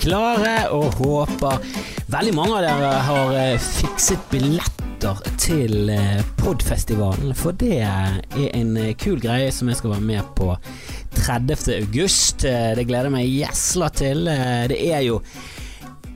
klare, 0.00 0.54
og 0.72 0.96
håper 1.00 1.60
veldig 2.10 2.32
mange 2.36 2.56
av 2.56 2.64
dere 2.64 2.92
har 3.06 3.34
eh, 3.36 3.68
fikset 3.80 4.22
billetter 4.32 5.20
til 5.40 5.90
eh, 5.92 6.20
Podfestivalen. 6.40 7.34
For 7.36 7.56
det 7.56 7.82
er 7.84 8.20
en 8.50 8.74
eh, 8.80 8.94
kul 9.00 9.20
greie 9.22 9.50
som 9.54 9.70
jeg 9.70 9.80
skal 9.80 9.94
være 9.96 10.08
med 10.08 10.32
på 10.38 10.54
30. 11.20 11.56
august. 11.80 12.46
Det 12.46 12.86
gleder 12.88 13.10
jeg 13.10 13.16
meg 13.18 13.28
gjesla 13.28 13.90
til. 13.92 14.28
Det 14.70 14.78
er 14.88 15.04
jo 15.04 15.20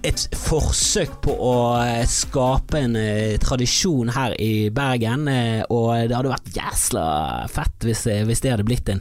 et 0.04 0.20
forsøk 0.36 1.14
på 1.24 1.32
å 1.32 1.52
eh, 1.80 2.02
skape 2.08 2.80
en 2.84 2.96
eh, 2.98 3.36
tradisjon 3.40 4.10
her 4.12 4.34
i 4.42 4.68
Bergen, 4.74 5.24
eh, 5.32 5.62
og 5.72 6.10
det 6.10 6.16
hadde 6.16 6.32
vært 6.32 6.50
jæsla 6.52 7.04
fett 7.48 7.86
hvis, 7.88 8.02
eh, 8.12 8.20
hvis 8.28 8.42
det 8.44 8.52
hadde 8.52 8.66
blitt 8.68 8.90
en, 8.92 9.00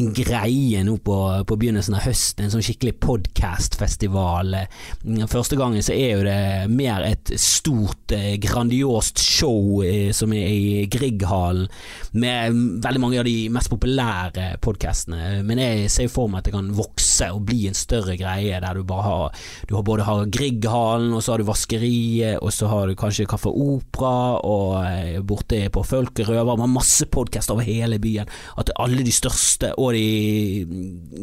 en 0.00 0.08
greie 0.16 0.82
nå 0.86 0.96
på, 1.06 1.18
på 1.46 1.58
begynnelsen 1.60 1.94
av 1.98 2.02
høsten, 2.08 2.46
en 2.48 2.54
sånn 2.54 2.64
skikkelig 2.66 2.96
podcastfestival. 3.02 4.56
Eh, 4.58 5.22
Første 5.30 5.58
gangen 5.58 5.84
så 5.86 5.94
er 5.94 6.16
jo 6.16 6.26
det 6.26 6.40
mer 6.72 7.06
et 7.06 7.30
stort, 7.38 8.10
eh, 8.16 8.34
grandiost 8.42 9.22
show 9.22 9.84
eh, 9.86 10.10
som 10.16 10.34
er 10.34 10.50
i 10.50 10.88
Grieghallen, 10.90 11.70
med 12.18 12.58
veldig 12.82 13.04
mange 13.04 13.22
av 13.22 13.28
de 13.28 13.36
mest 13.54 13.70
populære 13.70 14.56
podcastene, 14.64 15.44
men 15.46 15.62
jeg 15.62 15.86
ser 15.94 16.10
for 16.10 16.30
meg 16.30 16.42
at 16.42 16.50
det 16.50 16.56
kan 16.56 16.74
vokse 16.74 17.30
og 17.30 17.44
bli 17.46 17.68
en 17.70 17.78
større 17.78 18.18
greie, 18.18 18.58
der 18.58 18.74
du 18.74 18.82
bare 18.88 19.06
har, 19.06 19.42
du 19.70 19.76
har 19.78 19.86
både 19.86 20.10
har 20.10 20.26
Grieghallen, 20.40 21.12
og 21.12 21.20
så 21.20 21.34
har 21.34 21.42
du 21.42 21.48
Vaskeriet, 21.48 22.38
og 22.40 22.52
så 22.54 22.68
har 22.70 22.88
du 22.88 22.96
kanskje 22.96 23.26
Kaffe 23.28 23.50
Opera, 23.52 24.38
og 24.40 24.78
eh, 24.86 25.18
borte 25.20 25.58
på 25.72 25.82
Folkerøver, 25.84 26.56
har 26.56 26.70
masse 26.70 27.04
podcaster 27.12 27.52
over 27.52 27.66
hele 27.66 27.98
byen. 28.00 28.30
At 28.60 28.72
alle 28.80 29.04
de 29.04 29.12
største, 29.12 29.74
og 29.76 29.92
de 29.92 30.64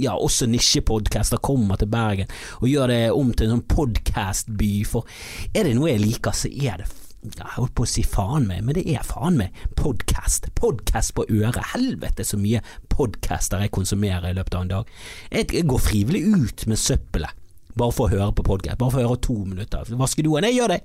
ja, 0.03 0.13
også 0.13 0.45
nisjepodcaster 0.51 1.41
kommer 1.41 1.81
til 1.81 1.89
Bergen, 1.89 2.29
og 2.61 2.69
gjør 2.69 2.93
det 2.93 3.01
om 3.15 3.33
til 3.33 3.47
en 3.47 3.57
sånn 3.57 3.67
podcastby, 3.73 4.71
for 4.85 5.09
er 5.49 5.65
det 5.65 5.73
noe 5.79 5.89
jeg 5.95 6.03
liker, 6.05 6.37
så 6.37 6.53
er 6.53 6.83
det 6.83 6.91
jeg 7.27 7.49
holdt 7.57 7.73
på 7.75 7.83
å 7.83 7.89
si 7.89 8.03
faen 8.07 8.45
meg, 8.47 8.61
men 8.63 8.77
det 8.77 8.85
er 8.93 9.03
faen 9.03 9.39
meg 9.39 9.65
podcast. 9.75 10.45
Podcast 10.55 11.15
på 11.17 11.25
øret. 11.25 11.73
Helvete 11.73 12.23
så 12.23 12.37
mye 12.39 12.61
podcaster 12.93 13.65
jeg 13.65 13.73
konsumerer 13.75 14.29
i 14.29 14.37
løpet 14.37 14.55
av 14.55 14.63
en 14.63 14.71
dag. 14.75 14.95
Jeg 15.33 15.65
går 15.67 15.83
frivillig 15.89 16.23
ut 16.37 16.67
med 16.69 16.79
søppelet. 16.79 17.36
Bare 17.77 17.93
for 17.93 18.07
å 18.07 18.11
høre 18.15 18.33
på 18.35 18.43
podcast. 18.47 18.77
Bare 18.81 18.91
for 18.93 19.03
å 19.03 19.07
høre 19.11 19.21
to 19.21 19.35
minutter. 19.45 19.85
Vaske 19.99 20.23
doen. 20.25 20.43
Jeg 20.47 20.57
gjør 20.57 20.73
det. 20.75 20.79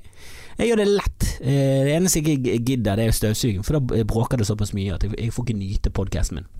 Jeg 0.59 0.69
gjør 0.71 0.83
det 0.83 0.89
lett. 0.91 1.29
Eh, 1.41 1.85
Det 1.87 1.95
eneste 1.97 2.21
jeg 2.23 2.39
ikke 2.39 2.59
gidder, 2.65 2.97
det 3.01 3.07
er 3.09 3.17
støvsuging, 3.17 3.63
for 3.65 3.79
da 3.81 4.05
bråker 4.05 4.37
det 4.39 4.47
såpass 4.47 4.75
mye 4.77 4.95
at 4.95 5.03
jeg 5.09 5.33
får 5.33 5.47
ikke 5.49 5.59
nyte 5.59 5.91
podcasten 5.91 6.41
min. 6.43 6.51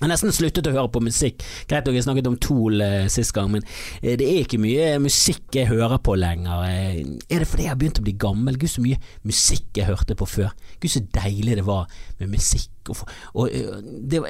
Jeg 0.00 0.08
har 0.08 0.10
nesten 0.16 0.34
sluttet 0.34 0.66
å 0.66 0.72
høre 0.74 0.90
på 0.90 1.02
musikk. 1.04 1.44
Greit 1.70 1.86
nok, 1.86 1.94
jeg 1.94 2.02
snakket 2.02 2.26
om 2.26 2.38
Tool 2.42 2.80
eh, 2.82 3.04
sist 3.12 3.30
gang, 3.36 3.52
men 3.52 3.62
eh, 4.00 4.16
det 4.18 4.26
er 4.26 4.40
ikke 4.42 4.58
mye 4.58 4.96
musikk 4.98 5.54
jeg 5.54 5.68
hører 5.68 6.00
på 6.02 6.16
lenger. 6.18 6.64
Eh, 6.66 6.96
er 7.28 7.44
det 7.44 7.46
fordi 7.46 7.68
jeg 7.68 7.70
har 7.70 7.78
begynt 7.78 8.00
å 8.00 8.06
bli 8.08 8.16
gammel? 8.24 8.58
Gud, 8.58 8.72
så 8.72 8.82
mye 8.82 8.98
musikk 9.28 9.78
jeg 9.78 9.86
hørte 9.86 10.16
på 10.18 10.26
før. 10.26 10.50
Gud, 10.82 10.90
så 10.90 11.04
deilig 11.14 11.60
det 11.60 11.66
var 11.68 11.86
med 12.18 12.32
musikk. 12.34 12.72
Og, 12.90 13.04
og 13.38 13.54
eh, 13.54 13.78
det, 14.10 14.22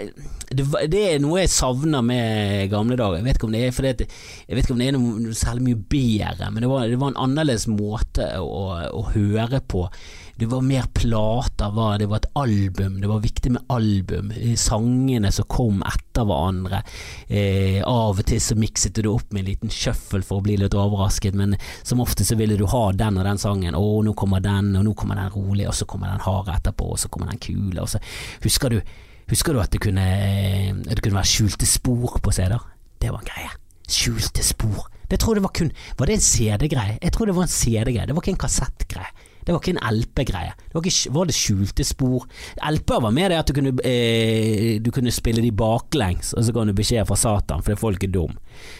det, 0.53 0.67
det 0.93 1.03
er 1.07 1.23
noe 1.25 1.41
jeg 1.41 1.55
savner 1.55 2.05
med 2.05 2.69
gamle 2.75 2.99
dager. 3.01 3.23
Jeg 3.23 3.31
vet 3.31 3.41
ikke 3.41 3.49
om 3.49 3.57
det 3.57 3.63
er 3.65 3.77
fordi 3.79 3.95
at 3.95 4.05
Jeg 4.05 4.59
vet 4.59 4.67
ikke 4.67 4.77
om 4.77 4.83
det 4.83 4.91
er 4.91 4.99
noe, 4.99 5.37
særlig 5.39 5.69
mye 5.71 5.81
bedre, 5.95 6.51
men 6.53 6.67
det 6.67 6.73
var, 6.75 6.85
det 6.91 7.01
var 7.01 7.15
en 7.15 7.23
annerledes 7.31 7.65
måte 7.71 8.29
å, 8.43 8.67
å 8.93 9.07
høre 9.15 9.63
på. 9.65 9.87
Det 10.43 10.49
var 10.51 10.63
mer 10.67 10.87
plater, 10.91 11.71
var- 11.71 11.99
det 11.99 12.07
var 12.11 12.17
et 12.17 12.27
album, 12.35 13.01
det 13.01 13.07
var 13.07 13.21
viktig 13.23 13.53
med 13.55 13.63
album. 13.71 14.33
Sangene 14.59 15.31
som 15.33 15.45
kom 15.47 15.85
etter 15.87 16.25
hverandre. 16.27 16.81
Eh, 17.29 17.79
av 17.87 18.19
og 18.19 18.25
til 18.27 18.41
så 18.43 18.57
mikset 18.59 18.97
du 18.97 19.03
det 19.05 19.13
opp 19.13 19.31
med 19.33 19.45
en 19.45 19.51
liten 19.53 19.71
shuffle 19.71 20.19
for 20.27 20.41
å 20.41 20.43
bli 20.43 20.57
litt 20.59 20.75
overrasket, 20.75 21.37
men 21.39 21.55
som 21.85 22.03
ofte 22.03 22.27
så 22.27 22.35
ville 22.37 22.57
du 22.59 22.67
ha 22.67 22.83
den 22.91 23.19
og 23.23 23.25
den 23.29 23.39
sangen. 23.39 23.79
Å, 23.79 24.03
nå 24.03 24.17
kommer 24.19 24.43
den, 24.43 24.75
og 24.81 24.83
nå 24.89 24.97
kommer 24.99 25.15
den 25.23 25.31
rolig, 25.31 25.69
og 25.71 25.75
så 25.79 25.87
kommer 25.87 26.11
den 26.11 26.27
harde 26.27 26.59
etterpå, 26.59 26.91
og 26.91 26.99
så 26.99 27.09
kommer 27.09 27.31
den 27.31 27.39
kule. 27.39 27.79
Og 27.81 27.89
så 27.95 28.03
husker 28.43 28.75
du, 28.75 28.81
husker 29.31 29.53
du 29.55 29.61
at 29.63 29.71
det 29.71 29.81
kunne, 29.87 30.03
eh, 30.03 30.75
det 30.75 30.99
kunne 31.05 31.21
være 31.23 31.37
skjulte 31.37 31.71
spor 31.71 32.19
på 32.19 32.35
CD-er? 32.35 32.67
Det 32.99 33.13
var 33.15 33.23
en 33.23 33.31
greie. 33.31 33.55
Skjulte 33.87 34.43
spor. 34.43 34.89
Det 35.09 35.21
tror 35.21 35.35
det 35.39 35.43
var 35.47 35.55
kun 35.55 35.71
Var 35.99 36.07
det 36.07 36.15
en 36.15 36.21
CD-greie? 36.35 36.99
Jeg 37.01 37.13
tror 37.13 37.27
det 37.27 37.35
var 37.37 37.43
en 37.47 37.59
CD-greie, 37.61 38.07
det 38.11 38.15
var 38.17 38.23
ikke 38.27 38.35
en 38.35 38.49
kassettgreie. 38.49 39.13
Det 39.43 39.53
var 39.53 39.59
ikke 39.61 39.75
en 39.75 39.97
LP-greie. 39.99 40.53
Det 40.59 40.77
var, 40.77 40.87
ikke, 40.87 41.13
var 41.17 41.29
det 41.29 41.37
skjulte 41.37 41.87
spor? 41.87 42.27
LP-er 42.63 43.03
var 43.03 43.15
mer 43.15 43.33
det 43.33 43.41
at 43.41 43.51
du 43.51 43.57
kunne, 43.57 43.73
eh, 43.89 44.79
du 44.83 44.91
kunne 44.95 45.15
spille 45.15 45.43
de 45.43 45.51
baklengs, 45.51 46.33
og 46.37 46.47
så 46.47 46.55
ga 46.55 46.65
du 46.69 46.75
beskjed 46.79 47.09
fra 47.09 47.19
Satan 47.19 47.65
fordi 47.65 47.81
folk 47.81 48.07
er 48.07 48.13
dum. 48.15 48.37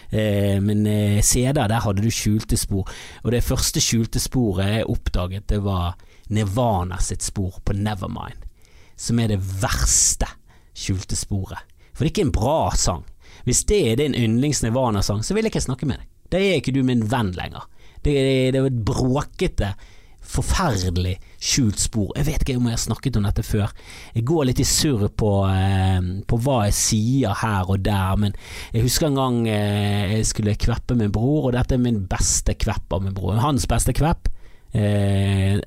Eh, 0.09 0.59
men 0.63 0.85
eh, 0.87 1.19
CD-er, 1.21 1.67
der 1.67 1.83
hadde 1.83 2.05
du 2.05 2.11
skjulte 2.13 2.59
spor. 2.59 2.87
Og 3.23 3.35
det 3.35 3.43
første 3.43 3.83
skjulte 3.83 4.21
sporet 4.23 4.71
jeg 4.77 4.89
oppdaget, 4.93 5.47
det 5.51 5.59
var 5.65 5.97
Nirvana 6.33 7.01
sitt 7.03 7.25
spor 7.25 7.59
på 7.65 7.75
Nevermind. 7.75 8.47
Som 8.95 9.19
er 9.19 9.33
det 9.33 9.41
verste 9.41 10.29
skjulte 10.77 11.17
sporet. 11.17 11.59
For 11.93 12.03
det 12.03 12.09
er 12.09 12.15
ikke 12.15 12.27
en 12.29 12.35
bra 12.35 12.59
sang. 12.77 13.03
Hvis 13.43 13.65
det 13.69 13.79
er 13.91 13.99
din 13.99 14.15
yndlings 14.15 14.63
Nirvana-sang, 14.63 15.23
så 15.25 15.35
vil 15.35 15.45
jeg 15.45 15.53
ikke 15.53 15.67
snakke 15.67 15.89
med 15.89 15.99
deg. 15.99 16.09
Da 16.31 16.39
er 16.39 16.57
ikke 16.57 16.73
du 16.73 16.81
min 16.85 17.03
venn 17.11 17.33
lenger. 17.35 17.67
Det, 18.03 18.13
det 18.13 18.57
er 18.57 18.63
jo 18.63 18.71
et 18.71 18.83
bråkete 18.87 19.73
forferdelig 20.33 21.17
skjult 21.37 21.81
spor. 21.81 22.11
Jeg 22.17 22.27
vet 22.27 22.43
ikke 22.43 22.55
om 22.57 22.67
jeg 22.69 22.77
har 22.77 22.83
snakket 22.83 23.17
om 23.19 23.27
dette 23.27 23.45
før. 23.45 23.73
Jeg 24.15 24.25
går 24.27 24.47
litt 24.49 24.61
i 24.63 24.67
surr 24.67 25.09
på, 25.09 25.31
eh, 25.51 25.99
på 26.27 26.39
hva 26.45 26.63
jeg 26.67 26.77
sier 26.77 27.39
her 27.43 27.69
og 27.69 27.83
der, 27.85 28.15
men 28.19 28.35
jeg 28.73 28.87
husker 28.87 29.09
en 29.09 29.19
gang 29.19 29.41
eh, 29.51 30.15
jeg 30.17 30.29
skulle 30.31 30.57
kveppe 30.59 30.97
min 30.99 31.13
bror, 31.13 31.49
og 31.49 31.57
dette 31.57 31.77
er 31.77 31.83
min 31.83 32.03
beste 32.09 32.55
kvepp 32.55 32.95
av 32.95 33.03
min 33.05 33.15
bror. 33.17 33.37
Hans 33.43 33.67
beste 33.69 33.95
kvepp. 33.95 34.31
Eh, 34.73 35.59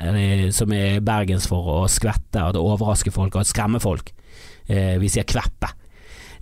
som 0.50 0.72
er 0.74 0.98
bergens 1.04 1.46
for 1.46 1.68
å 1.76 1.80
skvette, 1.90 2.42
at 2.42 2.58
overraske 2.58 3.12
folk 3.14 3.36
og 3.38 3.46
skremme 3.46 3.78
folk. 3.82 4.10
Eh, 4.66 4.96
vi 4.98 5.10
sier 5.12 5.28
kveppe. 5.28 5.70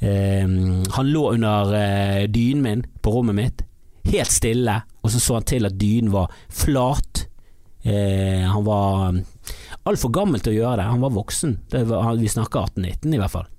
Eh, 0.01 0.49
han 0.97 1.13
lå 1.13 1.27
under 1.35 1.75
eh, 1.77 2.25
dynen 2.33 2.65
min 2.65 2.87
på 3.05 3.13
rommet 3.19 3.37
mitt, 3.37 3.65
helt 4.09 4.33
stille, 4.33 4.81
og 5.03 5.13
så 5.13 5.21
så 5.21 5.39
han 5.39 5.49
til 5.49 5.69
at 5.69 5.77
dynen 5.81 6.13
var 6.15 6.33
flat. 6.49 7.27
Eh, 7.84 8.45
han 8.49 8.65
var 8.65 9.19
altfor 9.84 10.12
gammel 10.15 10.41
til 10.41 10.55
å 10.55 10.61
gjøre 10.61 10.78
det, 10.81 10.87
han 10.89 11.03
var 11.05 11.12
voksen. 11.15 11.59
Var, 11.75 12.15
vi 12.21 12.31
snakker 12.33 12.71
18-19 12.72 13.12
i 13.12 13.21
hvert 13.21 13.34
fall. 13.34 13.50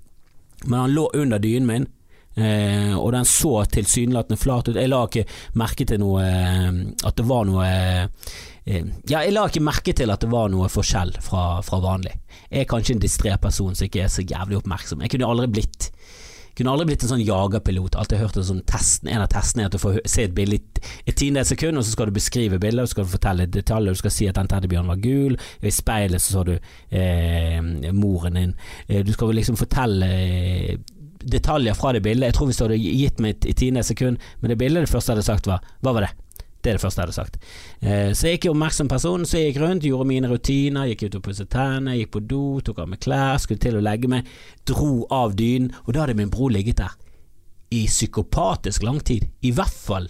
Men 0.64 0.80
han 0.80 0.96
lå 0.96 1.06
under 1.14 1.38
dynen 1.42 1.68
min, 1.68 1.86
eh, 2.34 2.94
og 2.98 3.12
den 3.14 3.28
så 3.28 3.60
tilsynelatende 3.70 4.40
flat 4.40 4.70
ut. 4.70 4.78
Jeg 4.80 4.90
la 4.90 5.04
ikke 5.06 5.26
merke 5.60 5.86
til 5.86 6.02
noe 6.02 6.24
eh, 6.26 6.70
At 7.06 7.18
det 7.20 7.26
var 7.28 7.46
noe 7.48 7.66
eh, 7.68 8.30
Ja, 9.06 9.20
jeg 9.20 9.36
la 9.36 9.46
ikke 9.46 9.62
merke 9.62 9.94
til 9.94 10.10
at 10.10 10.24
det 10.24 10.32
var 10.32 10.50
noe 10.50 10.66
forskjell 10.72 11.14
fra, 11.22 11.62
fra 11.62 11.78
vanlig. 11.84 12.16
Jeg 12.50 12.64
er 12.64 12.70
kanskje 12.70 12.96
en 12.96 13.04
distré 13.04 13.36
person 13.38 13.76
som 13.78 13.86
ikke 13.86 14.02
er 14.08 14.10
så 14.10 14.26
jævlig 14.26 14.58
oppmerksom. 14.58 15.04
Jeg 15.04 15.14
kunne 15.14 15.30
aldri 15.30 15.52
blitt 15.60 15.92
kunne 16.56 16.72
aldri 16.72 16.88
blitt 16.90 17.04
en 17.04 17.12
sånn 17.12 17.24
jagerpilot. 17.24 17.98
Alltid 18.00 18.22
hørt 18.22 18.38
en 18.40 18.48
sånn 18.48 18.64
testen, 18.68 19.10
en 19.12 19.24
av 19.24 19.30
testene 19.32 19.64
er 19.64 19.70
at 19.70 19.76
du 19.76 19.80
får 19.82 20.00
se 20.08 20.24
et 20.26 20.34
bilde 20.36 20.56
i 20.56 20.82
et 21.06 21.16
tiendedels 21.16 21.52
sekund, 21.52 21.78
og 21.78 21.84
så 21.84 21.92
skal 21.92 22.10
du 22.10 22.16
beskrive 22.16 22.60
bildet, 22.62 22.82
og 22.82 22.88
så 22.88 22.96
skal 22.96 23.08
du 23.08 23.14
fortelle 23.14 23.48
detaljer, 23.52 23.96
du 23.96 24.02
skal 24.02 24.14
si 24.14 24.28
at 24.30 24.38
den 24.40 24.50
teddybjørnen 24.50 24.92
var 24.94 25.02
gul, 25.04 25.38
i 25.60 25.74
speilet 25.74 26.22
så 26.22 26.36
så 26.36 26.44
du 26.48 26.54
eh, 26.56 27.60
moren 27.92 28.40
din. 28.40 28.54
Eh, 28.88 29.04
du 29.04 29.12
skal 29.14 29.34
liksom 29.36 29.58
fortelle 29.60 30.08
eh, 30.08 30.76
detaljer 31.26 31.76
fra 31.76 31.92
det 31.96 32.04
bildet. 32.04 32.30
Jeg 32.30 32.38
tror 32.38 32.50
hvis 32.50 32.60
du 32.60 32.66
hadde 32.66 32.80
gitt 32.82 33.20
meg 33.22 33.36
et 33.36 33.50
tiendedels 33.56 33.92
sekund 33.92 34.22
med 34.40 34.52
det 34.52 34.60
bildet, 34.60 34.86
det 34.86 34.92
første 34.92 35.12
jeg 35.12 35.20
hadde 35.20 35.28
sagt 35.28 35.50
var 35.50 35.64
Hva 35.82 35.96
var 35.96 36.08
det? 36.08 36.14
Det 36.66 36.72
er 36.72 36.80
det 36.80 36.82
første 36.82 36.98
jeg 36.98 37.06
hadde 37.06 37.14
sagt. 37.14 37.36
Eh, 37.78 38.10
så 38.10 38.26
jeg 38.26 38.40
gikk 38.40 38.48
i 38.48 38.50
oppmerksom 38.50 38.88
person, 38.90 39.22
så 39.22 39.38
jeg 39.38 39.52
gikk 39.52 39.60
rundt, 39.62 39.86
gjorde 39.86 40.08
mine 40.10 40.30
rutiner, 40.32 40.88
gikk 40.90 41.04
ut 41.06 41.18
og 41.20 41.22
pusset 41.28 41.50
tennene, 41.52 41.94
gikk 42.00 42.10
på 42.16 42.22
do, 42.26 42.40
tok 42.66 42.80
av 42.82 42.88
meg 42.90 43.04
klær, 43.06 43.38
skulle 43.38 43.62
til 43.62 43.78
å 43.78 43.82
legge 43.86 44.10
meg, 44.10 44.26
dro 44.66 45.04
av 45.14 45.36
dynen, 45.38 45.70
og 45.84 45.94
da 45.94 46.02
hadde 46.02 46.16
min 46.18 46.32
bror 46.32 46.50
ligget 46.50 46.82
der 46.82 46.96
i 47.70 47.84
psykopatisk 47.86 48.82
lang 48.82 48.98
tid. 49.06 49.28
I 49.46 49.52
hvert 49.54 49.78
fall, 49.78 50.08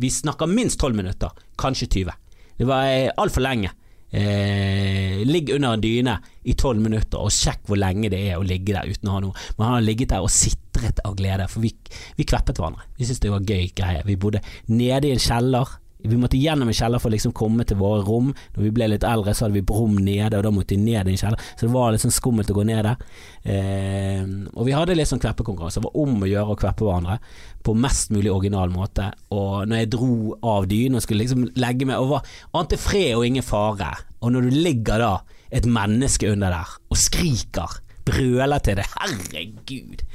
vi 0.00 0.08
snakker 0.12 0.48
minst 0.48 0.80
tolv 0.80 0.96
minutter, 0.96 1.44
kanskje 1.60 1.90
20. 1.98 2.16
Det 2.58 2.68
var 2.68 2.88
eh, 2.88 3.10
altfor 3.20 3.44
lenge. 3.44 3.74
Eh, 4.08 5.20
ligg 5.28 5.50
under 5.52 5.74
en 5.76 5.82
dyne 5.84 6.14
i 6.48 6.54
tolv 6.56 6.80
minutter 6.80 7.20
og 7.20 7.32
sjekk 7.34 7.66
hvor 7.68 7.76
lenge 7.76 8.08
det 8.08 8.22
er 8.30 8.38
å 8.38 8.46
ligge 8.46 8.72
der 8.72 8.88
uten 8.88 9.10
å 9.10 9.18
ha 9.18 9.20
noe. 9.26 9.48
Men 9.58 9.66
han 9.66 9.76
har 9.76 9.84
ligget 9.84 10.14
der 10.14 10.24
og 10.24 10.32
sitret 10.32 11.02
av 11.04 11.18
glede, 11.18 11.48
for 11.52 11.64
vi, 11.64 11.74
vi 12.16 12.28
kveppet 12.28 12.60
hverandre. 12.60 12.88
Vi 12.96 13.04
syntes 13.04 13.20
det 13.26 13.34
var 13.34 13.44
gøy 13.44 13.68
greie. 13.76 14.06
Vi 14.08 14.16
bodde 14.16 14.40
nede 14.72 15.10
i 15.10 15.12
en 15.12 15.22
kjeller. 15.22 15.76
Vi 15.98 16.16
måtte 16.16 16.38
gjennom 16.38 16.68
en 16.70 16.76
kjeller 16.76 17.00
for 17.02 17.10
å 17.10 17.14
liksom 17.14 17.32
komme 17.36 17.64
til 17.66 17.78
våre 17.80 18.04
rom. 18.06 18.30
Når 18.54 18.62
vi 18.62 18.72
ble 18.74 18.86
litt 18.92 19.06
eldre, 19.06 19.34
så 19.34 19.46
hadde 19.46 19.58
vi 19.58 19.64
rom 19.66 19.96
nede, 19.98 20.38
og 20.38 20.44
da 20.46 20.52
måtte 20.54 20.76
vi 20.76 20.82
ned 20.84 21.08
i 21.08 21.14
en 21.16 21.20
kjeller. 21.20 21.42
Så 21.56 21.66
det 21.66 21.72
var 21.74 21.94
litt 21.94 22.04
sånn 22.04 22.14
skummelt 22.14 22.52
å 22.52 22.56
gå 22.56 22.64
ned 22.68 22.86
der. 22.86 23.02
Eh, 23.42 24.22
og 24.54 24.68
vi 24.68 24.76
hadde 24.76 24.94
litt 24.94 25.10
sånn 25.10 25.22
kveppekonkurranse. 25.22 25.82
Det 25.82 25.88
var 25.88 25.98
om 26.04 26.22
å 26.22 26.30
gjøre 26.30 26.54
å 26.54 26.60
kveppe 26.60 26.86
hverandre 26.86 27.18
på 27.66 27.74
mest 27.74 28.14
mulig 28.14 28.30
original 28.30 28.70
måte. 28.72 29.10
Og 29.34 29.66
når 29.66 29.82
jeg 29.82 29.92
dro 29.96 30.12
av 30.54 30.68
dynen 30.70 31.00
og 31.00 31.04
skulle 31.04 31.24
liksom 31.24 31.48
legge 31.58 31.88
meg 31.88 31.98
og 31.98 32.14
var 32.14 32.32
ante 32.62 32.78
fred 32.80 33.16
og 33.18 33.26
ingen 33.26 33.46
fare, 33.46 33.90
og 34.22 34.34
når 34.34 34.48
du 34.48 34.58
ligger 34.68 35.02
da 35.02 35.12
et 35.54 35.66
menneske 35.66 36.30
under 36.30 36.54
der 36.54 36.78
og 36.88 37.00
skriker, 37.00 37.80
brøler 38.08 38.62
til 38.64 38.78
det, 38.78 38.86
herregud. 38.94 40.06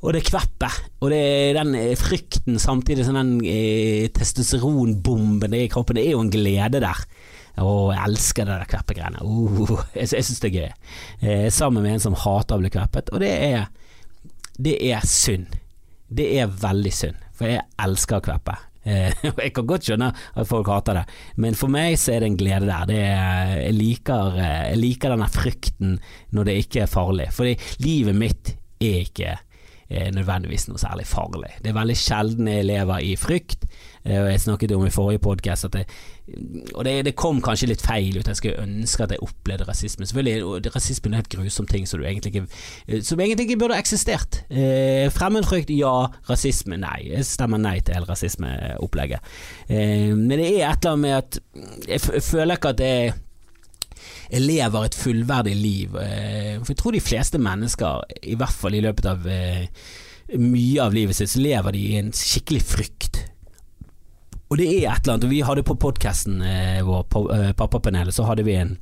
Og 0.00 0.14
det 0.16 0.22
kveppet, 0.24 0.78
og 1.04 1.10
det 1.12 1.24
den 1.58 1.74
eh, 1.76 1.96
frykten 1.98 2.60
samtidig 2.62 3.04
som 3.04 3.18
den 3.18 3.34
eh, 3.44 4.08
testosteronbomben 4.16 5.56
er 5.56 5.66
i 5.66 5.72
kroppen, 5.72 5.98
det 5.98 6.06
er 6.06 6.14
jo 6.14 6.22
en 6.24 6.32
glede 6.32 6.80
der. 6.80 7.02
Å, 7.60 7.72
jeg 7.92 8.00
elsker 8.06 8.48
det 8.48 8.56
der 8.62 8.70
kveppegreiene. 8.70 9.24
Uh, 9.26 9.74
jeg 9.92 10.08
jeg 10.14 10.24
syns 10.24 10.40
det 10.40 10.48
er 10.48 10.56
gøy. 10.56 10.70
Eh, 11.20 11.46
sammen 11.52 11.84
med 11.84 11.98
en 11.98 12.06
som 12.06 12.16
hater 12.16 12.56
å 12.56 12.62
bli 12.62 12.72
kveppet, 12.72 13.12
og 13.12 13.20
det 13.20 13.34
er, 13.50 13.68
det 14.56 14.78
er 14.88 15.04
synd. 15.04 15.52
Det 16.08 16.30
er 16.40 16.48
veldig 16.48 16.92
synd, 16.94 17.20
for 17.36 17.50
jeg 17.50 17.66
elsker 17.84 18.18
å 18.18 18.24
kveppe. 18.24 18.56
Eh, 18.88 19.12
jeg 19.44 19.52
kan 19.56 19.68
godt 19.68 19.90
skjønne 19.90 20.08
at 20.14 20.48
folk 20.48 20.70
hater 20.72 21.02
det, 21.02 21.04
men 21.42 21.58
for 21.58 21.72
meg 21.72 21.98
så 22.00 22.14
er 22.14 22.24
det 22.24 22.32
en 22.32 22.40
glede 22.40 22.70
der. 22.70 22.94
Er, 22.96 23.52
jeg, 23.66 23.76
liker, 23.76 24.40
eh, 24.40 24.64
jeg 24.72 24.80
liker 24.80 25.14
denne 25.14 25.28
frykten 25.30 25.94
når 26.32 26.48
det 26.48 26.58
ikke 26.64 26.84
er 26.86 26.90
farlig, 26.90 27.28
fordi 27.36 27.56
livet 27.84 28.16
mitt 28.16 28.54
er 28.80 29.04
ikke 29.04 29.36
eh, 29.90 30.08
nødvendigvis 30.14 30.68
noe 30.70 30.80
særlig 30.80 31.06
farlig. 31.10 31.52
Det 31.60 31.72
er 31.72 31.78
veldig 31.78 31.96
sjelden 31.98 32.48
jeg 32.48 32.68
lever 32.68 33.04
i 33.04 33.16
frykt, 33.18 33.66
eh, 34.04 34.30
jeg 34.32 34.40
snakket 34.40 34.72
om 34.76 34.86
i 34.86 34.94
forrige 34.94 35.22
podkast 35.26 35.68
at 35.68 35.76
det, 35.76 35.84
og 36.74 36.84
det, 36.84 37.04
det, 37.04 37.14
kom 37.18 37.40
kanskje 37.42 37.70
litt 37.70 37.82
feil 37.82 38.18
ut, 38.18 38.28
jeg 38.28 38.38
skulle 38.38 38.62
ønske 38.62 39.04
at 39.04 39.14
jeg 39.14 39.22
opplevde 39.24 39.66
rasisme. 39.68 40.06
Selvfølgelig, 40.06 40.74
Rasisme 40.74 41.08
er 41.08 41.10
en 41.10 41.18
helt 41.18 41.32
grusom 41.32 41.66
ting 41.66 41.88
som, 41.88 42.02
egentlig 42.04 42.34
ikke, 42.34 42.46
eh, 42.86 43.02
som 43.06 43.20
egentlig 43.20 43.48
ikke 43.48 43.58
burde 43.64 43.78
eksistert. 43.78 44.42
Eh, 44.50 45.10
fremmedfrykt, 45.14 45.72
ja. 45.74 46.06
Rasisme, 46.30 46.78
nei. 46.80 47.10
Jeg 47.10 47.26
stemmer 47.26 47.58
nei 47.58 47.78
til 47.80 47.98
hele 47.98 48.08
rasismeopplegget. 48.08 49.32
Eh, 49.68 50.12
men 50.14 50.36
det 50.38 50.52
er 50.52 50.70
et 50.70 50.86
eller 50.86 50.92
annet 50.92 51.00
med 51.00 51.18
at 51.18 51.40
jeg 51.88 52.22
føler 52.22 52.56
ikke 52.56 52.74
at 52.74 52.80
det 52.80 52.90
jeg 52.90 53.18
lever 54.38 54.86
et 54.86 54.94
fullverdig 54.94 55.56
liv. 55.58 55.96
Eh, 55.98 56.58
for 56.60 56.72
jeg 56.72 56.78
tror 56.80 56.94
de 56.94 57.02
fleste 57.02 57.40
mennesker, 57.42 58.04
i 58.22 58.36
hvert 58.38 58.54
fall 58.54 58.76
i 58.78 58.82
løpet 58.84 59.08
av 59.10 59.26
eh, 59.26 59.66
mye 60.38 60.84
av 60.84 60.94
livet 60.94 61.18
sitt, 61.18 61.32
så 61.32 61.42
lever 61.42 61.74
de 61.74 61.80
i 61.88 61.96
en 61.98 62.12
skikkelig 62.14 62.62
frykt. 62.62 63.24
Og 64.50 64.58
det 64.58 64.68
er 64.68 64.90
et 64.90 65.02
eller 65.02 65.16
annet. 65.16 65.30
Vi 65.30 65.42
hadde 65.46 65.66
på 65.66 65.78
podkasten 65.78 66.42
eh, 66.42 66.78
vår, 66.86 67.08
Pappapanelet, 67.58 68.14
så 68.14 68.26
hadde 68.28 68.46
vi 68.46 68.58
en 68.58 68.76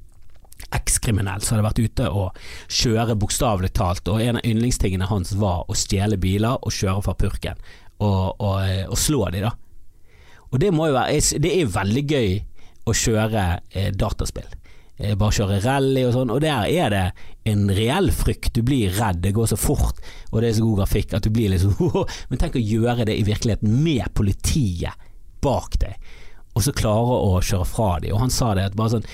ekskriminell 0.75 1.41
som 1.41 1.55
hadde 1.55 1.69
vært 1.69 1.81
ute 1.81 2.09
og 2.11 2.39
kjøre 2.67 3.17
bokstavelig 3.17 3.71
talt, 3.79 4.09
og 4.11 4.21
en 4.21 4.41
av 4.41 4.49
yndlingstingene 4.49 5.09
hans 5.09 5.33
var 5.39 5.65
å 5.71 5.77
stjele 5.79 6.19
biler 6.21 6.59
og 6.61 6.75
kjøre 6.75 7.05
fra 7.07 7.15
purken, 7.17 7.61
og, 8.03 8.41
og, 8.43 8.65
og 8.91 8.99
slå 8.99 9.29
de 9.33 9.45
da. 9.47 9.55
Og 10.49 10.61
det 10.61 10.73
må 10.73 10.89
jo 10.89 10.97
være 10.97 11.41
Det 11.45 11.51
er 11.53 11.63
jo 11.63 11.73
veldig 11.75 12.05
gøy 12.09 12.31
å 12.89 12.95
kjøre 12.97 13.45
eh, 13.71 13.91
dataspill. 13.93 14.49
Eh, 14.99 15.15
bare 15.15 15.35
kjøre 15.37 15.61
rally 15.63 16.03
og 16.09 16.15
sånn, 16.17 16.31
og 16.35 16.41
der 16.43 16.67
er 16.67 16.91
det 16.91 17.05
en 17.47 17.69
reell 17.71 18.11
frykt. 18.11 18.51
Du 18.57 18.65
blir 18.67 18.91
redd, 18.99 19.21
det 19.23 19.35
går 19.37 19.53
så 19.53 19.59
fort, 19.59 20.01
og 20.33 20.41
det 20.43 20.51
er 20.51 20.57
så 20.59 20.65
god 20.67 20.81
grafikk 20.83 21.15
at 21.15 21.27
du 21.27 21.31
blir 21.35 21.55
sånn 21.63 21.77
Men 22.31 22.41
tenk 22.41 22.59
å 22.59 22.65
gjøre 22.65 23.07
det 23.07 23.15
i 23.19 23.27
virkeligheten 23.29 23.79
med 23.85 24.11
politiet 24.19 25.07
bak 25.45 25.79
deg, 25.79 25.95
og 26.59 26.65
så 26.67 26.75
klare 26.75 27.21
å 27.29 27.39
kjøre 27.39 27.69
fra 27.71 27.93
dem. 28.03 28.17
Og 28.17 28.25
han 28.27 28.35
sa 28.35 28.51
det 28.59 28.73
at 28.73 28.79
bare 28.79 28.97
sånn 28.97 29.07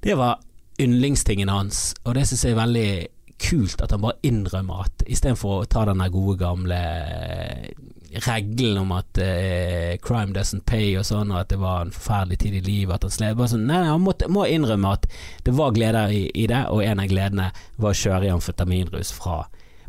Det 0.00 0.14
var 0.16 0.38
yndlingstingen 0.80 1.50
hans, 1.50 1.90
og 2.06 2.14
det 2.14 2.28
syns 2.28 2.46
jeg 2.46 2.54
er 2.54 2.62
veldig 2.62 2.90
kult 3.40 3.82
at 3.82 3.90
han 3.94 4.04
bare 4.04 4.20
innrømmer 4.26 4.84
at 4.84 5.02
istedenfor 5.10 5.62
å 5.62 5.68
ta 5.68 5.86
den 5.88 6.04
gode 6.12 6.36
gamle 6.40 6.78
regelen 8.10 8.78
om 8.78 8.92
at 8.92 9.18
eh, 9.22 9.96
crime 10.02 10.34
doesn't 10.34 10.64
pay 10.66 10.96
og 10.98 11.06
sånn, 11.06 11.30
og 11.30 11.44
at 11.44 11.52
det 11.52 11.60
var 11.60 11.84
en 11.84 11.94
forferdelig 11.94 12.40
tid 12.42 12.58
i 12.58 12.62
livet, 12.66 12.96
at 12.96 13.06
han 13.06 13.14
slet 13.14 13.42
sånn, 13.52 13.66
Nei, 13.70 13.82
han 13.86 14.02
må, 14.02 14.14
må, 14.32 14.46
innrømme 14.50 14.94
at 14.98 15.06
det 15.46 15.54
var 15.54 15.74
gleder 15.76 16.12
i, 16.14 16.24
i, 16.34 16.46
det, 16.50 16.64
og 16.74 16.82
en 16.84 17.02
av 17.02 17.10
gledene 17.10 17.50
var 17.76 17.94
å 17.94 18.00
kjøre 18.02 18.26
i 18.26 18.32
amfetaminrus 18.34 19.12
fra 19.14 19.44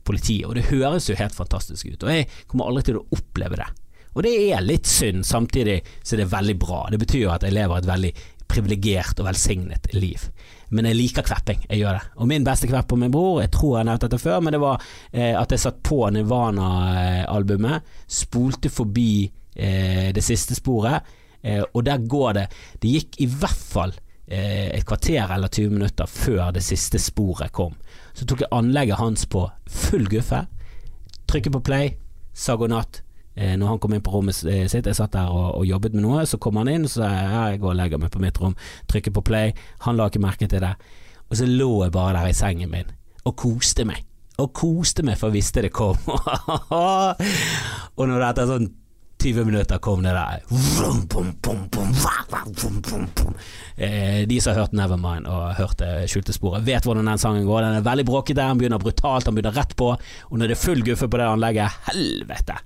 politiet. 0.08 0.48
Og 0.48 0.58
det 0.58 0.70
høres 0.70 1.10
jo 1.10 1.18
helt 1.18 1.38
fantastisk 1.38 1.90
ut, 1.90 2.04
og 2.04 2.14
jeg 2.14 2.30
kommer 2.46 2.70
aldri 2.70 2.92
til 2.92 3.02
å 3.02 3.06
oppleve 3.18 3.62
det. 3.62 3.70
Og 4.12 4.26
det 4.28 4.36
er 4.52 4.66
litt 4.66 4.90
synd, 4.90 5.26
samtidig 5.26 5.80
så 6.04 6.20
det 6.20 6.28
er 6.28 6.36
veldig 6.36 6.58
bra. 6.62 6.84
Det 6.92 7.00
betyr 7.02 7.26
jo 7.26 7.34
at 7.34 7.46
jeg 7.48 7.56
lever 7.56 7.80
et 7.80 7.90
veldig 7.90 8.16
privilegert 8.52 9.22
og 9.22 9.30
velsignet 9.30 9.94
liv 9.96 10.28
men 10.72 10.88
jeg 10.88 10.98
liker 10.98 11.26
kvepping. 11.28 11.66
Jeg 11.68 11.82
gjør 11.82 11.98
det. 11.98 12.04
Og 12.24 12.30
min 12.32 12.46
beste 12.48 12.70
kvepp 12.70 12.88
på 12.92 13.00
min 13.00 13.12
bror, 13.12 13.42
jeg 13.44 13.52
tror 13.52 13.74
jeg 13.74 13.82
har 13.82 13.90
nevnt 13.90 14.06
dette 14.06 14.22
før, 14.22 14.38
men 14.44 14.56
det 14.56 14.62
var 14.64 14.86
eh, 15.12 15.34
at 15.36 15.52
jeg 15.52 15.64
satt 15.66 15.82
på 15.84 16.00
Nirvana-albumet, 16.16 17.90
spolte 18.08 18.72
forbi 18.72 19.12
eh, 19.28 20.08
det 20.16 20.24
siste 20.24 20.56
sporet, 20.56 21.12
eh, 21.44 21.60
og 21.64 21.84
der 21.88 22.08
går 22.08 22.34
det 22.40 22.48
Det 22.82 22.96
gikk 22.96 23.20
i 23.26 23.28
hvert 23.28 23.68
fall 23.74 23.94
eh, 24.28 24.72
et 24.72 24.88
kvarter 24.88 25.36
eller 25.36 25.52
20 25.52 25.76
minutter 25.76 26.08
før 26.08 26.56
det 26.56 26.64
siste 26.64 27.00
sporet 27.04 27.52
kom. 27.52 27.76
Så 28.14 28.26
tok 28.26 28.46
jeg 28.46 28.54
anlegget 28.56 29.02
hans 29.02 29.28
på 29.28 29.46
full 29.68 30.08
guffe, 30.12 30.46
trykket 31.28 31.56
på 31.58 31.66
play, 31.68 31.96
sa 32.34 32.56
god 32.56 32.72
natt 32.72 33.04
når 33.36 33.74
han 33.74 33.80
kom 33.80 33.94
inn 33.96 34.04
på 34.04 34.14
rommet 34.14 34.42
eh, 34.50 34.66
sitt, 34.72 34.90
jeg 34.90 34.98
satt 34.98 35.14
der 35.16 35.32
og, 35.32 35.56
og 35.60 35.68
jobbet 35.68 35.96
med 35.96 36.04
noe, 36.06 36.26
så 36.28 36.40
kom 36.42 36.60
han 36.60 36.72
inn, 36.72 36.88
så 36.90 37.06
jeg, 37.06 37.30
jeg 37.32 37.62
går 37.64 37.74
og 37.74 37.80
legger 37.80 38.02
meg 38.02 38.12
på 38.12 38.24
mitt 38.24 38.42
rom, 38.42 38.58
trykker 38.92 39.16
på 39.16 39.24
play, 39.32 39.54
han 39.86 40.00
la 40.00 40.10
ikke 40.12 40.24
merke 40.24 40.50
til 40.52 40.64
det, 40.64 40.74
og 41.30 41.40
så 41.40 41.48
lå 41.48 41.72
jeg 41.86 41.96
bare 41.96 42.18
der 42.20 42.34
i 42.34 42.36
sengen 42.36 42.74
min 42.74 42.92
og 43.22 43.36
koste 43.38 43.86
meg. 43.86 44.04
Og 44.42 44.50
koste 44.58 45.04
meg, 45.06 45.20
for 45.20 45.30
jeg 45.30 45.38
visste 45.38 45.62
det 45.62 45.70
kom. 45.76 46.00
og 47.98 48.08
når 48.10 48.16
det 48.16 48.30
etter 48.32 48.48
sånn 48.50 48.72
20 49.22 49.46
minutter 49.46 49.78
kom 49.78 50.02
det 50.02 50.16
der 50.16 50.40
eh, 53.78 54.24
De 54.26 54.40
som 54.42 54.56
har 54.56 54.64
hørt 54.64 54.74
Nevermind 54.74 55.28
og 55.30 55.52
hørte 55.60 55.90
Skjulte 56.10 56.34
sporet, 56.34 56.66
vet 56.66 56.88
hvordan 56.88 57.06
den 57.12 57.22
sangen 57.22 57.46
går. 57.46 57.68
Den 57.68 57.78
er 57.78 57.86
veldig 57.86 58.08
bråkete, 58.08 58.42
den 58.42 58.58
begynner 58.58 58.82
brutalt, 58.82 59.28
den 59.28 59.38
begynner 59.38 59.54
rett 59.60 59.76
på, 59.78 59.92
og 59.94 60.34
når 60.40 60.50
det 60.50 60.58
er 60.58 60.64
full 60.64 60.82
guffe 60.88 61.10
på 61.12 61.22
det 61.22 61.30
anlegget, 61.30 61.78
helvete! 61.92 62.58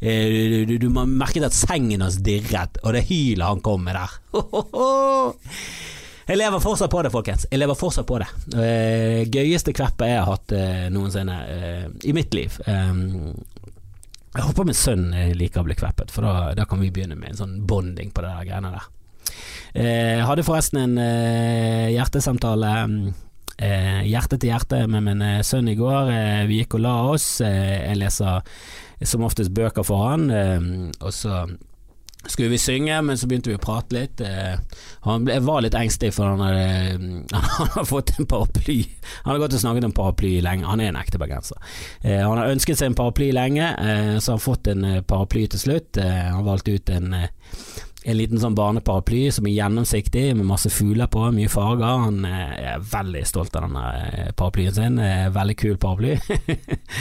Eh, 0.00 0.26
du, 0.32 0.64
du, 0.64 0.78
du 0.78 0.88
merket 0.88 1.44
at 1.44 1.56
sengen 1.56 2.00
hans 2.00 2.18
dirret, 2.24 2.80
og 2.80 2.96
det 2.96 3.04
hylet 3.10 3.44
han 3.44 3.60
kom 3.64 3.84
med 3.84 3.98
der. 3.98 4.18
Jeg 6.30 6.38
lever 6.38 6.62
fortsatt 6.62 6.92
på 6.92 7.00
det, 7.02 7.10
folkens. 7.10 7.46
Jeg 7.50 7.58
lever 7.58 7.74
fortsatt 7.74 8.06
på 8.06 8.20
det. 8.22 8.28
Uh, 8.54 9.26
gøyeste 9.34 9.72
kveppet 9.74 10.12
jeg 10.12 10.20
har 10.20 10.28
hatt 10.28 10.52
uh, 10.54 10.84
noensinne 10.94 11.38
i 12.06 12.12
mitt 12.14 12.36
liv. 12.38 12.54
Um, 12.70 13.32
jeg 14.36 14.44
håper 14.46 14.68
min 14.68 14.78
sønn 14.78 15.08
liker 15.34 15.64
å 15.64 15.66
bli 15.66 15.74
kveppet, 15.74 16.12
for 16.14 16.22
da, 16.22 16.52
da, 16.54 16.68
kan 16.70 16.78
vi 16.78 16.92
begynne 16.94 17.16
med 17.18 17.32
en 17.32 17.40
sånn 17.40 17.56
bonding 17.66 18.12
på 18.14 18.22
det 18.22 18.30
der 18.30 18.46
greiene 18.46 18.70
der. 18.76 18.86
Jeg 19.74 20.28
hadde 20.28 20.44
forresten 20.46 20.78
en 20.84 20.94
hjertesamtale 21.90 22.70
hjerte 24.06 24.38
til 24.38 24.52
hjerte 24.52 24.84
med 24.90 25.08
min 25.08 25.26
sønn 25.46 25.66
i 25.72 25.74
går. 25.78 26.14
vi 26.46 26.60
gikk 26.60 26.78
og 26.78 26.84
la 26.86 26.94
oss. 27.10 27.26
jeg 27.42 27.98
leser 27.98 28.46
som 29.08 29.24
oftest 29.24 29.54
bøker 29.56 29.86
for 29.86 30.10
han, 30.10 30.30
eh, 30.30 30.70
og 31.00 31.12
så 31.14 31.44
skulle 32.28 32.50
vi 32.52 32.58
synge, 32.60 32.98
men 33.02 33.16
så 33.16 33.24
begynte 33.26 33.48
vi 33.48 33.56
å 33.56 33.62
prate 33.62 33.96
litt. 33.96 34.20
Eh, 34.20 34.58
han 35.06 35.24
ble, 35.24 35.38
var 35.40 35.62
litt 35.64 35.76
engstelig, 35.78 36.12
for 36.18 36.28
han 36.28 36.42
hadde, 36.44 37.20
han 37.32 37.70
hadde 37.72 37.86
fått 37.88 38.12
en 38.18 38.28
paraply. 38.28 38.78
Han 39.24 39.32
har 39.32 39.40
gått 39.44 39.56
og 39.56 39.62
snakket 39.64 39.88
om 39.88 39.96
paraply 39.96 40.34
lenge, 40.44 40.68
han 40.68 40.84
er 40.84 40.92
en 40.92 41.00
ekte 41.00 41.20
bergenser. 41.22 41.56
Eh, 42.02 42.20
han 42.20 42.36
har 42.36 42.52
ønsket 42.52 42.80
seg 42.80 42.92
en 42.92 42.98
paraply 42.98 43.30
lenge, 43.36 43.72
så 44.20 44.34
han 44.34 44.36
har 44.36 44.44
fått 44.44 44.72
en 44.74 44.88
paraply 45.08 45.46
til 45.54 45.64
slutt. 45.64 46.00
han 46.00 46.44
valgte 46.44 46.76
ut 46.76 46.92
en 46.92 47.14
en 48.04 48.16
liten 48.16 48.40
sånn 48.40 48.56
barneparaply 48.56 49.26
som 49.34 49.46
er 49.48 49.56
gjennomsiktig, 49.58 50.22
med 50.36 50.48
masse 50.48 50.70
fugler 50.72 51.08
på, 51.12 51.26
mye 51.36 51.50
farger. 51.52 52.04
Han 52.06 52.24
eh, 52.24 52.54
er 52.72 52.84
veldig 52.92 53.24
stolt 53.28 53.56
av 53.58 53.66
denne 53.66 53.84
eh, 53.98 54.30
paraplyen 54.36 54.76
sin. 54.76 54.98
Eh, 55.04 55.26
veldig 55.34 55.56
kul 55.60 55.76
paraply. 55.80 56.14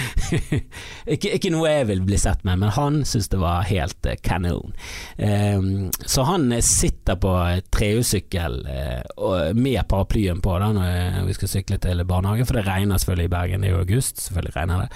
ikke, 1.13 1.31
ikke, 1.37 1.53
noe 1.53 1.71
jeg 1.71 1.87
vil 1.93 2.03
bli 2.09 2.19
sett 2.19 2.43
med, 2.47 2.59
men 2.63 2.73
han 2.75 3.01
syns 3.07 3.31
det 3.31 3.39
var 3.39 3.67
helt 3.69 4.09
kanon. 4.25 4.75
Um, 5.15 5.89
så 6.03 6.27
han 6.27 6.51
sitter 6.65 6.98
på 7.19 7.33
trehjulssykkel 7.73 8.59
uh, 8.67 9.49
med 9.57 9.81
paraplyen 9.89 10.41
på 10.43 10.57
da 10.61 10.71
når 10.75 11.27
vi 11.27 11.37
skal 11.37 11.51
sykle 11.51 11.79
til 11.81 12.03
barnehagen, 12.05 12.47
for 12.47 12.59
det 12.59 12.67
regner 12.67 13.01
selvfølgelig 13.01 13.29
i 13.29 13.33
Bergen, 13.33 13.63
det 13.63 13.69
er 13.69 13.75
jo 13.75 13.83
august, 13.83 14.21
selvfølgelig 14.25 14.55
regner 14.55 14.83
det. 14.83 14.89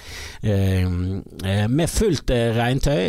Uh, 0.43 1.67
med 1.73 1.89
fullt 1.91 2.31
regntøy 2.57 3.01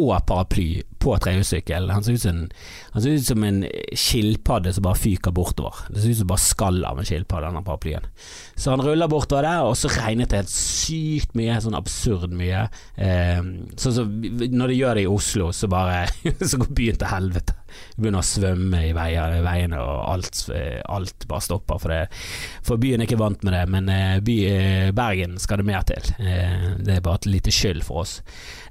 og 0.00 0.16
paraply 0.26 0.82
på 1.02 1.14
trehjulssykkel. 1.18 1.90
Han 1.90 2.04
ser 2.04 2.14
ut 2.14 3.26
som 3.26 3.42
han 3.42 3.62
en 3.64 3.96
skilpadde 3.98 4.72
som 4.74 4.86
bare 4.86 5.00
fyker 5.00 5.34
bortover. 5.34 5.84
Det 5.90 6.02
ser 6.02 6.14
ut 6.14 6.20
som 6.20 6.30
bare 6.30 6.44
skall 6.44 6.82
av 6.86 7.00
en 7.00 7.08
skilpadde, 7.08 7.48
denne 7.48 7.64
paraplyen. 7.66 8.06
Så 8.54 8.74
han 8.74 8.84
ruller 8.84 9.10
bortover 9.10 9.48
der, 9.48 9.66
og 9.66 9.76
så 9.78 9.90
regnet 9.96 10.30
det 10.30 10.44
helt 10.44 10.54
sykt 10.54 11.34
mye, 11.38 11.58
sånn 11.64 11.78
absurd 11.78 12.34
mye. 12.36 12.66
Eh, 12.94 13.42
som 13.76 13.96
så, 13.96 14.06
når 14.06 14.72
de 14.72 14.78
gjør 14.78 15.00
det 15.00 15.06
i 15.06 15.10
Oslo, 15.10 15.50
så 15.56 15.70
bare 15.72 16.04
Så 16.52 16.58
går 16.60 16.72
byen 16.76 16.98
til 17.00 17.10
helvete. 17.10 17.54
Begynner 17.96 18.22
å 18.22 18.26
svømme 18.26 18.82
i 18.88 18.92
veiene, 18.96 19.80
og 19.80 20.02
alt, 20.12 20.42
alt, 20.88 21.26
bare 21.28 21.44
stopper. 21.44 21.80
For, 21.82 21.92
det, 21.92 22.22
for 22.66 22.80
byen 22.82 23.02
er 23.02 23.08
ikke 23.08 23.20
vant 23.20 23.44
med 23.46 23.56
det, 23.56 23.62
men 23.72 23.90
eh, 23.92 24.16
by, 24.24 24.36
eh, 24.48 24.90
Bergen 24.96 25.38
skal 25.42 25.62
det 25.62 25.68
mer 25.68 25.86
til. 25.88 26.12
Eh, 26.18 26.66
det 26.82 26.96
er 26.96 27.04
bare 27.04 27.22
et 27.22 27.30
lite 27.30 27.54
skyld 27.54 27.84
for 27.86 28.04
oss. 28.04 28.18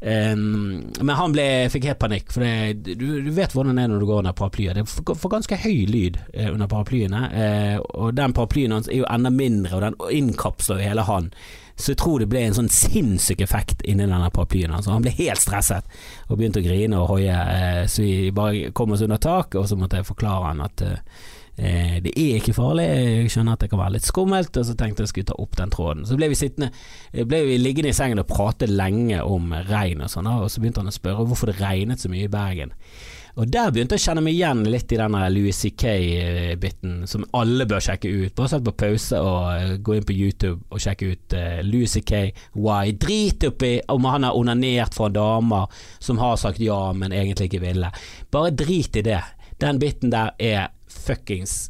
Men 0.02 1.14
han 1.18 1.34
ble, 1.36 1.46
fikk 1.70 1.86
helt 1.92 2.00
panikk 2.02 2.32
for 2.34 2.42
det, 2.42 2.96
du, 2.98 3.06
du, 3.22 3.30
vet 3.36 3.54
hvordan 3.54 3.78
det 3.78 3.84
er 3.84 3.92
når 3.92 4.02
du 4.02 4.08
går 4.10 4.22
under 4.24 4.38
paraplyer. 4.38 4.80
Det 4.80 4.88
får, 4.90 5.30
ganske 5.32 5.60
høy 5.62 5.84
lyd 5.90 6.18
under 6.48 6.70
paraplyene, 6.72 7.22
og 7.94 8.16
den 8.18 8.34
paraplyen 8.34 8.74
hans 8.74 8.90
er 8.90 9.04
jo 9.04 9.10
enda 9.12 9.30
mindre, 9.34 9.78
og 9.78 9.86
den 9.86 10.00
innkapsler 10.22 10.82
hele 10.82 11.06
han. 11.06 11.30
Så 11.76 11.94
jeg 11.94 12.02
tror 12.02 12.22
det 12.22 12.30
ble 12.32 12.46
en 12.46 12.58
sånn 12.58 12.72
sinnssyk 12.72 13.44
effekt 13.46 13.84
inni 13.86 14.06
denne 14.06 14.32
paraplyen. 14.34 14.74
Altså. 14.76 14.94
Han 14.96 15.06
ble 15.06 15.14
helt 15.18 15.42
stresset 15.42 15.88
og 16.28 16.38
begynte 16.38 16.62
å 16.62 16.66
grine 16.66 17.00
og 17.00 17.14
hoie, 17.16 17.36
eh, 17.36 17.84
så 17.90 18.06
vi 18.06 18.32
bare 18.36 18.72
kom 18.78 18.96
oss 18.96 19.04
under 19.06 19.22
taket, 19.22 19.60
og 19.62 19.70
så 19.70 19.78
måtte 19.80 20.02
jeg 20.02 20.10
forklare 20.10 20.52
han 20.52 20.66
at 20.66 20.84
eh, 20.86 22.02
det 22.02 22.14
er 22.16 22.40
ikke 22.40 22.56
farlig, 22.58 22.88
jeg 22.88 23.32
skjønner 23.34 23.58
at 23.58 23.64
det 23.64 23.70
kan 23.70 23.82
være 23.82 23.98
litt 23.98 24.08
skummelt, 24.08 24.56
og 24.58 24.66
så 24.66 24.74
tenkte 24.80 25.04
jeg 25.04 25.12
skulle 25.12 25.30
ta 25.30 25.36
opp 25.44 25.58
den 25.60 25.74
tråden. 25.74 26.06
Så 26.10 26.18
ble 26.18 26.32
vi 26.32 26.40
sittende, 26.40 26.72
ble 27.12 27.42
vi 27.46 27.58
liggende 27.60 27.92
i 27.92 27.98
sengen 27.98 28.22
og 28.24 28.30
prate 28.32 28.70
lenge 28.72 29.20
om 29.22 29.52
regn 29.68 30.02
og 30.02 30.10
sånn, 30.10 30.30
og 30.32 30.48
så 30.50 30.64
begynte 30.64 30.82
han 30.82 30.90
å 30.90 30.96
spørre 30.96 31.28
hvorfor 31.28 31.52
det 31.52 31.60
regnet 31.62 32.02
så 32.02 32.10
mye 32.10 32.26
i 32.26 32.32
Bergen. 32.32 32.74
Og 33.40 33.48
der 33.48 33.72
begynte 33.72 33.96
jeg 33.96 34.04
å 34.04 34.06
kjenne 34.10 34.24
meg 34.26 34.36
igjen 34.36 34.64
litt 34.68 34.92
i 34.92 35.00
denne 35.00 35.22
Louis 35.32 35.56
C.K.-biten, 35.64 37.06
som 37.08 37.24
alle 37.38 37.68
bør 37.70 37.84
sjekke 37.84 38.12
ut. 38.12 38.34
Bare 38.36 38.52
sett 38.52 38.66
på 38.66 38.74
pause 38.84 39.22
og 39.24 39.46
eh, 39.54 39.76
gå 39.80 39.96
inn 39.98 40.08
på 40.08 40.16
YouTube 40.18 40.60
og 40.70 40.84
sjekke 40.84 41.14
ut 41.14 41.38
uh, 41.38 41.62
Louis 41.68 41.96
C.K. 41.96 42.24
Why. 42.60 42.96
Drit 43.00 43.48
oppi 43.48 43.78
om 43.92 44.10
han 44.12 44.28
har 44.28 44.38
onanert 44.38 44.98
for 44.98 45.14
damer 45.14 45.72
som 46.00 46.20
har 46.22 46.36
sagt 46.42 46.60
ja, 46.64 46.82
men 46.98 47.16
egentlig 47.16 47.52
ikke 47.52 47.64
ville. 47.64 47.94
Bare 48.34 48.52
drit 48.52 49.00
i 49.00 49.06
det. 49.08 49.22
Den 49.62 49.80
biten 49.80 50.12
der 50.12 50.36
er 50.42 50.70
fuckings 50.92 51.70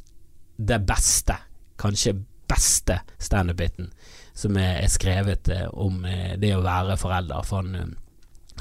det 0.61 0.81
beste, 0.85 1.35
kanskje 1.81 2.15
beste 2.51 2.99
standup-biten 3.21 3.91
som 4.33 4.57
er 4.57 4.87
skrevet 4.89 5.49
eh, 5.49 5.67
om 5.71 6.05
eh, 6.05 6.37
det 6.39 6.53
å 6.55 6.63
være 6.63 6.97
forelder. 6.99 7.45
For 7.47 7.61
han 7.61 7.75
eh, 7.77 7.91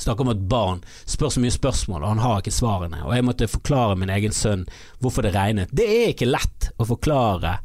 snakker 0.01 0.27
om 0.27 0.33
at 0.33 0.47
barn 0.51 0.81
spør 1.05 1.35
så 1.35 1.43
mye 1.43 1.55
spørsmål, 1.55 2.03
og 2.03 2.15
han 2.15 2.25
har 2.25 2.41
ikke 2.41 2.55
svarene. 2.55 3.03
Og 3.07 3.15
jeg 3.17 3.27
måtte 3.27 3.51
forklare 3.51 3.99
min 4.01 4.13
egen 4.13 4.35
sønn 4.37 4.65
hvorfor 5.03 5.27
det 5.27 5.35
regnet. 5.37 5.73
Det 5.77 5.87
er 5.87 6.15
ikke 6.15 6.31
lett 6.31 6.71
å 6.81 6.89
forklare 6.89 7.59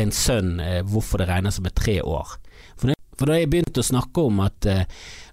en 0.00 0.14
sønn 0.14 0.60
hvorfor 0.88 1.20
det 1.20 1.30
regner 1.32 1.54
som 1.54 1.66
er 1.68 1.76
tre 1.76 1.98
år. 2.00 2.36
For 2.80 3.28
da 3.28 3.36
jeg 3.36 3.50
begynte 3.52 3.82
å 3.82 3.90
snakke 3.90 4.22
om 4.30 4.38
at 4.46 4.68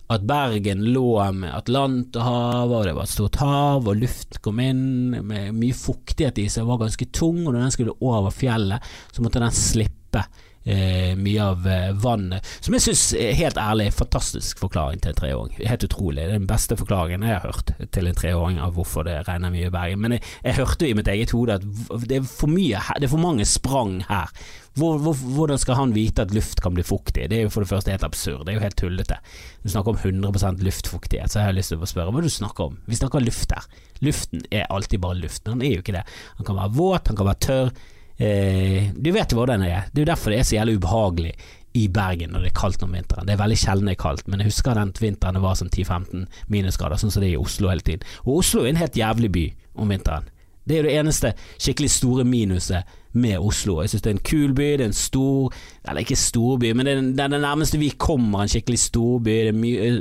at 0.08 0.24
Bergen 0.24 0.86
lå 0.94 1.20
med 1.36 1.51
Atlanterhavet, 1.51 2.75
og 2.77 2.86
det 2.88 2.94
var 2.96 3.08
et 3.08 3.12
stort 3.12 3.39
hav, 3.42 3.88
og 3.89 4.00
luft 4.00 4.39
kom 4.44 4.62
inn 4.63 5.12
med 5.12 5.56
mye 5.58 5.75
fuktighet 5.75 6.39
i 6.39 6.48
seg, 6.48 6.63
og 6.63 6.77
var 6.77 6.86
ganske 6.86 7.10
tung, 7.12 7.42
og 7.44 7.51
når 7.51 7.66
den 7.66 7.74
skulle 7.75 7.98
over 8.00 8.32
fjellet, 8.32 8.94
så 9.12 9.24
måtte 9.24 9.44
den 9.44 9.56
slippe 9.56 10.24
eh, 10.67 11.15
mye 11.17 11.47
av 11.53 11.67
eh, 11.67 11.89
vannet. 12.03 12.45
Som 12.59 12.77
jeg 12.77 12.86
syns, 12.86 13.05
helt 13.39 13.59
ærlig, 13.62 13.89
fantastisk 13.95 14.62
forklaring 14.62 15.01
til 15.03 15.13
en 15.13 15.19
treåring. 15.21 15.57
Helt 15.63 15.88
utrolig. 15.88 16.21
Det 16.21 16.36
er 16.36 16.39
den 16.39 16.50
beste 16.50 16.77
forklaringen 16.79 17.25
jeg 17.25 17.39
har 17.39 17.47
hørt 17.47 17.74
til 17.95 18.12
en 18.12 18.19
treåring 18.19 18.62
av 18.63 18.75
hvorfor 18.77 19.07
det 19.07 19.21
regner 19.27 19.53
mye 19.53 19.71
i 19.71 19.74
Bergen. 19.74 20.03
Men 20.03 20.17
jeg, 20.17 20.25
jeg 20.43 20.59
hørte 20.62 20.86
jo 20.86 20.93
i 20.93 21.00
mitt 21.00 21.12
eget 21.12 21.36
hode 21.36 21.59
at 21.59 21.67
det 22.07 22.21
er 22.21 22.27
for 22.27 22.51
mye 22.51 22.79
det 22.97 23.07
er 23.07 23.12
for 23.12 23.21
mange 23.21 23.45
sprang 23.47 24.01
her 24.07 24.31
hvor, 24.77 25.00
hvor, 25.01 25.17
hvordan 25.17 25.57
skal 25.57 25.79
han 25.79 25.93
vite 25.95 26.21
at 26.21 26.33
luft 26.36 26.62
kan 26.62 26.75
bli 26.77 26.86
fuktig? 26.86 27.25
Det 27.31 27.39
er 27.39 27.47
jo 27.47 27.53
for 27.53 27.65
det 27.65 27.71
første 27.71 27.93
helt 27.93 28.05
absurd, 28.05 28.43
det 28.45 28.53
er 28.53 28.59
jo 28.59 28.65
helt 28.65 28.77
tullete. 28.77 29.17
Du 29.63 29.71
snakker 29.74 29.95
om 29.95 29.97
100% 29.97 30.62
luftfuktighet, 30.65 31.33
så 31.33 31.41
jeg 31.41 31.50
har 31.50 31.57
lyst 31.57 31.74
til 31.74 31.81
å 31.81 31.89
spørre 31.89 32.13
hva 32.13 32.21
du 32.21 32.29
snakker 32.29 32.69
om. 32.69 32.77
Vi 32.86 33.00
snakker 33.00 33.25
luft 33.25 33.55
her. 33.55 33.65
Luften 34.05 34.45
er 34.53 34.69
alltid 34.69 35.01
bare 35.01 35.17
luft, 35.17 35.41
men 35.45 35.57
han 35.57 35.65
er 35.65 35.74
jo 35.74 35.86
ikke 35.86 35.97
det. 35.97 36.05
Han 36.38 36.50
kan 36.50 36.59
være 36.62 36.75
våt, 36.77 37.09
han 37.09 37.17
kan 37.17 37.29
være 37.31 37.45
tørr. 37.47 37.71
Eh, 38.17 38.89
du 38.93 39.12
vet 39.13 39.33
hvordan 39.33 39.62
det 39.62 39.71
er. 39.71 39.89
Det 39.91 40.01
er 40.01 40.05
jo 40.05 40.12
derfor 40.12 40.33
det 40.33 40.39
er 40.41 40.47
så 40.50 40.57
jævlig 40.57 40.77
ubehagelig 40.79 41.33
i 41.77 41.88
Bergen 41.93 42.31
når 42.33 42.45
det 42.45 42.51
er 42.51 42.59
kaldt 42.62 42.83
om 42.86 42.95
vinteren. 42.97 43.27
Det 43.27 43.36
er 43.36 43.43
veldig 43.43 43.59
sjelden 43.62 43.91
det 43.91 43.97
er 43.97 44.01
kaldt, 44.01 44.27
men 44.27 44.41
jeg 44.41 44.50
husker 44.51 44.77
den 44.77 44.93
vinteren 44.97 45.38
det 45.38 45.43
var 45.43 45.59
sånn 45.59 45.69
10-15 45.69 46.25
minusgrader, 46.53 47.01
sånn 47.01 47.13
som 47.13 47.24
det 47.24 47.29
er 47.31 47.38
i 47.38 47.43
Oslo 47.43 47.69
hele 47.69 47.86
tiden. 47.86 48.07
Og 48.25 48.41
Oslo 48.41 48.63
er 48.63 48.74
en 48.74 48.81
helt 48.81 48.97
jævlig 48.97 49.31
by 49.36 49.45
om 49.77 49.93
vinteren. 49.93 50.31
Det 50.67 50.75
er 50.75 50.83
jo 50.83 50.89
det 50.89 50.95
eneste 51.00 51.33
skikkelig 51.57 51.91
store 51.95 52.27
minuset 52.27 52.97
med 53.17 53.38
Oslo. 53.39 53.81
Jeg 53.81 53.89
synes 53.89 54.01
det 54.01 54.09
er 54.09 54.15
en 54.15 54.25
kul 54.29 54.53
by, 54.53 54.67
det 54.77 54.86
er 54.86 54.91
en 54.91 54.93
stor 54.93 55.53
Eller 55.88 56.03
ikke 56.03 56.15
storby, 56.19 56.71
men 56.75 56.86
det 56.86 56.93
er, 56.93 57.01
det 57.01 57.24
er 57.24 57.31
det 57.31 57.41
nærmeste 57.41 57.79
vi 57.79 57.89
kommer 57.97 58.43
en 58.43 58.51
skikkelig 58.51 58.79
storby. 58.79 59.29
Det 59.29 59.53
er 59.53 59.55
mye, 59.55 59.91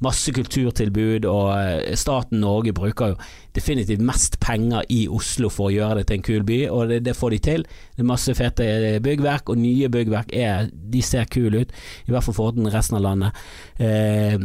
masse 0.00 0.32
kulturtilbud, 0.32 1.26
og 1.26 1.48
eh, 1.58 1.96
staten 1.98 2.40
Norge 2.40 2.72
bruker 2.72 3.12
jo 3.12 3.16
definitivt 3.56 4.04
mest 4.06 4.38
penger 4.40 4.86
i 4.92 5.06
Oslo 5.08 5.50
for 5.50 5.70
å 5.70 5.74
gjøre 5.74 6.00
det 6.00 6.06
til 6.06 6.20
en 6.20 6.26
kul 6.28 6.46
by, 6.46 6.60
og 6.70 6.92
det, 6.92 7.00
det 7.08 7.16
får 7.18 7.34
de 7.34 7.40
til. 7.48 7.66
Det 7.96 8.04
er 8.04 8.12
masse 8.12 8.36
fete 8.38 8.68
byggverk, 9.02 9.50
og 9.50 9.58
nye 9.58 9.90
byggverk 9.90 10.30
er 10.36 10.70
De 10.70 11.02
ser 11.02 11.26
kule 11.32 11.64
ut, 11.64 11.74
i 12.06 12.14
hvert 12.14 12.24
fall 12.24 12.38
forhold 12.38 12.60
til 12.60 12.70
resten 12.70 13.00
av 13.00 13.04
landet. 13.08 13.42
Eh, 13.82 14.38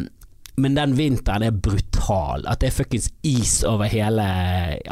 men 0.57 0.75
den 0.75 0.95
vinteren 0.97 1.45
er 1.47 1.55
brutal. 1.55 2.43
At 2.49 2.61
det 2.61 2.71
er 2.71 2.75
fuckings 2.75 3.09
is 3.23 3.61
over 3.67 3.89
hele 3.91 4.25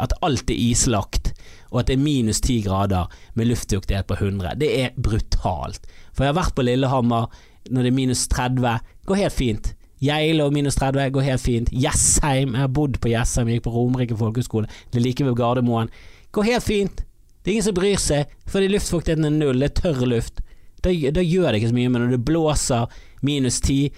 At 0.00 0.14
alt 0.24 0.50
er 0.50 0.56
islagt, 0.56 1.32
og 1.70 1.82
at 1.82 1.90
det 1.90 1.98
er 1.98 2.04
minus 2.04 2.40
ti 2.40 2.60
grader 2.64 3.10
med 3.34 3.50
luftfuktighet 3.50 4.08
på 4.08 4.16
100. 4.18 4.56
Det 4.60 4.70
er 4.84 4.96
brutalt. 4.96 5.84
For 6.12 6.24
jeg 6.24 6.32
har 6.32 6.40
vært 6.40 6.56
på 6.56 6.66
Lillehammer 6.66 7.28
når 7.70 7.84
det 7.84 7.92
er 7.92 7.98
minus 7.98 8.26
30. 8.28 8.78
Går 9.06 9.20
helt 9.20 9.36
fint. 9.36 9.74
Geilo 10.00 10.48
minus 10.50 10.78
30 10.80 11.10
går 11.12 11.26
helt 11.26 11.42
fint. 11.44 11.70
Jessheim, 11.72 12.54
jeg 12.54 12.64
har 12.64 12.72
bodd 12.72 12.96
på 13.02 13.10
Jessheim, 13.12 13.50
gikk 13.52 13.66
på 13.66 13.74
Romerike 13.74 14.16
folkehøgskole, 14.16 14.68
det 14.90 15.00
er 15.00 15.04
like 15.04 15.26
ved 15.26 15.36
Gardermoen. 15.36 15.90
Går 16.32 16.48
helt 16.48 16.64
fint. 16.64 17.02
Det 17.40 17.50
er 17.50 17.56
ingen 17.58 17.66
som 17.68 17.76
bryr 17.76 18.00
seg, 18.00 18.32
fordi 18.48 18.70
luftfuktigheten 18.72 19.28
er 19.28 19.34
null, 19.34 19.60
det 19.60 19.70
er 19.70 19.76
tørr 19.82 20.06
luft. 20.08 20.40
Da, 20.80 20.92
da 21.12 21.24
gjør 21.24 21.50
det 21.50 21.60
ikke 21.60 21.72
så 21.72 21.76
mye, 21.76 21.92
men 21.92 22.04
når 22.04 22.14
det 22.16 22.24
blåser 22.24 23.00
minus 23.26 23.60
10 23.60 23.90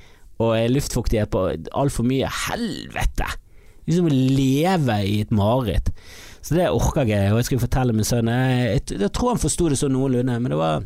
og 0.42 0.74
luftfuktighet 0.74 1.32
på 1.32 1.46
altfor 1.78 2.06
mye. 2.08 2.30
Helvete! 2.48 3.30
Liksom 3.86 4.08
å 4.08 4.14
leve 4.14 4.98
i 5.06 5.20
et 5.24 5.32
mareritt. 5.34 5.90
Så 6.42 6.56
det 6.58 6.68
orker 6.74 7.06
jeg 7.06 7.30
og 7.30 7.38
jeg 7.38 7.48
skulle 7.48 7.62
fortelle 7.62 7.94
min 7.94 8.06
sønn 8.06 8.30
Jeg, 8.30 8.82
tror 9.14 9.34
han 9.34 9.42
forsto 9.42 9.68
det 9.70 9.78
sånn 9.78 9.94
noenlunde, 9.94 10.40
men 10.42 10.54
det 10.54 10.58
var, 10.58 10.84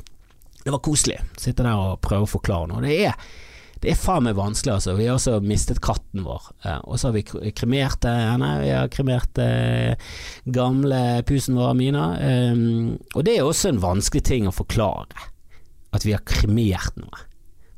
det 0.62 0.72
var 0.72 0.84
koselig. 0.84 1.18
Sitte 1.40 1.64
der 1.64 1.80
og 1.80 2.00
prøve 2.04 2.28
å 2.28 2.32
forklare 2.36 2.68
noe. 2.70 2.82
Det 2.84 2.96
er, 3.08 3.16
det 3.80 3.92
er 3.92 4.00
faen 4.00 4.26
meg 4.26 4.36
vanskelig, 4.36 4.74
altså. 4.76 4.96
Vi 4.98 5.08
har 5.08 5.16
også 5.16 5.38
mistet 5.44 5.80
katten 5.84 6.26
vår. 6.26 6.50
og 6.84 6.98
så 6.98 7.08
har 7.08 7.16
vi 7.16 7.52
kremert 7.56 8.04
henne. 8.08 8.50
Vi 8.64 8.72
har 8.72 8.92
kremert 8.92 9.40
eh, 9.40 9.96
gamle 10.44 11.00
pusen 11.28 11.56
vår, 11.56 11.72
Mina. 11.78 12.06
Um, 12.52 12.96
og 13.14 13.24
det 13.28 13.38
er 13.38 13.48
også 13.48 13.72
en 13.72 13.82
vanskelig 13.84 14.24
ting 14.28 14.48
å 14.48 14.56
forklare. 14.56 15.28
At 15.96 16.04
vi 16.04 16.12
har 16.16 16.24
kremert 16.28 17.00
noe. 17.00 17.24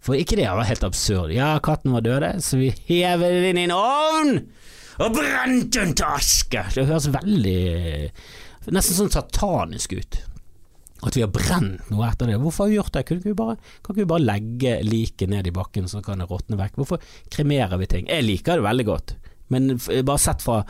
For 0.08 0.16
ikke 0.16 0.38
det 0.38 0.48
var 0.48 0.64
helt 0.64 0.86
absurd. 0.86 1.34
Ja, 1.36 1.50
katten 1.60 1.92
var 1.92 2.00
død, 2.00 2.24
så 2.40 2.56
vi 2.56 2.70
hever 2.88 3.34
den 3.34 3.50
inn 3.50 3.60
i 3.60 3.66
en 3.68 3.74
ovn 3.76 4.38
og 4.98 5.14
brente 5.14 5.82
den 5.82 5.92
til 5.94 6.08
aske. 6.08 6.64
Det 6.74 6.86
høres 6.88 7.10
veldig 7.12 7.58
Nesten 8.74 8.96
sånn 8.98 9.12
satanisk 9.12 9.94
ut. 9.96 10.18
At 11.06 11.14
vi 11.16 11.22
har 11.22 11.30
brent 11.32 11.86
noe 11.92 12.08
etter 12.08 12.28
det. 12.28 12.40
Hvorfor 12.42 12.66
har 12.66 12.72
vi 12.72 12.76
gjort 12.76 12.92
det? 12.96 13.04
Kan 13.06 13.20
ikke 13.20 13.30
vi 13.30 13.38
bare, 13.38 13.54
kan 13.84 13.94
ikke 13.94 14.02
vi 14.02 14.10
bare 14.10 14.26
legge 14.26 14.74
liket 14.84 15.30
ned 15.32 15.48
i 15.48 15.54
bakken, 15.54 15.86
så 15.88 16.02
kan 16.04 16.20
det 16.20 16.26
råtne 16.28 16.58
vekk? 16.58 16.76
Hvorfor 16.80 17.04
kremerer 17.32 17.80
vi 17.80 17.88
ting? 17.88 18.08
Jeg 18.10 18.26
liker 18.26 18.58
det 18.58 18.66
veldig 18.66 18.86
godt, 18.88 19.14
men 19.54 19.76
bare 19.78 20.20
sett 20.20 20.44
fra 20.44 20.62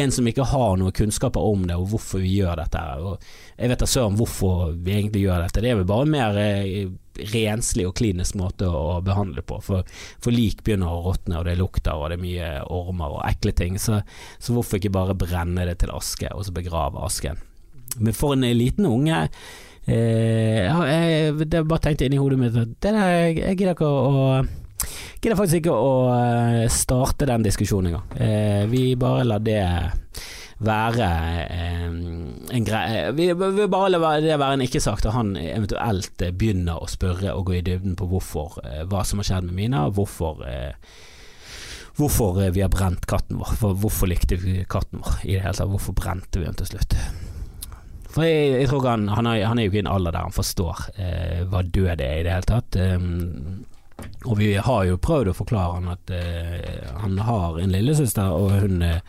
en 0.00 0.14
som 0.14 0.26
ikke 0.30 0.46
har 0.50 0.78
noe 0.80 0.94
kunnskaper 0.94 1.42
om 1.52 1.66
det, 1.68 1.76
og 1.76 1.90
hvorfor 1.92 2.22
vi 2.22 2.36
gjør 2.38 2.62
dette. 2.62 2.84
Og 3.04 3.28
jeg 3.58 3.72
vet 3.72 3.82
da 3.82 3.90
søren 3.90 4.16
hvorfor 4.18 4.72
vi 4.74 4.96
egentlig 4.96 5.26
gjør 5.26 5.44
dette. 5.44 5.62
Det 5.62 5.72
er 5.72 5.82
vel 5.82 5.90
bare 5.90 6.08
mer 6.10 6.40
eh, 6.40 6.86
renslig 7.34 7.86
og 7.88 7.96
klinisk 7.98 8.36
måte 8.38 8.68
å 8.68 9.00
behandle 9.04 9.44
på. 9.46 9.60
For, 9.64 9.86
for, 10.22 10.34
lik 10.34 10.64
begynner 10.66 10.90
å 10.90 11.02
råtne, 11.08 11.38
og 11.40 11.48
det 11.48 11.58
lukter, 11.60 11.94
og 11.94 12.10
det 12.10 12.18
er 12.18 12.24
mye 12.24 12.50
ormer 12.74 13.18
og 13.18 13.24
ekle 13.28 13.54
ting. 13.56 13.78
Så, 13.80 14.00
så 14.38 14.56
hvorfor 14.56 14.80
ikke 14.80 14.94
bare 14.94 15.18
brenne 15.18 15.66
det 15.68 15.78
til 15.82 15.94
aske, 15.94 16.30
og 16.34 16.46
så 16.46 16.54
begrave 16.56 17.04
asken. 17.04 17.40
Men 17.98 18.16
for 18.16 18.34
en 18.34 18.46
liten 18.58 18.88
unge 18.88 19.20
eh, 19.86 20.66
jeg, 20.66 21.34
Det 21.46 21.60
bare 21.62 21.84
tenkte 21.84 22.08
inni 22.08 22.18
hodet 22.18 22.40
mitt 22.40 22.56
at 22.58 22.88
jeg, 22.88 23.36
jeg 23.38 23.58
gidder 23.60 23.76
ikke 23.76 23.86
å, 23.86 24.00
å 24.10 24.64
gidder 25.22 25.38
faktisk 25.38 25.62
ikke 25.62 25.74
å 25.78 25.92
eh, 26.12 26.64
starte 26.72 27.28
den 27.28 27.44
diskusjonen 27.46 27.92
engang. 27.92 28.16
Eh, 28.20 28.64
vi 28.68 28.86
bare 29.00 29.24
lar 29.28 29.44
det 29.44 29.62
være 30.62 31.08
eh, 31.50 31.88
en 32.54 32.66
greie 32.66 33.08
Vi 33.16 33.26
vil 33.34 33.66
bare 33.72 33.90
la 33.90 34.12
det 34.22 34.36
være 34.38 34.58
en 34.58 34.66
ikke-sak 34.66 35.02
til 35.02 35.16
han 35.16 35.34
eventuelt 35.40 36.22
begynner 36.38 36.78
å 36.78 36.90
spørre 36.90 37.34
og 37.34 37.48
gå 37.48 37.58
i 37.58 37.64
dybden 37.66 37.96
på 37.98 38.08
hvorfor, 38.12 38.60
hva 38.90 39.02
som 39.06 39.20
har 39.20 39.30
skjedd 39.30 39.48
med 39.50 39.58
Mina, 39.58 39.88
hvorfor 39.90 40.44
Hvorfor 41.94 42.40
vi 42.50 42.58
har 42.58 42.72
brent 42.74 43.04
katten 43.06 43.38
vår. 43.38 43.52
For 43.54 43.76
hvorfor 43.78 44.10
likte 44.10 44.34
vi 44.42 44.64
katten 44.66 44.98
vår 45.04 45.20
i 45.22 45.36
det 45.36 45.44
hele 45.44 45.54
tatt? 45.54 45.70
Hvorfor 45.70 45.94
brente 45.94 46.40
vi 46.40 46.48
den 46.48 46.56
til 46.58 46.72
slutt? 46.72 46.96
For 48.14 48.26
jeg, 48.26 48.50
jeg 48.60 48.70
tror 48.70 48.88
han, 48.88 49.06
han, 49.10 49.26
er, 49.26 49.44
han, 49.48 49.58
er, 49.58 49.66
jo 49.66 49.72
ikke 49.72 49.80
i 49.80 49.84
en 49.84 49.90
alder 49.90 50.14
der 50.14 50.26
han 50.28 50.34
forstår 50.34 50.82
eh, 50.94 51.40
hva 51.50 51.64
død 51.66 51.94
er 51.94 52.20
i 52.20 52.26
det 52.26 52.34
hele 52.34 52.50
tatt. 52.50 52.78
Um, 52.78 53.64
og 54.26 54.38
vi 54.38 54.52
har 54.58 54.84
jo 54.88 55.00
prøvd 55.02 55.30
å 55.32 55.38
forklare 55.38 55.78
han 55.78 55.90
at 55.94 56.12
uh, 56.14 57.00
han 57.02 57.18
har 57.26 57.58
en 57.62 57.74
lillesøster, 57.74 58.34
og 58.34 58.54
hun, 58.62 58.82
uh, 58.82 59.00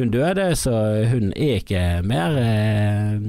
hun, 0.00 0.12
døde, 0.14 0.46
så 0.56 0.72
hun 1.10 1.30
er 1.36 1.60
ikke 1.60 1.82
mer 2.06 2.36
uh, 2.36 3.20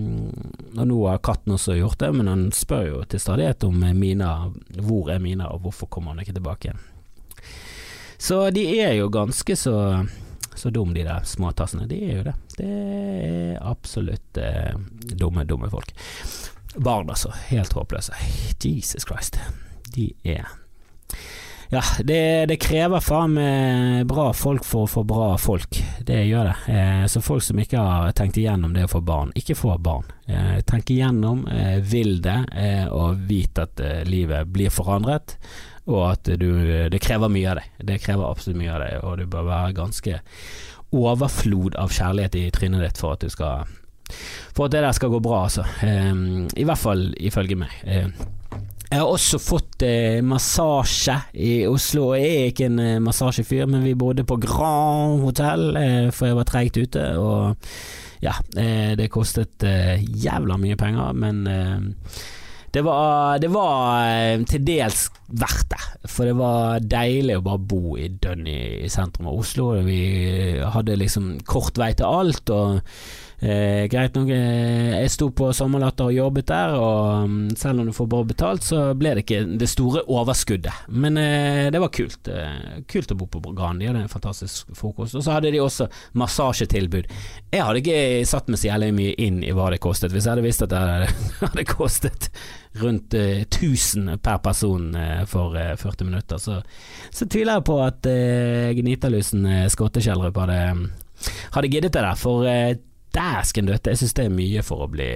Og 0.79 0.87
nå 0.87 0.97
har 1.07 1.21
katten 1.23 1.55
også 1.55 1.77
gjort 1.77 1.99
det, 2.01 2.11
men 2.15 2.31
han 2.31 2.47
spør 2.55 2.87
jo 2.87 3.03
til 3.11 3.21
stadighet 3.21 3.67
om 3.67 3.83
Mina, 3.97 4.31
hvor 4.79 5.11
er 5.13 5.21
Mina, 5.23 5.51
og 5.51 5.65
hvorfor 5.67 5.91
kommer 5.91 6.15
hun 6.15 6.23
ikke 6.23 6.37
tilbake 6.37 6.69
igjen. 6.69 6.83
Så 8.21 8.43
de 8.53 8.65
er 8.79 8.95
jo 8.99 9.09
ganske 9.13 9.55
så 9.57 9.77
så 10.55 10.69
dum 10.69 10.93
de 10.93 11.03
der 11.03 11.23
småtassene. 11.23 11.87
De 11.87 11.97
er 12.05 12.17
jo 12.17 12.23
det. 12.27 12.33
Det 12.57 12.67
er 12.67 13.61
absolutt 13.65 14.37
eh, 14.37 14.75
dumme, 15.17 15.45
dumme 15.49 15.69
folk. 15.71 15.93
Barn, 16.75 17.09
altså. 17.09 17.31
Helt 17.47 17.73
håpløse. 17.73 18.13
Jesus 18.63 19.07
Christ. 19.07 19.39
De 19.95 20.11
er 20.23 20.45
ja, 21.71 21.81
det, 22.03 22.45
det 22.51 22.57
krever 22.59 22.99
faen 22.99 23.31
meg 23.37 24.07
bra 24.09 24.33
folk 24.35 24.65
for 24.67 24.83
å 24.83 24.89
få 24.91 25.03
bra 25.07 25.29
folk. 25.39 25.77
Det 26.03 26.17
gjør 26.27 26.49
det. 26.49 26.55
Eh, 26.73 27.05
så 27.07 27.21
folk 27.23 27.45
som 27.45 27.61
ikke 27.63 27.79
har 27.79 28.11
tenkt 28.17 28.39
igjennom 28.41 28.73
det 28.75 28.83
å 28.89 28.91
få 28.91 28.99
barn, 29.07 29.31
ikke 29.39 29.55
få 29.55 29.77
barn. 29.79 30.09
Eh, 30.27 30.57
tenk 30.67 30.91
igjennom, 30.91 31.45
eh, 31.47 31.77
vil 31.79 32.17
det, 32.25 32.41
eh, 32.59 32.83
og 32.91 33.23
vit 33.29 33.61
at 33.63 33.79
eh, 33.79 34.01
livet 34.03 34.51
blir 34.51 34.73
forandret. 34.73 35.37
Og 35.87 36.03
at 36.09 36.27
du, 36.37 36.49
det 36.91 37.01
krever 37.01 37.31
mye 37.31 37.53
av 37.53 37.61
deg. 37.61 37.71
Det 37.87 38.01
krever 38.03 38.27
absolutt 38.27 38.59
mye 38.59 38.75
av 38.75 38.83
deg, 38.83 38.99
og 39.07 39.17
du 39.17 39.25
bør 39.31 39.47
være 39.47 39.77
ganske 39.79 40.19
overflod 40.91 41.79
av 41.79 41.95
kjærlighet 41.95 42.35
i 42.35 42.45
trynet 42.51 42.83
ditt 42.83 42.99
for 42.99 43.15
at 43.15 43.23
du 43.23 43.31
skal 43.31 43.63
For 44.51 44.67
at 44.67 44.75
det 44.75 44.83
der 44.83 44.91
skal 44.91 45.15
gå 45.15 45.23
bra, 45.23 45.45
altså. 45.47 45.63
Eh, 45.87 46.11
I 46.59 46.67
hvert 46.67 46.83
fall 46.83 47.13
ifølge 47.15 47.63
meg. 47.63 47.79
Jeg 48.91 48.99
har 48.99 49.07
også 49.07 49.37
fått 49.39 49.83
eh, 49.87 50.17
massasje 50.19 51.13
i 51.39 51.61
Oslo. 51.63 52.09
Jeg 52.19 52.31
er 52.35 52.49
ikke 52.51 52.65
en 52.67 52.79
eh, 52.83 52.97
massasjefyr, 52.99 53.63
men 53.71 53.85
vi 53.85 53.93
bodde 53.95 54.25
på 54.27 54.35
Grand 54.43 55.21
hotell, 55.23 55.69
eh, 55.79 56.09
for 56.11 56.27
jeg 56.27 56.35
var 56.35 56.49
treigt 56.49 56.79
ute. 56.81 57.05
Og 57.15 57.69
ja, 58.19 58.33
eh, 58.59 58.91
det 58.99 59.07
kostet 59.13 59.63
eh, 59.63 60.03
jævla 60.03 60.59
mye 60.59 60.75
penger, 60.75 61.15
men 61.15 61.39
eh, 61.47 62.19
det 62.75 62.83
var, 62.83 63.39
det 63.39 63.53
var 63.55 64.43
til 64.51 64.67
dels 64.67 65.07
verdt 65.39 65.71
det. 65.71 65.81
For 66.11 66.27
det 66.27 66.35
var 66.39 66.83
deilig 66.83 67.39
å 67.39 67.47
bare 67.47 67.63
bo 67.71 67.95
i 67.95 68.11
dønn 68.11 68.43
i, 68.47 68.91
sentrum 68.91 69.31
av 69.31 69.39
Oslo. 69.39 69.71
Vi 69.87 70.03
hadde 70.75 70.99
liksom 70.99 71.37
kort 71.47 71.79
vei 71.79 71.93
til 71.95 72.07
alt. 72.11 72.51
og 72.51 72.79
Eh, 73.41 73.87
greit 73.89 74.13
nok, 74.13 74.29
eh, 74.29 75.01
jeg 75.01 75.09
sto 75.09 75.31
på 75.33 75.47
Sommerlatter 75.57 76.11
og 76.11 76.13
jobbet 76.13 76.45
der, 76.51 76.75
og 76.77 77.23
um, 77.25 77.37
selv 77.57 77.81
om 77.81 77.87
du 77.89 77.93
får 77.95 78.09
bra 78.11 78.19
betalt, 78.29 78.67
så 78.67 78.81
ble 78.93 79.15
det 79.17 79.23
ikke 79.25 79.39
det 79.57 79.69
store 79.71 80.03
overskuddet. 80.05 80.83
Men 80.93 81.17
eh, 81.17 81.71
det 81.73 81.81
var 81.81 81.89
kult. 81.89 82.29
Eh, 82.29 82.83
kult 82.85 83.15
å 83.15 83.17
bo 83.17 83.25
på 83.25 83.41
Gran. 83.57 83.81
De 83.81 83.89
hadde 83.89 84.03
en 84.05 84.11
fantastisk 84.11 84.69
frokost. 84.77 85.17
Og 85.17 85.25
så 85.25 85.33
hadde 85.33 85.49
de 85.55 85.63
også 85.63 85.87
massasjetilbud. 86.21 87.09
Jeg 87.49 87.65
hadde 87.65 87.81
ikke 87.81 88.27
satt 88.29 88.51
meg 88.51 88.61
så 88.61 88.69
jævlig 88.69 88.91
mye 88.99 89.15
inn 89.25 89.41
i 89.41 89.55
hva 89.57 89.71
det 89.73 89.81
kostet, 89.81 90.13
hvis 90.13 90.29
jeg 90.29 90.35
hadde 90.35 90.45
visst 90.45 90.67
at 90.67 90.75
det 90.75 91.09
hadde 91.41 91.67
kostet 91.71 92.29
rundt 92.77 93.17
eh, 93.17 93.41
1000 93.47 94.21
per 94.21 94.37
person 94.45 94.93
eh, 94.95 95.25
for 95.25 95.57
40 95.57 96.11
minutter, 96.11 96.37
så, 96.37 96.61
så, 97.09 97.25
tviler 97.25 97.57
jeg 97.57 97.67
på 97.73 97.81
at 97.81 98.05
eh, 98.05 98.69
Gnitalusen 98.77 99.49
eh, 99.49 99.67
Skottekjeldrup 99.73 100.37
hadde, 100.45 100.61
hadde 101.57 101.73
giddet 101.73 101.97
det 101.97 102.05
der. 102.05 102.15
For 102.21 102.45
Dæsken 103.15 103.67
døtte, 103.67 103.91
jeg 103.91 103.97
synes 104.01 104.13
det 104.17 104.25
er 104.25 104.35
mye 104.35 104.63
for 104.63 104.85
å 104.85 104.91
bli 104.91 105.09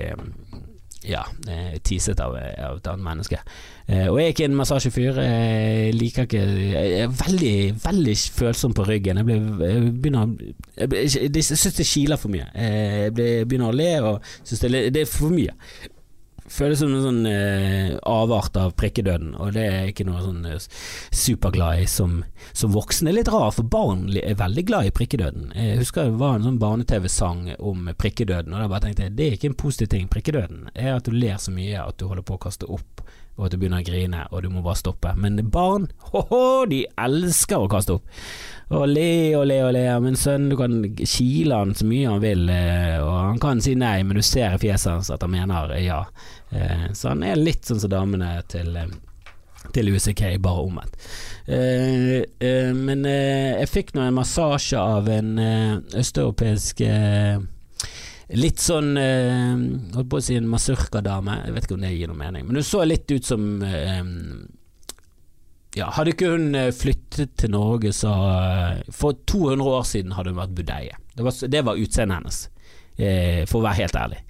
ja, 1.05 1.21
eh, 1.47 1.77
teaset 1.85 2.19
av, 2.19 2.35
av, 2.35 2.79
et 2.79 2.87
annet 2.89 3.05
menneske. 3.05 3.39
Eh, 3.85 4.07
og 4.09 4.19
jeg 4.19 4.25
er 4.25 4.33
ikke 4.33 4.47
en 4.49 4.57
massasjefyr. 4.57 5.19
Jeg 5.21 5.95
liker 5.95 6.27
ikke 6.27 6.41
Jeg 6.41 7.01
er 7.03 7.11
veldig, 7.19 7.55
veldig 7.83 8.15
følsom 8.39 8.73
på 8.73 8.87
ryggen. 8.89 9.21
Jeg, 9.21 9.27
ble, 9.27 9.67
jeg 9.69 9.91
begynner 10.01 10.33
Jeg, 10.75 10.93
jeg, 10.93 11.29
jeg 11.35 11.45
syns 11.45 11.67
det 11.77 11.87
kiler 11.87 12.21
for 12.21 12.33
mye. 12.33 12.47
Jeg 12.55 13.13
begynner 13.15 13.69
å 13.69 13.75
le 13.75 13.91
og 14.01 14.31
syns 14.43 14.65
det, 14.65 14.73
det, 14.95 15.05
er 15.05 15.11
for 15.11 15.33
mye 15.33 15.53
føles 16.51 16.79
som 16.79 16.93
en 16.93 17.03
sånn 17.03 17.25
eh, 17.29 17.95
avart 18.05 18.57
av 18.59 18.75
prikkedøden, 18.77 19.33
og 19.41 19.55
det 19.55 19.65
er 19.65 19.89
ikke 19.89 20.05
noe 20.07 20.21
sånn 20.23 20.45
eh, 20.49 20.67
superglad 21.15 21.81
i 21.81 21.87
som, 21.89 22.19
som 22.53 22.73
voksen. 22.75 23.07
Det 23.07 23.13
er 23.13 23.19
litt 23.19 23.33
rart, 23.33 23.57
for 23.57 23.69
barn 23.69 24.07
er 24.15 24.37
veldig 24.39 24.65
glad 24.69 24.89
i 24.89 24.93
prikkedøden. 24.95 25.51
Jeg 25.57 25.81
husker 25.81 26.09
det 26.09 26.21
var 26.21 26.37
en 26.37 26.47
sånn 26.49 26.61
barne-TV-sang 26.61 27.55
om 27.57 27.89
prikkedøden, 27.97 28.53
og 28.53 28.61
da 28.61 28.71
bare 28.71 28.87
tenkte 28.87 29.07
jeg 29.07 29.17
det 29.17 29.27
er 29.27 29.37
ikke 29.39 29.51
en 29.53 29.59
positiv 29.65 29.91
ting. 29.93 30.09
Prikkedøden 30.11 30.69
er 30.73 30.95
at 30.95 31.09
du 31.09 31.15
ler 31.15 31.39
så 31.41 31.53
mye 31.55 31.81
at 31.81 31.99
du 31.99 32.07
holder 32.09 32.25
på 32.25 32.37
å 32.37 32.43
kaste 32.47 32.69
opp, 32.69 33.05
og 33.35 33.47
at 33.47 33.53
du 33.53 33.59
begynner 33.59 33.83
å 33.83 33.87
grine, 33.87 34.25
og 34.31 34.43
du 34.43 34.49
må 34.51 34.63
bare 34.63 34.79
stoppe. 34.79 35.11
Men 35.19 35.39
barn, 35.51 35.89
ho-ho, 36.11 36.65
de 36.71 36.85
elsker 36.95 37.65
å 37.65 37.71
kaste 37.71 37.97
opp 37.97 38.19
og 38.73 38.87
le 38.89 39.35
og 39.37 39.45
le 39.49 39.59
og 39.61 39.73
le. 39.75 39.85
Min 40.01 40.17
sønn, 40.17 40.49
du 40.49 40.57
kan 40.57 40.79
kile 40.97 41.61
han 41.61 41.75
så 41.77 41.85
mye 41.87 42.09
han 42.09 42.23
vil, 42.23 42.47
eh, 42.49 42.97
og 42.97 43.13
han 43.13 43.41
kan 43.41 43.61
si 43.61 43.75
nei, 43.77 43.99
men 44.03 44.17
du 44.17 44.25
ser 44.25 44.55
i 44.55 44.61
fjeset 44.61 44.91
hans 44.91 45.11
at 45.13 45.25
han 45.25 45.33
mener 45.35 45.75
ja. 45.81 46.01
Eh, 46.49 46.87
så 46.93 47.13
han 47.13 47.25
er 47.25 47.37
litt 47.37 47.65
sånn 47.67 47.83
som 47.83 47.93
damene 47.93 48.39
til 48.51 48.75
eh, 48.79 48.93
til 49.73 49.89
UCK, 49.89 50.21
bare 50.45 50.61
omvendt. 50.61 50.93
Uh, 51.49 52.21
uh, 52.37 52.69
men 52.77 53.01
uh, 53.05 53.57
jeg 53.57 53.71
fikk 53.71 53.95
nå 53.95 54.03
en 54.05 54.13
massasje 54.13 54.77
av 54.77 55.09
en 55.09 55.31
østeuropeisk 55.97 56.83
Litt 58.33 58.57
sånn 58.57 58.95
Holdt 58.97 60.07
på 60.09 60.17
å 60.17 60.23
si 60.23 60.33
en 60.33 60.47
masurkadame, 60.49 61.35
jeg 61.45 61.53
vet 61.53 61.67
ikke 61.67 61.75
om 61.75 61.83
det 61.85 61.91
gir 61.93 62.09
noe 62.09 62.17
mening. 62.17 62.47
Men 62.47 62.57
hun 62.57 62.65
så 62.65 62.81
litt 62.87 63.11
ut 63.13 63.27
som 63.27 63.43
ja, 65.75 65.91
Hadde 65.91 66.15
ikke 66.15 66.31
hun 66.31 66.55
eh, 66.55 66.71
flyttet 66.75 67.35
til 67.39 67.51
Norge, 67.51 67.91
så 67.95 68.11
eh, 68.31 68.83
For 68.95 69.17
200 69.27 69.71
år 69.77 69.87
siden 69.87 70.15
hadde 70.15 70.31
hun 70.31 70.39
vært 70.39 70.57
budeie. 70.57 70.99
Det 71.15 71.25
var, 71.25 71.39
det 71.51 71.63
var 71.67 71.79
utseendet 71.79 72.19
hennes, 72.19 72.37
eh, 72.95 73.41
for 73.49 73.59
å 73.59 73.65
være 73.67 73.81
helt 73.83 73.99
ærlig. 73.99 74.21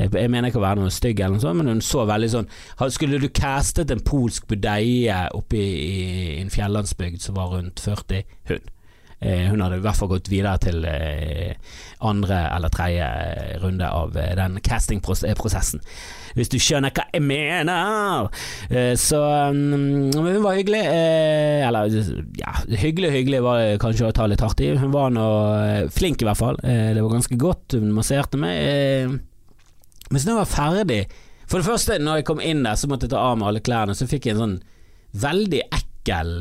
Jeg 0.00 0.30
mener 0.30 0.48
ikke 0.48 0.60
å 0.60 0.62
være 0.62 0.80
noe 0.80 0.92
stygg, 0.94 1.18
eller 1.18 1.34
noe 1.34 1.42
sånt, 1.42 1.58
men 1.58 1.68
hun 1.72 1.80
så 1.82 2.04
veldig 2.06 2.28
sånn 2.30 2.46
Skulle 2.94 3.18
du 3.20 3.26
castet 3.34 3.90
en 3.90 4.00
polsk 4.06 4.46
budeie 4.48 5.16
oppe 5.36 5.58
i, 5.58 5.72
i 5.90 6.36
en 6.38 6.52
fjellandsbygd 6.52 7.24
som 7.24 7.36
var 7.36 7.50
rundt 7.56 7.82
40? 7.82 8.22
Hun. 8.52 8.70
Hun 9.20 9.60
hadde 9.60 9.76
i 9.76 9.82
hvert 9.84 9.98
fall 9.98 10.08
gått 10.14 10.30
videre 10.32 10.56
til 10.64 10.86
andre 12.00 12.38
eller 12.54 12.72
tredje 12.72 13.08
runde 13.60 13.84
av 13.84 14.14
den 14.16 14.56
castingprosessen 14.64 15.82
hvis 16.36 16.50
du 16.50 16.58
skjønner 16.62 16.92
hva 16.94 17.06
jeg 17.12 17.24
mener. 17.24 18.28
Eh, 18.70 18.92
så 18.98 19.20
mm, 19.54 20.12
hun 20.14 20.44
var 20.44 20.58
hyggelig. 20.58 20.82
Eh, 20.86 21.66
eller 21.66 21.90
ja, 22.38 22.54
hyggelig 22.80 23.12
hyggelig 23.16 23.42
var 23.46 23.62
det 23.62 23.80
kanskje 23.82 24.10
å 24.10 24.14
ta 24.16 24.28
litt 24.30 24.44
hardt 24.44 24.62
i. 24.64 24.72
Hun 24.78 24.94
var 24.94 25.10
nå 25.14 25.26
eh, 25.64 25.82
flink 25.94 26.22
i 26.22 26.28
hvert 26.28 26.40
fall. 26.40 26.60
Det 26.60 27.00
var 27.00 27.16
ganske 27.16 27.40
godt. 27.40 27.78
Hun 27.78 27.94
masserte 27.96 28.40
meg. 28.40 29.18
Mens 30.10 30.24
når 30.26 30.32
jeg 30.32 30.40
var 30.40 30.50
ferdig 30.50 31.02
For 31.46 31.60
det 31.60 31.66
første, 31.68 31.98
når 32.02 32.20
jeg 32.20 32.26
kom 32.30 32.40
inn 32.42 32.64
der, 32.66 32.78
så 32.78 32.88
måtte 32.90 33.06
jeg 33.06 33.14
ta 33.14 33.24
av 33.26 33.38
meg 33.38 33.50
alle 33.50 33.62
klærne, 33.66 33.94
så 33.98 34.06
fikk 34.10 34.28
jeg 34.28 34.36
en 34.36 34.42
sånn 34.44 34.58
veldig 35.18 35.62
ekkel 35.66 36.36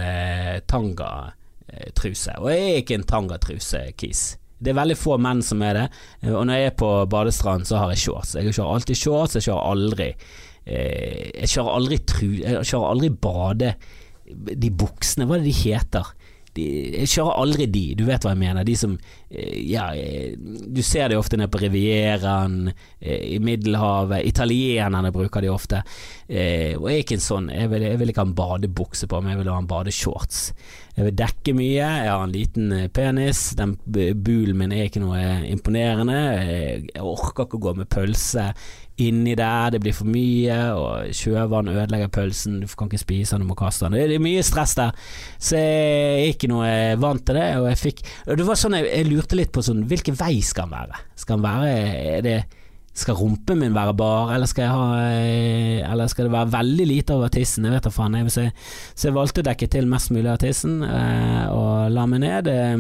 tangatruse. 1.69 2.36
Og 2.39 2.51
jeg 2.51 2.69
er 2.69 2.82
ikke 2.82 2.97
en 2.99 3.08
tangatruse-kis. 3.08 4.38
Det 4.60 4.73
er 4.73 4.79
veldig 4.79 4.97
få 4.99 5.17
menn 5.17 5.41
som 5.41 5.62
er 5.63 5.73
det. 5.77 5.88
Eh, 6.21 6.34
og 6.34 6.45
når 6.47 6.60
jeg 6.60 6.65
er 6.71 6.77
på 6.79 6.89
badestrand, 7.10 7.65
så 7.65 7.77
har 7.77 7.93
jeg 7.93 8.03
shorts. 8.03 8.36
Jeg 8.36 8.53
kjører 8.53 8.73
alltid 8.73 8.95
shorts, 8.99 9.36
jeg 9.36 9.47
kjører 9.47 9.69
aldri 9.71 10.10
eh, 10.65 11.29
Jeg 11.39 11.49
kjører 11.53 11.75
aldri 11.75 11.99
tru... 12.03 12.29
Jeg 12.41 12.65
kjører 12.65 12.89
aldri 12.89 13.10
bade... 13.10 13.73
De 14.29 14.69
buksene, 14.69 15.25
hva 15.25 15.39
er 15.39 15.41
det 15.41 15.49
de 15.49 15.58
heter? 15.58 16.10
De, 16.57 16.65
jeg 16.97 17.12
kjører 17.13 17.39
aldri 17.43 17.67
de, 17.71 17.83
du 17.99 18.05
vet 18.07 18.25
hva 18.25 18.33
jeg 18.33 18.41
mener. 18.41 18.67
De 18.67 18.75
som 18.79 18.95
eh, 19.29 19.57
Ja, 19.69 19.89
du 19.93 20.81
ser 20.85 21.12
de 21.12 21.19
ofte 21.19 21.38
nede 21.38 21.51
på 21.53 21.62
Rivieraen, 21.62 22.71
i 22.99 23.38
Middelhavet. 23.39 24.25
Italienerne 24.27 25.13
bruker 25.15 25.43
de 25.43 25.51
ofte. 25.53 25.79
Og 26.27 26.33
jeg 26.89 26.95
er 26.95 27.03
ikke 27.03 27.15
en 27.15 27.23
sånn. 27.23 27.47
Jeg 27.53 27.69
vil, 27.71 27.85
jeg 27.88 27.99
vil 28.01 28.12
ikke 28.12 28.25
ha 28.25 28.29
en 28.29 28.35
badebukse 28.38 29.07
på 29.09 29.21
meg, 29.23 29.33
jeg 29.33 29.41
vil 29.43 29.51
ha 29.53 29.62
en 29.62 29.69
badeshorts. 29.69 30.41
Jeg 30.99 31.07
vil 31.07 31.15
dekke 31.15 31.53
mye, 31.55 31.75
jeg 31.79 32.09
har 32.12 32.25
en 32.25 32.33
liten 32.33 32.71
eh, 32.75 32.89
penis, 32.91 33.53
den 33.55 33.77
bulen 33.88 34.57
min 34.59 34.73
er 34.75 34.89
ikke 34.89 34.99
noe 34.99 35.21
imponerende, 35.47 36.17
jeg 36.43 37.05
orker 37.07 37.45
ikke 37.45 37.55
å 37.55 37.63
gå 37.69 37.73
med 37.77 37.88
pølse 37.93 38.49
inni 39.05 39.35
der, 39.39 39.73
det 39.73 39.81
blir 39.83 39.95
for 39.95 40.09
mye, 40.09 40.57
og 40.75 41.15
sjøvann 41.15 41.71
ødelegger 41.71 42.12
pølsen, 42.13 42.59
du 42.63 42.67
kan 42.77 42.91
ikke 42.91 43.01
spise 43.01 43.35
den, 43.35 43.45
du 43.45 43.51
må 43.51 43.57
kaste 43.59 43.88
den. 43.88 43.97
Det 43.97 44.19
er 44.19 44.23
mye 44.23 44.45
stress 44.45 44.75
der, 44.79 44.95
så 45.38 45.59
jeg 45.59 46.13
er 46.19 46.31
ikke 46.33 46.51
noe 46.51 46.69
vant 47.01 47.25
til 47.27 47.39
det, 47.39 47.49
og 47.59 47.69
jeg 47.71 47.83
fikk 47.83 48.05
Det 48.39 48.45
var 48.47 48.59
sånn 48.59 48.77
jeg, 48.79 48.88
jeg 48.91 49.09
lurte 49.09 49.39
litt 49.39 49.53
på 49.55 49.65
sånn, 49.65 49.85
hvilken 49.89 50.17
vei 50.19 50.39
skal 50.45 50.69
den 50.69 50.77
være? 50.77 51.03
Skal 51.19 51.39
den 51.39 51.47
være 51.49 52.23
det 52.25 52.39
skal 52.99 53.15
rumpen 53.15 53.59
min 53.62 53.75
være 53.75 53.93
bar, 53.97 54.33
eller 54.35 54.49
skal, 54.49 54.71
ha, 54.73 54.85
eh, 55.13 55.79
eller 55.88 56.09
skal 56.12 56.27
det 56.27 56.33
være 56.33 56.51
veldig 56.51 56.88
lite 56.89 57.15
over 57.15 57.31
tissen? 57.33 57.65
Jeg 57.67 57.75
vet 57.75 57.88
da 57.88 57.93
faen. 57.93 58.17
Jeg, 58.19 58.33
så, 58.33 58.47
så 58.93 59.09
jeg 59.09 59.15
valgte 59.15 59.43
å 59.43 59.47
dekke 59.47 59.69
til 59.71 59.89
mest 59.91 60.12
mulig 60.15 60.31
av 60.31 60.39
tissen 60.41 60.81
eh, 60.85 61.45
og 61.53 61.93
la 61.95 62.05
meg 62.09 62.23
ned. 62.25 62.49
Eh, 62.51 62.75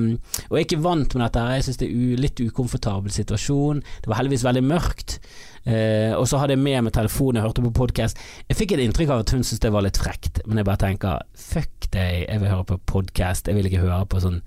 og 0.49 0.57
jeg 0.57 0.65
er 0.65 0.67
ikke 0.67 0.81
vant 0.83 1.15
med 1.15 1.25
dette, 1.25 1.45
jeg 1.55 1.67
syns 1.67 1.81
det 1.81 1.89
er 1.89 2.01
en 2.01 2.25
litt 2.25 2.43
ukomfortabel 2.43 3.15
situasjon. 3.15 3.83
Det 4.03 4.11
var 4.11 4.21
heldigvis 4.21 4.47
veldig 4.49 4.65
mørkt. 4.67 5.19
Eh, 5.65 6.13
og 6.15 6.27
så 6.29 6.39
hadde 6.41 6.55
jeg 6.55 6.63
med 6.63 6.85
meg 6.87 6.95
telefonen, 6.95 7.39
jeg 7.39 7.47
hørte 7.47 7.65
på 7.65 7.73
podkast. 7.81 8.19
Jeg 8.49 8.59
fikk 8.59 8.75
et 8.75 8.83
inntrykk 8.85 9.13
av 9.13 9.23
at 9.25 9.33
hun 9.35 9.43
syntes 9.43 9.63
det 9.65 9.73
var 9.75 9.85
litt 9.85 9.99
frekt, 9.99 10.41
men 10.47 10.61
jeg 10.61 10.69
bare 10.69 10.83
tenker 10.85 11.27
fuck 11.35 11.89
deg, 11.93 12.25
jeg 12.25 12.41
vil 12.41 12.53
høre 12.53 12.67
på 12.71 12.79
podkast, 12.93 13.49
jeg 13.49 13.57
vil 13.57 13.69
ikke 13.69 13.85
høre 13.85 14.05
på 14.09 14.23
sånn 14.23 14.41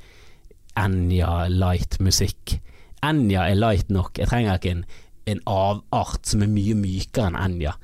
Enja 0.79 1.51
light 1.53 1.99
musikk. 2.01 2.57
Enja 3.05 3.45
er 3.51 3.59
light 3.59 3.91
nok, 3.93 4.17
jeg 4.17 4.31
trenger 4.31 4.57
ikke 4.57 4.77
en 4.79 4.87
en 5.31 5.41
avart 5.47 6.27
som 6.27 6.43
er 6.43 6.51
mye 6.51 6.75
mykere 6.79 7.31
enn 7.31 7.39
Enja. 7.43 7.75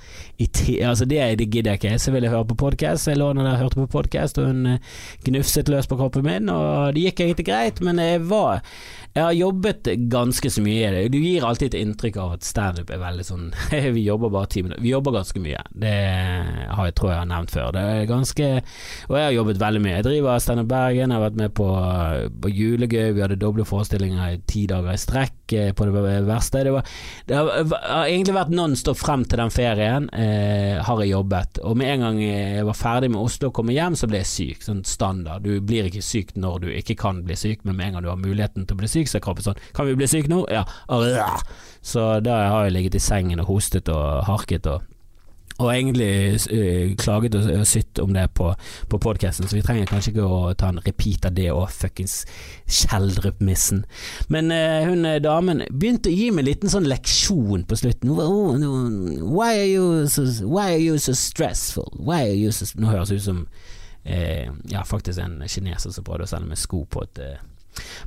altså 0.88 1.06
det, 1.08 1.20
det 1.38 1.48
gidder 1.48 1.74
jeg 1.74 1.80
ikke. 1.80 1.98
Så 1.98 2.14
vil 2.14 2.26
jeg 2.26 2.32
høre 2.32 2.48
på 2.50 2.58
podkast. 2.66 3.08
Jeg 3.08 3.20
lå 3.20 3.30
der 3.38 3.60
hørte 3.60 3.80
på 3.80 3.86
podkast, 3.98 4.38
og 4.38 4.50
hun 4.50 4.66
eh, 4.74 4.96
gnufset 5.26 5.68
løs 5.68 5.86
på 5.86 5.98
kroppen 5.98 6.26
min, 6.26 6.48
og 6.52 6.94
det 6.94 7.08
gikk 7.08 7.24
egentlig 7.26 7.48
greit, 7.50 7.82
men 7.84 8.02
jeg 8.02 8.24
var 8.28 8.62
jeg 9.18 9.24
har 9.24 9.32
jobbet 9.34 9.88
ganske 10.12 10.50
så 10.52 10.62
mye 10.62 10.82
i 10.86 10.90
det. 10.94 11.00
Du 11.10 11.16
gir 11.18 11.42
alltid 11.42 11.72
et 11.72 11.80
inntrykk 11.80 12.18
av 12.22 12.34
at 12.36 12.46
standup 12.46 12.90
er 12.92 13.00
veldig 13.02 13.24
sånn 13.26 13.46
Vi 13.96 14.04
jobber 14.04 14.30
bare 14.30 14.50
ti 14.52 14.62
minutter. 14.62 14.82
Vi 14.84 14.92
jobber 14.92 15.16
ganske 15.16 15.42
mye. 15.42 15.62
Det 15.72 15.94
har 16.70 16.86
jeg, 16.86 16.94
tror 16.98 17.10
jeg 17.10 17.18
har 17.18 17.30
nevnt 17.30 17.54
før. 17.54 17.72
Det 17.74 17.82
er 17.82 18.06
ganske 18.10 18.50
Og 19.08 19.16
jeg 19.18 19.24
har 19.24 19.34
jobbet 19.34 19.62
veldig 19.62 19.82
mye. 19.82 19.96
Jeg 19.96 20.06
driver 20.06 20.44
Standup 20.44 20.68
Bergen, 20.70 21.10
jeg 21.10 21.18
har 21.18 21.24
vært 21.24 21.40
med 21.40 21.54
på, 21.58 21.68
på 22.44 22.52
Julegøy, 22.52 23.08
vi 23.16 23.24
hadde 23.24 23.40
doble 23.40 23.66
forestillinger 23.66 24.36
i 24.36 24.40
ti 24.50 24.66
dager 24.70 24.94
i 24.94 25.02
strekk 25.02 25.56
eh, 25.56 25.72
på 25.74 25.88
det 25.88 26.04
verste. 26.28 26.62
Det, 26.68 26.76
var, 26.76 26.94
det 27.28 27.36
har, 27.36 27.48
har, 27.68 28.06
egentlig 28.08 28.32
vært 28.32 28.52
nonstop 28.56 28.96
frem 28.96 29.24
til 29.28 29.42
den 29.42 29.50
ferien, 29.52 30.06
eh, 30.16 30.78
har 30.80 31.02
jeg 31.02 31.10
jobbet. 31.12 31.60
Og 31.60 31.76
med 31.76 31.92
en 31.92 32.04
gang 32.06 32.20
jeg 32.22 32.64
var 32.64 32.78
ferdig 32.78 33.10
med 33.12 33.20
Oslo 33.20 33.50
og 33.50 33.58
kom 33.58 33.68
hjem, 33.72 33.98
så 34.00 34.08
ble 34.08 34.22
jeg 34.22 34.30
syk. 34.30 34.64
Sånn 34.64 34.80
standard. 34.88 35.44
Du 35.44 35.60
blir 35.60 35.90
ikke 35.90 36.04
syk 36.04 36.32
når 36.40 36.62
du 36.64 36.68
ikke 36.72 36.96
kan 37.04 37.20
bli 37.26 37.36
syk, 37.36 37.66
men 37.68 37.76
med 37.76 37.90
en 37.90 37.98
gang 37.98 38.06
du 38.06 38.12
har 38.14 38.22
muligheten 38.22 38.64
til 38.64 38.78
å 38.78 38.80
bli 38.80 38.88
syk, 38.88 39.10
så 39.12 39.18
er 39.18 39.26
kroppen 39.26 39.44
sånn 39.44 39.60
Kan 39.76 39.90
vi 39.90 39.98
bli 39.98 40.08
syke 40.08 40.32
nå? 40.32 40.46
Ja. 40.48 40.64
Så 41.84 42.06
da 42.24 42.38
har 42.48 42.64
jeg 42.64 42.78
ligget 42.78 42.96
i 42.96 43.02
sengen 43.02 43.44
og 43.44 43.52
hostet 43.52 43.92
og 43.92 44.24
harket 44.28 44.66
og 44.70 44.88
og 45.58 45.72
egentlig 45.72 46.38
uh, 46.52 46.94
klaget 47.00 47.34
og, 47.34 47.66
sytt 47.66 47.98
om 47.98 48.12
det 48.14 48.28
på, 48.38 48.52
på 48.90 49.00
podkasten, 49.02 49.48
så 49.48 49.58
vi 49.58 49.62
trenger 49.66 49.90
kanskje 49.90 50.12
ikke 50.12 50.26
å 50.26 50.52
ta 50.58 50.70
en 50.70 50.82
repeat 50.84 51.26
av 51.26 51.34
det 51.34 51.48
og 51.50 51.66
fuckings 51.74 52.20
Kjeldrup-missen. 52.68 53.82
Men 54.30 54.52
uh, 54.54 54.86
hun 54.86 55.06
eh, 55.08 55.18
damen 55.24 55.64
begynte 55.72 56.12
å 56.12 56.14
gi 56.14 56.30
meg 56.30 56.44
en 56.44 56.50
liten 56.50 56.72
sånn 56.72 56.88
leksjon 56.88 57.66
på 57.68 57.78
slutten. 57.80 58.14
Why 58.14 59.50
are 59.56 60.06
so, 60.10 60.26
why 60.46 60.70
are 60.76 60.82
you 60.82 60.98
so 61.02 61.16
stressful? 61.16 61.90
Why 61.98 62.28
are 62.28 62.38
you 62.38 62.54
so 62.54 62.68
Nå 62.78 62.90
høres 62.92 63.10
det 63.10 63.18
ut 63.18 63.26
som 63.26 63.44
uh, 63.48 64.46
ja, 64.70 64.84
faktisk 64.86 65.18
en 65.24 65.40
kineser 65.48 65.94
som 65.94 66.06
prøvde 66.06 66.28
å 66.28 66.30
sende 66.30 66.52
meg 66.52 66.60
sko 66.60 66.84
på 66.86 67.02
et 67.08 67.22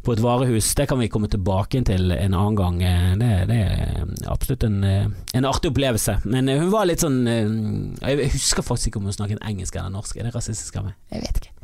på 0.04 0.16
et 0.16 0.24
varehus. 0.24 0.74
Det 0.78 0.88
kan 0.90 1.00
vi 1.02 1.10
komme 1.12 1.30
tilbake 1.32 1.84
til 1.88 2.12
en 2.16 2.36
annen 2.38 2.60
gang. 2.60 2.82
Eh, 2.84 3.08
det, 3.22 3.32
det 3.52 3.62
er 3.62 4.12
absolutt 4.32 4.66
en, 4.68 4.84
eh, 4.88 5.08
en, 5.34 5.50
artig 5.50 5.72
opplevelse. 5.72 6.20
Men 6.26 6.50
eh, 6.50 6.62
hun 6.62 6.72
var 6.74 6.90
litt 6.90 7.04
sånn 7.04 7.22
Jeg 7.26 8.32
husker 8.34 8.66
faktisk 8.66 8.92
ikke 8.92 9.02
om 9.02 9.10
hun 9.10 9.18
snakket 9.18 9.44
engelsk 9.48 9.78
eller 9.78 9.94
norsk. 9.94 10.18
Er 10.18 10.30
det 10.30 10.36
rasistisk 10.36 10.80
av 10.82 10.90
meg? 10.90 11.00
Jeg 11.14 11.26
vet 11.26 11.44
ikke. 11.44 11.58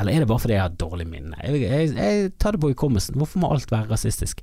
Eller 0.00 0.14
er 0.14 0.22
det 0.22 0.28
bare 0.30 0.40
fordi 0.40 0.54
jeg 0.54 0.62
har 0.62 0.76
dårlig 0.80 1.04
minne? 1.08 1.36
Jeg, 1.44 1.58
jeg, 1.66 1.88
jeg 1.98 2.30
tar 2.40 2.56
det 2.56 2.62
på 2.62 2.70
hukommelsen. 2.72 3.16
Hvorfor 3.20 3.42
må 3.42 3.50
alt 3.52 3.72
være 3.72 3.90
rasistisk? 3.90 4.40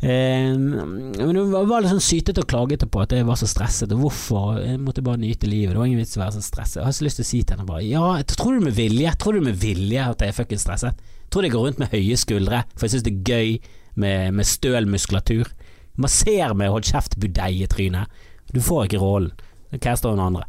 Eh, 0.00 0.54
men 0.54 1.18
Hun 1.18 1.50
var 1.50 1.82
litt 1.82 1.90
sånn 1.90 2.04
sytete 2.04 2.44
og 2.44 2.50
klagete 2.50 2.86
på 2.86 3.02
at 3.02 3.14
jeg 3.16 3.26
var 3.26 3.40
så 3.40 3.48
stresset, 3.50 3.92
og 3.94 4.04
hvorfor. 4.04 4.60
Jeg 4.62 4.78
måtte 4.82 5.04
bare 5.04 5.20
nyte 5.22 5.50
livet. 5.50 5.74
Det 5.74 5.82
var 5.82 5.90
ingen 5.90 6.02
vits 6.04 6.14
i 6.14 6.20
å 6.20 6.24
være 6.24 6.36
så 6.36 6.44
stresset. 6.46 6.78
Jeg 6.80 6.88
har 6.88 6.96
så 7.00 7.08
lyst 7.08 7.20
til 7.20 7.26
å 7.26 7.30
si 7.32 7.42
til 7.42 7.56
henne 7.56 7.68
bare 7.68 7.82
Ja, 7.88 8.06
tror 8.36 8.54
du 8.54 8.68
med 8.68 8.78
vilje? 8.78 9.16
Tror 9.18 9.38
du 9.38 9.48
med 9.48 9.58
vilje 9.58 10.06
at 10.14 10.22
jeg 10.22 10.30
er 10.30 10.38
fuckings 10.38 10.66
stresset? 10.66 11.02
Tror 11.34 11.46
jeg 11.46 11.54
går 11.54 11.66
rundt 11.66 11.82
med 11.82 11.90
høye 11.94 12.18
skuldre, 12.20 12.62
for 12.74 12.86
jeg 12.86 12.94
syns 12.94 13.06
det 13.06 13.14
er 13.14 13.32
gøy 13.32 13.56
med, 14.00 14.32
med 14.38 14.46
støl 14.46 14.86
muskulatur. 14.90 15.50
Masser 15.98 16.54
med 16.54 16.70
hold 16.70 16.86
kjeft, 16.86 17.18
budeie-tryne. 17.22 18.06
Du 18.54 18.60
får 18.62 18.86
ikke 18.86 19.02
rollen. 19.02 19.34
Caster 19.82 20.12
hun 20.14 20.22
andre. 20.22 20.44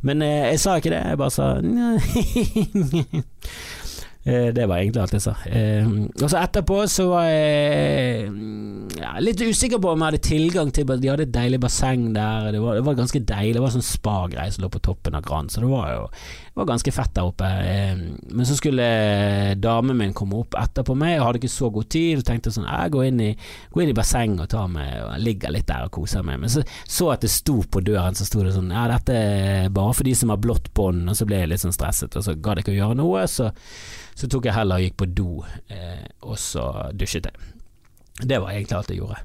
Men 0.00 0.22
eh, 0.24 0.48
jeg 0.54 0.60
sa 0.62 0.78
ikke 0.80 0.94
det, 0.94 1.02
jeg 1.04 1.18
bare 1.20 1.30
sa 1.30 1.60
Eh, 4.22 4.52
det 4.54 4.68
var 4.70 4.78
egentlig 4.78 5.02
alt 5.02 5.14
jeg 5.16 5.24
sa. 5.24 5.32
Eh, 5.50 5.88
og 6.22 6.28
så 6.30 6.38
etterpå 6.38 6.76
så 6.90 7.08
var 7.10 7.24
jeg 7.26 8.28
ja, 9.00 9.16
litt 9.18 9.42
usikker 9.42 9.80
på 9.82 9.90
om 9.90 9.98
jeg 9.98 10.12
hadde 10.12 10.20
tilgang 10.28 10.70
til 10.70 10.86
De 10.92 11.10
hadde 11.10 11.26
et 11.26 11.34
deilig 11.34 11.58
basseng 11.64 12.12
der. 12.14 12.52
Det 12.54 12.60
var, 12.62 12.78
det 12.78 12.84
var 12.86 13.00
ganske 13.00 13.18
deilig. 13.32 13.56
Det 13.56 13.64
var 13.64 13.74
sånn 13.74 13.86
spa-greie 13.86 14.54
som 14.54 14.62
lå 14.62 14.70
på 14.70 14.84
toppen 14.86 15.18
av 15.18 15.26
Gran, 15.26 15.50
så 15.50 15.64
det 15.64 15.72
var 15.72 15.90
jo 15.90 16.06
det 16.52 16.60
var 16.60 16.66
ganske 16.68 16.92
fett 16.92 17.14
der 17.16 17.24
oppe. 17.24 17.46
Eh, 17.48 18.00
men 18.28 18.46
så 18.46 18.56
skulle 18.58 18.84
damen 19.56 19.96
min 19.96 20.10
komme 20.12 20.36
opp 20.42 20.52
etterpå 20.60 20.92
meg, 21.00 21.14
jeg 21.14 21.22
hadde 21.24 21.40
ikke 21.40 21.48
så 21.48 21.70
god 21.72 21.88
tid. 21.88 22.18
Og 22.20 22.26
tenkte 22.28 22.52
sånn 22.52 22.68
Jeg 22.68 22.92
går 22.92 23.06
inn 23.08 23.22
i, 23.24 23.30
går 23.72 23.84
inn 23.86 23.92
i 23.94 23.96
bassenget 23.96 24.44
og 24.44 24.50
tar 24.52 24.68
meg 24.68 24.90
og 25.00 25.14
ligger 25.24 25.54
litt 25.56 25.64
der 25.70 25.86
og 25.86 25.94
koser 25.96 26.26
meg. 26.28 26.42
Men 26.42 26.52
så 26.52 26.60
så 26.84 27.08
at 27.14 27.24
det 27.24 27.32
sto 27.32 27.62
på 27.64 27.80
døren, 27.80 28.18
så 28.18 28.28
sto 28.28 28.44
det 28.44 28.52
sånn 28.52 28.68
Ja, 28.68 28.84
dette 28.92 29.16
er 29.16 29.72
bare 29.72 29.96
for 29.96 30.04
de 30.04 30.12
som 30.18 30.34
har 30.34 30.42
blått 30.44 30.68
bånd. 30.76 31.08
Og 31.08 31.16
så 31.16 31.24
ble 31.28 31.40
jeg 31.40 31.54
litt 31.54 31.64
sånn 31.64 31.72
stresset, 31.72 32.20
og 32.20 32.28
så 32.28 32.36
gadd 32.36 32.60
jeg 32.60 32.66
ikke 32.66 32.76
å 32.76 32.80
gjøre 32.82 33.00
noe. 33.00 33.24
Så 33.32 33.48
så 34.12 34.28
tok 34.28 34.44
jeg 34.44 34.52
heller 34.52 34.76
og 34.76 34.84
gikk 34.84 34.98
på 35.00 35.08
do, 35.16 35.30
eh, 35.72 36.04
og 36.28 36.36
så 36.36 36.66
dusjet 36.92 37.30
jeg. 37.30 37.52
Det 38.20 38.38
var 38.42 38.52
egentlig 38.52 38.76
alt 38.76 38.92
jeg 38.92 39.00
gjorde. 39.00 39.22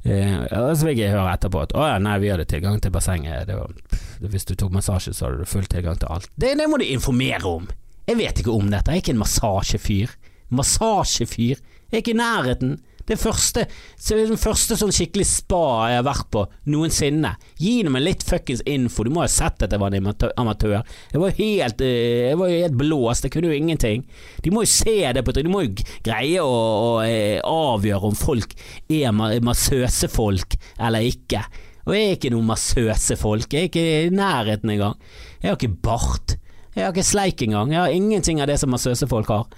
Og 0.00 0.70
så 0.80 0.86
fikk 0.88 1.02
jeg 1.02 1.12
høre 1.12 1.34
etterpå 1.34 1.60
at 1.66 1.74
å 1.76 1.84
ja, 1.84 1.98
nei, 2.00 2.16
vi 2.22 2.30
hadde 2.32 2.46
tilgang 2.48 2.78
til 2.80 2.92
bassenget. 2.94 3.50
Var, 3.52 3.98
hvis 4.32 4.48
du 4.48 4.54
tok 4.56 4.72
massasje, 4.72 5.12
så 5.16 5.26
hadde 5.28 5.44
du 5.44 5.50
full 5.50 5.66
tilgang 5.68 5.98
til 6.00 6.08
alt. 6.14 6.30
Det, 6.40 6.54
det 6.56 6.68
må 6.70 6.80
du 6.80 6.86
informere 6.88 7.44
om! 7.48 7.68
Jeg 8.08 8.18
vet 8.18 8.40
ikke 8.42 8.54
om 8.56 8.70
dette, 8.72 8.90
jeg 8.90 9.02
er 9.02 9.04
ikke 9.04 9.12
en 9.14 9.20
massasjefyr. 9.20 10.14
Massasjefyr? 10.56 11.60
Jeg 11.60 11.98
er 11.98 12.02
ikke 12.02 12.14
i 12.16 12.18
nærheten. 12.18 12.78
Det 13.10 13.16
første, 13.18 13.64
den 14.06 14.38
første 14.38 14.76
sånn 14.78 14.92
skikkelig 14.94 15.24
spa 15.26 15.62
jeg 15.90 15.98
har 15.98 16.04
vært 16.06 16.28
på 16.30 16.44
noensinne. 16.70 17.32
Gi 17.58 17.80
meg 17.90 18.04
litt 18.04 18.22
fuckings 18.22 18.62
info, 18.70 19.02
du 19.02 19.10
må 19.10 19.24
ha 19.24 19.30
sett 19.30 19.64
at 19.66 19.74
jeg 19.74 19.82
var 19.82 19.96
en 19.96 20.12
amatør. 20.38 20.76
Jeg 21.10 21.22
var 21.22 21.34
helt, 21.40 21.82
eh, 21.82 22.30
helt 22.38 22.76
blåst, 22.78 23.26
jeg 23.26 23.34
kunne 23.34 23.50
jo 23.50 23.58
ingenting. 23.58 24.06
De 24.44 24.52
må 24.54 24.62
jo 24.62 24.70
se 24.70 25.12
det 25.12 25.24
på 25.26 25.34
De 25.34 25.42
må 25.50 25.64
jo 25.64 25.74
greie 26.06 26.38
å, 26.38 26.54
å 26.54 26.92
eh, 27.02 27.40
avgjøre 27.42 28.12
om 28.12 28.14
folk 28.14 28.54
er 28.86 29.10
massøsefolk 29.10 30.54
eller 30.78 31.10
ikke. 31.10 31.42
Og 31.88 31.96
jeg 31.96 32.06
er 32.06 32.16
ikke 32.16 32.34
noen 32.36 32.50
massøsefolk, 32.52 33.50
jeg 33.50 33.66
er 33.66 33.70
ikke 33.72 33.86
i 34.06 34.14
nærheten 34.14 34.70
engang. 34.70 34.98
Jeg 35.42 35.50
har 35.50 35.58
ikke 35.58 35.82
bart. 35.82 36.38
Jeg 36.76 36.86
har 36.86 36.94
ikke 36.94 37.10
sleik 37.10 37.42
engang. 37.42 37.72
Jeg 37.74 37.82
har 37.82 37.90
ingenting 37.90 38.38
av 38.38 38.46
det 38.46 38.60
som 38.62 38.70
massøsefolk 38.70 39.34
har. 39.34 39.48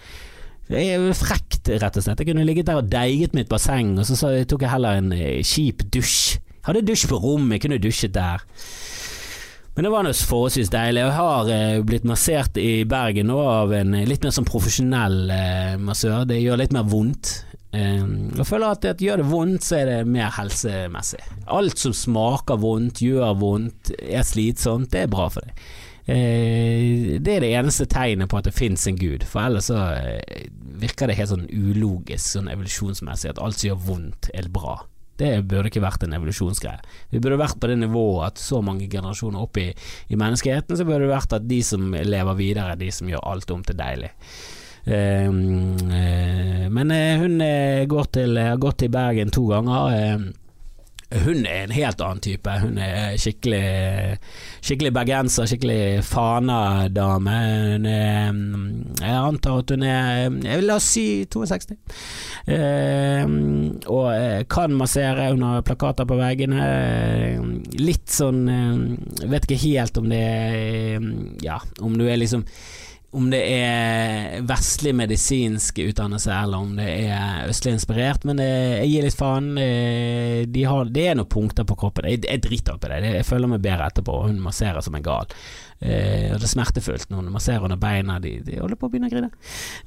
Det 0.72 0.80
er 0.88 1.02
frekt, 1.12 1.68
rett 1.68 1.96
og 2.00 2.04
slett. 2.04 2.22
Jeg 2.22 2.30
kunne 2.30 2.46
ligget 2.48 2.70
der 2.70 2.78
og 2.80 2.88
deiget 2.88 3.34
mitt 3.36 3.50
basseng, 3.50 3.92
og 4.00 4.08
så 4.08 4.30
tok 4.48 4.64
jeg 4.64 4.72
heller 4.72 5.02
en 5.02 5.12
eh, 5.12 5.42
kjip 5.44 5.84
dusj. 5.92 6.38
Jeg 6.38 6.64
hadde 6.64 6.86
dusj 6.88 7.04
på 7.10 7.18
rommet, 7.20 7.58
jeg 7.58 7.64
kunne 7.66 7.80
dusjet 7.82 8.14
der. 8.14 8.40
Men 9.76 9.84
det 9.84 9.92
var 9.92 10.06
noe 10.06 10.16
forholdsvis 10.16 10.72
deilig. 10.72 11.02
Jeg 11.04 11.16
har 11.18 11.52
eh, 11.52 11.82
blitt 11.84 12.08
massert 12.08 12.56
i 12.60 12.86
Bergen 12.88 13.28
nå 13.28 13.36
av 13.44 13.76
en 13.76 13.98
eh, 13.98 14.08
litt 14.08 14.24
mer 14.24 14.32
sånn 14.32 14.48
profesjonell 14.48 15.20
massør. 15.84 16.24
Det 16.30 16.40
gjør 16.40 16.62
litt 16.62 16.72
mer 16.72 16.88
vondt. 16.88 17.34
Jeg 17.72 18.44
føler 18.44 18.72
at, 18.72 18.84
at 18.84 19.00
gjør 19.00 19.22
det 19.22 19.28
vondt, 19.28 19.64
så 19.64 19.78
er 19.78 19.86
det 19.88 20.00
mer 20.08 20.32
helsemessig. 20.36 21.20
Alt 21.52 21.80
som 21.80 21.92
smaker 21.96 22.60
vondt, 22.60 23.00
gjør 23.04 23.36
vondt, 23.40 23.92
er 24.00 24.24
slitsomt, 24.28 24.90
det 24.92 25.04
er 25.06 25.12
bra 25.12 25.28
for 25.32 25.44
deg. 25.44 25.64
Det 26.02 27.32
er 27.32 27.44
det 27.44 27.52
eneste 27.54 27.86
tegnet 27.88 28.28
på 28.28 28.40
at 28.40 28.48
det 28.48 28.52
fins 28.56 28.84
en 28.90 28.98
gud, 28.98 29.24
for 29.24 29.46
ellers 29.46 29.70
så 29.70 29.78
virker 30.80 31.10
det 31.10 31.18
helt 31.18 31.32
sånn 31.32 31.48
ulogisk, 31.50 32.24
sånn 32.36 32.50
evolusjonsmessig, 32.52 33.32
at 33.32 33.42
alt 33.42 33.60
som 33.60 33.72
gjør 33.72 33.84
vondt, 33.86 34.30
er 34.36 34.48
bra. 34.52 34.78
Det 35.20 35.30
burde 35.46 35.68
ikke 35.70 35.84
vært 35.84 36.06
en 36.06 36.16
evolusjonsgreie. 36.16 36.80
Vi 37.12 37.20
burde 37.22 37.40
vært 37.40 37.60
på 37.60 37.68
det 37.70 37.76
nivået 37.82 38.32
at 38.32 38.40
så 38.42 38.62
mange 38.64 38.88
generasjoner 38.90 39.44
opp 39.44 39.60
i, 39.60 39.68
i 40.08 40.18
menneskeheten, 40.18 40.78
så 40.78 40.86
burde 40.88 41.06
det 41.06 41.12
vært 41.12 41.36
at 41.36 41.46
de 41.46 41.60
som 41.66 41.92
lever 41.92 42.38
videre, 42.38 42.72
er 42.72 42.80
de 42.80 42.90
som 42.94 43.10
gjør 43.10 43.24
alt 43.32 43.54
om 43.54 43.62
til 43.66 43.78
deilig. 43.78 44.10
Uh, 44.82 45.30
uh, 45.30 46.64
men 46.74 46.90
uh, 46.90 47.20
hun 47.22 47.36
til, 48.10 48.40
har 48.40 48.58
gått 48.58 48.80
til 48.82 48.90
Bergen 48.90 49.30
to 49.30 49.46
ganger. 49.52 50.32
Hun 51.24 51.46
er 51.46 51.64
en 51.66 51.74
helt 51.74 52.00
annen 52.00 52.22
type. 52.24 52.54
Hun 52.62 52.78
er 52.80 53.16
skikkelig 53.20 53.62
Skikkelig 54.62 54.92
bergenser, 54.94 55.48
skikkelig 55.50 56.02
Fana-dame. 56.06 57.36
Hun 57.74 57.86
er 57.90 58.32
Jeg 59.02 59.16
antar 59.18 59.62
at 59.62 59.74
hun 59.74 59.86
er 59.86 60.10
jeg 60.22 60.60
vil 60.60 60.68
La 60.68 60.76
oss 60.78 60.88
si 60.94 61.06
62. 61.32 61.76
Eh, 62.46 63.24
og 63.90 64.46
kan 64.52 64.76
massere. 64.78 65.30
Hun 65.32 65.42
har 65.46 65.66
plakater 65.66 66.08
på 66.08 66.18
veggene. 66.20 66.68
Litt 67.82 68.12
sånn 68.12 68.44
eh, 68.52 69.26
Vet 69.32 69.48
ikke 69.48 69.62
helt 69.66 69.98
om 70.00 70.08
det 70.12 70.22
er 70.22 71.10
Ja, 71.42 71.60
om 71.82 71.98
du 71.98 72.06
er 72.08 72.20
liksom 72.20 72.46
om 73.12 73.26
det 73.28 73.40
er 73.44 74.44
vestlig 74.48 74.94
medisinsk 74.96 75.82
utdannelse 75.82 76.32
eller 76.32 76.62
om 76.64 76.70
det 76.78 76.86
er 77.04 77.50
østlig 77.50 77.74
inspirert, 77.76 78.24
men 78.24 78.40
det, 78.40 78.46
jeg 78.80 78.88
gir 78.88 79.04
litt 79.04 79.18
faen. 79.18 79.50
Eh, 79.60 80.38
de 80.48 80.64
har, 80.64 80.88
det 80.88 81.04
er 81.10 81.18
noen 81.18 81.28
punkter 81.28 81.66
på 81.68 81.76
kroppen. 81.82 82.08
Jeg, 82.08 82.22
jeg 82.24 82.40
driter 82.46 82.78
i 82.80 83.02
det. 83.04 83.12
Jeg 83.18 83.28
føler 83.28 83.52
meg 83.52 83.64
bedre 83.64 83.90
etterpå. 83.92 84.16
Hun 84.24 84.40
masserer 84.40 84.80
som 84.84 84.96
en 84.96 85.04
gal. 85.04 85.28
Eh, 85.82 86.30
og 86.30 86.38
det 86.38 86.46
er 86.46 86.52
smertefullt 86.54 87.10
når 87.10 87.20
hun 87.20 87.32
masserer 87.34 87.66
under 87.66 87.80
beina. 87.80 88.16
De, 88.22 88.36
de 88.46 88.60
holder 88.62 88.80
på 88.80 88.88
å 88.88 88.92
begynne 88.92 89.10
å 89.10 89.12
grine. 89.12 89.30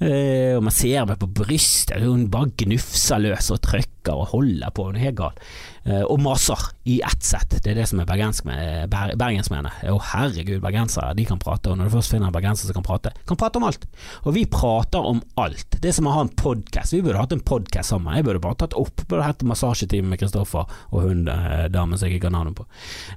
Eh, 0.04 0.54
og 0.58 0.66
masserer 0.68 1.10
meg 1.10 1.22
på 1.22 1.32
brystet. 1.42 2.06
Hun 2.06 2.28
bare 2.34 2.54
gnufser 2.62 3.26
løs 3.26 3.50
og 3.56 3.64
trykker 3.66 4.14
og 4.14 4.36
holder 4.36 4.76
på. 4.76 4.90
Hun 4.92 5.00
er 5.00 5.08
helt 5.08 5.22
gal. 5.24 5.46
Eh, 5.86 6.04
og 6.04 6.20
maser 6.24 6.62
i 6.90 7.00
ett 7.06 7.24
sett. 7.26 7.56
Det 7.64 7.72
er 7.72 7.80
det 7.80 7.88
som 7.90 8.02
er 8.02 8.08
bergensk 8.10 8.46
med, 8.48 8.92
bergensmennene. 8.92 9.72
Å 9.92 9.98
herregud, 10.12 10.60
bergensere 10.64 11.16
de 11.18 11.26
kan 11.28 11.42
prate, 11.42 11.72
og 11.72 11.80
når 11.80 11.90
du 11.90 11.96
først 11.98 12.14
finner 12.14 12.30
en 12.30 12.36
bergenser 12.36 12.70
som 12.70 12.78
kan 12.78 12.86
prate, 12.86 13.14
kan 13.30 13.40
prate 13.40 13.62
om 13.62 13.68
alt. 13.68 13.88
Og 14.24 14.36
vi 14.38 14.46
prater 14.50 15.10
om 15.14 15.22
alt. 15.42 15.80
Det 15.80 15.92
er 15.92 15.98
som 15.98 16.10
å 16.10 16.16
ha 16.18 16.26
en 16.26 16.34
podkast. 16.38 16.96
Vi 16.96 17.02
burde 17.06 17.22
hatt 17.22 17.36
en 17.36 17.44
podkast 17.46 17.94
sammen. 17.94 18.16
Jeg 18.18 18.28
burde 18.28 18.44
bare 18.44 18.60
tatt 18.66 18.78
opp, 18.78 19.06
burde 19.10 19.28
hatt 19.28 19.46
massasjetime 19.48 20.12
med 20.12 20.22
Kristoffer 20.22 20.66
og 20.92 21.06
hun 21.06 21.26
eh, 21.32 21.68
damen 21.74 21.98
som 21.98 22.10
jeg 22.10 22.18
ikke 22.18 22.28
kan 22.28 22.38
navnet 22.38 22.60
på. 22.60 22.68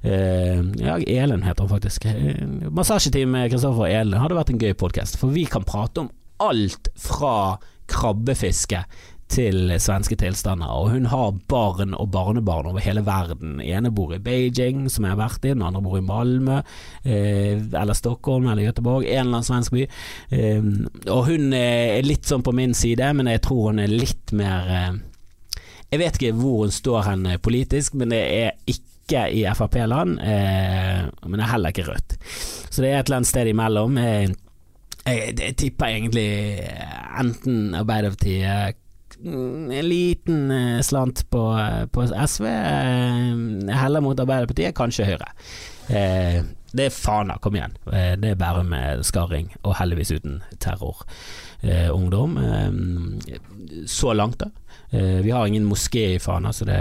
Eh, 0.03 0.63
ja, 0.81 0.97
Elen 1.19 1.45
heter 1.45 1.65
hun 1.65 1.73
faktisk. 1.75 2.07
Eh, 2.09 2.45
massasjetime 2.69 3.35
med 3.35 3.53
Kristoffer 3.53 3.87
og 3.87 3.91
Elen 3.91 4.21
hadde 4.21 4.37
vært 4.39 4.53
en 4.53 4.61
gøy 4.61 4.73
podkast, 4.79 5.19
for 5.21 5.33
vi 5.33 5.45
kan 5.49 5.67
prate 5.67 6.05
om 6.05 6.13
alt 6.39 6.89
fra 6.99 7.59
krabbefiske 7.89 8.83
til 9.29 9.69
svenske 9.81 10.17
tilstander. 10.19 10.71
Og 10.73 10.89
hun 10.95 11.05
har 11.11 11.35
barn 11.51 11.93
og 11.93 12.09
barnebarn 12.13 12.69
over 12.71 12.81
hele 12.83 13.03
verden. 13.05 13.59
Den 13.59 13.61
ene 13.61 13.91
bor 13.93 14.13
i 14.15 14.21
Beijing, 14.23 14.87
som 14.89 15.05
jeg 15.05 15.13
har 15.13 15.21
vært 15.21 15.45
i, 15.45 15.53
den 15.53 15.65
andre 15.65 15.83
bor 15.85 15.99
i 15.99 16.05
Malmö, 16.05 16.61
eh, 17.03 17.61
eller 17.61 17.97
Stockholm 17.97 18.49
eller 18.49 18.65
Göteborg, 18.65 19.05
en 19.05 19.27
eller 19.27 19.39
annen 19.39 19.47
svensk 19.47 19.75
by. 19.75 19.85
Eh, 20.33 20.71
og 21.13 21.29
hun 21.29 21.53
er 21.53 22.01
litt 22.05 22.25
sånn 22.29 22.45
på 22.45 22.55
min 22.57 22.73
side, 22.77 23.13
men 23.13 23.29
jeg 23.29 23.43
tror 23.45 23.69
hun 23.69 23.83
er 23.85 23.93
litt 23.93 24.33
mer 24.33 24.73
eh, 24.79 24.91
Jeg 25.89 25.99
vet 26.03 26.17
ikke 26.19 26.37
hvor 26.37 26.65
hun 26.65 26.73
står 26.73 27.05
hen 27.07 27.29
politisk, 27.41 27.95
men 27.97 28.11
det 28.13 28.19
er 28.21 28.51
ikke 28.69 29.23
i 29.33 29.41
Frp-land, 29.57 30.19
eh, 30.21 31.07
men 31.25 31.37
det 31.37 31.45
er 31.45 31.53
heller 31.53 31.73
ikke 31.73 31.87
Rødt. 31.87 32.19
Så 32.69 32.81
det 32.81 32.91
er 32.91 32.99
et 32.99 33.09
eller 33.09 33.21
annet 33.21 33.29
sted 33.29 33.49
imellom. 33.49 33.97
Jeg, 33.97 34.35
jeg, 35.05 35.33
jeg 35.39 35.55
tipper 35.57 35.95
egentlig 35.95 36.29
enten 37.17 37.73
Arbeiderpartiet 37.77 38.77
en 39.25 39.89
liten 39.89 40.51
eh, 40.51 40.81
slant 40.81 41.29
på, 41.29 41.57
eh, 41.57 41.85
på 41.85 42.07
SV. 42.27 42.45
Eh, 42.45 43.75
heller 43.75 44.01
mot 44.01 44.19
Arbeiderpartiet, 44.19 44.75
kanskje 44.75 45.07
Høyre. 45.09 45.33
Det 46.69 46.85
er 46.85 46.93
Fana, 46.93 47.39
kom 47.41 47.55
igjen. 47.57 47.73
Det 48.21 48.29
er 48.29 48.35
bare 48.37 48.61
med 48.63 49.01
skarring, 49.01 49.47
og 49.65 49.73
heldigvis 49.79 50.11
uten 50.13 50.35
terrorungdom. 50.61 52.35
Så 53.89 54.13
langt, 54.13 54.43
da. 54.43 54.51
Vi 54.91 55.31
har 55.33 55.47
ingen 55.47 55.65
moské 55.65 56.11
i 56.13 56.19
Fana, 56.21 56.53
så 56.53 56.69
det 56.69 56.77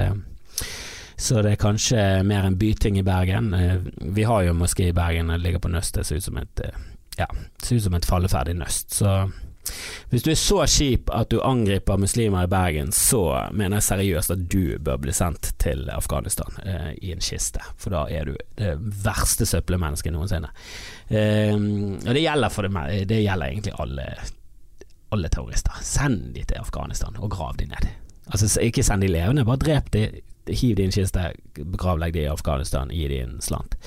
så 1.17 1.41
det 1.43 1.55
er 1.57 1.63
kanskje 1.63 2.03
mer 2.23 2.45
en 2.47 2.59
byting 2.61 2.99
i 3.01 3.03
Bergen. 3.03 3.49
Vi 4.13 4.29
har 4.29 4.45
jo 4.45 4.53
moské 4.55 4.91
i 4.91 4.95
Bergen, 4.95 5.33
det 5.33 5.41
ligger 5.41 5.65
på 5.65 5.73
Nøst. 5.73 5.97
Det 5.97 6.05
ser 6.07 6.21
ut 6.21 6.29
som 6.29 6.37
et, 6.37 6.61
ja, 7.17 7.27
ser 7.63 7.77
ut 7.81 7.83
som 7.89 7.97
et 7.97 8.07
falleferdig 8.07 8.55
nøst. 8.61 8.93
Så 8.95 9.31
hvis 10.11 10.25
du 10.25 10.31
er 10.33 10.39
så 10.41 10.63
kjip 10.69 11.13
at 11.15 11.31
du 11.33 11.39
angriper 11.45 12.01
muslimer 12.01 12.47
i 12.47 12.51
Bergen, 12.51 12.93
så 12.95 13.23
mener 13.53 13.79
jeg 13.79 13.89
seriøst 13.89 14.35
at 14.35 14.47
du 14.51 14.79
bør 14.85 15.01
bli 15.03 15.15
sendt 15.17 15.53
til 15.63 15.89
Afghanistan 15.93 16.59
eh, 16.65 16.91
i 17.03 17.13
en 17.15 17.23
kiste, 17.25 17.63
for 17.77 17.95
da 17.95 18.07
er 18.13 18.31
du 18.31 18.35
det 18.59 18.75
verste 19.05 19.47
søppelmennesket 19.49 20.15
noensinne. 20.15 20.51
Eh, 21.09 21.55
og 21.55 22.11
det 22.13 22.25
gjelder, 22.25 22.55
for 22.55 22.69
det, 22.69 23.05
det 23.11 23.23
gjelder 23.25 23.53
egentlig 23.53 23.77
alle, 23.79 24.09
alle 25.15 25.33
terrorister. 25.33 25.81
Send 25.85 26.35
de 26.37 26.45
til 26.45 26.61
Afghanistan 26.61 27.19
og 27.19 27.33
grav 27.35 27.57
de 27.61 27.69
ned. 27.71 27.91
Altså 28.29 28.61
Ikke 28.61 28.85
send 28.85 29.03
de 29.05 29.13
levende, 29.13 29.47
bare 29.49 29.63
drep 29.63 29.93
de 29.95 30.09
hiv 30.49 30.77
din 30.79 30.93
kiste, 30.95 31.31
begravlegg 31.59 32.15
de 32.17 32.27
i 32.27 32.31
Afghanistan, 32.33 32.93
gi 32.95 33.09
de 33.11 33.23
en 33.25 33.39
slant. 33.45 33.79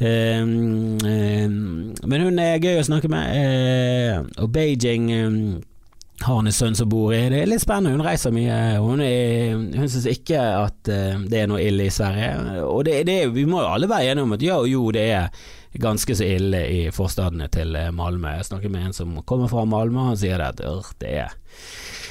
Um, 0.00 0.98
um, 1.02 1.94
men 2.04 2.26
hun 2.26 2.42
er 2.42 2.60
gøy 2.62 2.80
å 2.80 2.86
snakke 2.86 3.10
med, 3.12 3.32
uh, 3.32 4.44
og 4.44 4.52
Beijing 4.54 5.10
um, 5.26 5.40
har 6.24 6.40
en 6.40 6.54
sønn 6.54 6.76
som 6.78 6.88
bor 6.88 7.12
i 7.12 7.26
Det 7.28 7.42
er 7.42 7.50
litt 7.50 7.60
spennende, 7.60 7.92
hun 7.92 8.06
reiser 8.06 8.32
mye. 8.32 8.56
Hun, 8.80 9.02
er, 9.04 9.52
hun 9.76 9.90
syns 9.92 10.08
ikke 10.08 10.40
at 10.40 10.78
det 10.88 11.42
er 11.42 11.50
noe 11.50 11.60
ille 11.60 11.90
i 11.90 11.92
Sverige. 11.92 12.62
Og 12.64 12.86
det, 12.88 13.02
det, 13.04 13.18
vi 13.34 13.44
må 13.44 13.60
jo 13.60 13.68
alle 13.74 13.90
være 13.90 14.14
enige 14.14 14.24
om 14.24 14.32
at 14.32 14.46
ja, 14.46 14.56
jo, 14.64 14.86
det 14.96 15.04
er 15.12 15.28
ganske 15.78 16.16
så 16.16 16.24
ille 16.24 16.62
i 16.66 16.80
forstadene 16.94 17.48
til 17.52 17.76
eh, 17.76 17.92
Malmö. 17.94 18.36
Jeg 18.36 18.48
snakker 18.50 18.72
med 18.72 18.88
en 18.88 18.96
som 18.96 19.16
kommer 19.24 19.50
fra 19.52 19.64
Malmö, 19.68 20.10
han 20.10 20.20
sier 20.20 20.40
det 20.40 20.66
at 20.66 20.94
det 21.02 21.12
er 21.24 21.36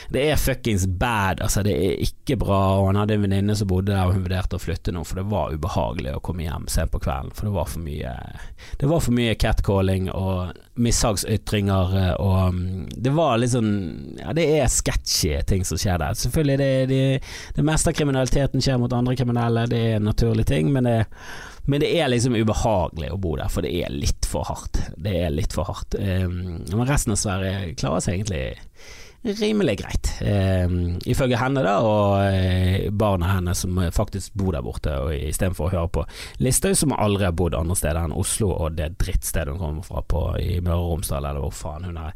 det 0.10 0.26
er 0.30 0.40
fuckings 0.40 0.86
bad. 0.88 1.42
Altså, 1.42 1.64
det 1.66 1.74
er 1.74 2.04
ikke 2.04 2.38
bra. 2.42 2.62
Og 2.80 2.90
han 2.90 3.00
hadde 3.02 3.18
en 3.18 3.26
venninne 3.26 3.56
som 3.58 3.70
bodde 3.70 3.94
der, 3.94 4.06
og 4.06 4.16
hun 4.16 4.26
vurderte 4.26 4.60
å 4.60 4.62
flytte 4.62 4.94
nå, 4.96 5.04
for 5.08 5.22
det 5.22 5.28
var 5.32 5.56
ubehagelig 5.56 6.16
å 6.16 6.22
komme 6.26 6.46
hjem 6.46 6.68
sent 6.72 6.94
på 6.94 7.02
kvelden. 7.04 7.34
For 7.36 7.50
det 7.50 7.56
var 7.56 7.72
for 7.72 7.86
mye 7.86 8.14
Det 8.80 8.90
var 8.90 9.04
for 9.04 9.16
mye 9.16 9.36
catcalling 9.40 10.10
og 10.12 10.62
mishagsytringer, 10.76 11.98
og 12.20 12.56
mm, 12.56 12.86
det 12.96 13.16
var 13.16 13.44
sånn 13.50 13.74
Ja, 14.20 14.34
det 14.36 14.46
er 14.60 14.72
sketchy 14.72 15.36
ting 15.48 15.66
som 15.68 15.80
skjer 15.80 16.00
der. 16.02 16.16
Selvfølgelig, 16.20 16.58
det, 16.62 16.72
det, 16.92 17.02
det 17.56 17.66
meste 17.66 17.92
av 17.92 17.98
kriminaliteten 17.98 18.64
skjer 18.64 18.80
mot 18.82 18.94
andre 18.94 19.16
kriminelle, 19.18 19.68
det 19.72 19.82
er 19.82 20.00
en 20.00 20.10
naturlig 20.10 20.48
ting, 20.50 20.72
men 20.74 20.90
det 20.90 21.02
men 21.66 21.82
det 21.82 21.88
er 21.98 22.12
liksom 22.12 22.36
ubehagelig 22.38 23.08
å 23.10 23.18
bo 23.18 23.32
der, 23.40 23.50
for 23.50 23.66
det 23.66 23.72
er 23.82 23.94
litt 23.94 24.28
for 24.30 24.46
hardt. 24.46 24.78
Det 25.02 25.16
er 25.26 25.34
litt 25.34 25.56
for 25.56 25.66
hardt. 25.66 25.98
Um, 25.98 26.62
men 26.62 26.86
resten 26.86 27.16
av 27.16 27.18
Sverige 27.18 27.74
klarer 27.80 28.04
seg 28.06 28.20
egentlig 28.20 28.44
rimelig 29.26 29.80
greit, 29.80 30.10
eh, 30.22 30.70
ifølge 31.10 31.40
henne 31.40 31.64
da, 31.66 31.76
og 31.82 32.20
eh, 32.30 32.90
barna 32.94 33.32
hennes 33.36 33.64
som 33.66 33.80
faktisk 33.94 34.36
bor 34.38 34.54
der 34.54 34.62
borte, 34.66 34.94
og 35.02 35.14
istedenfor 35.16 35.68
å 35.68 35.72
høre 35.74 35.92
på 35.98 36.04
Listhaug, 36.46 36.76
som 36.78 36.94
aldri 36.94 37.26
har 37.26 37.34
bodd 37.38 37.58
andre 37.58 37.78
steder 37.78 38.04
enn 38.06 38.16
Oslo 38.16 38.52
og 38.54 38.78
det 38.78 38.92
drittstedet 39.02 39.56
hun 39.56 39.62
kommer 39.62 39.88
fra 39.88 40.04
på, 40.06 40.22
i 40.42 40.60
Møre 40.62 40.78
og 40.78 40.92
Romsdal, 40.94 41.26
eller 41.26 41.42
hvor 41.42 41.56
faen 41.58 41.88
hun 41.90 41.98
er 42.02 42.14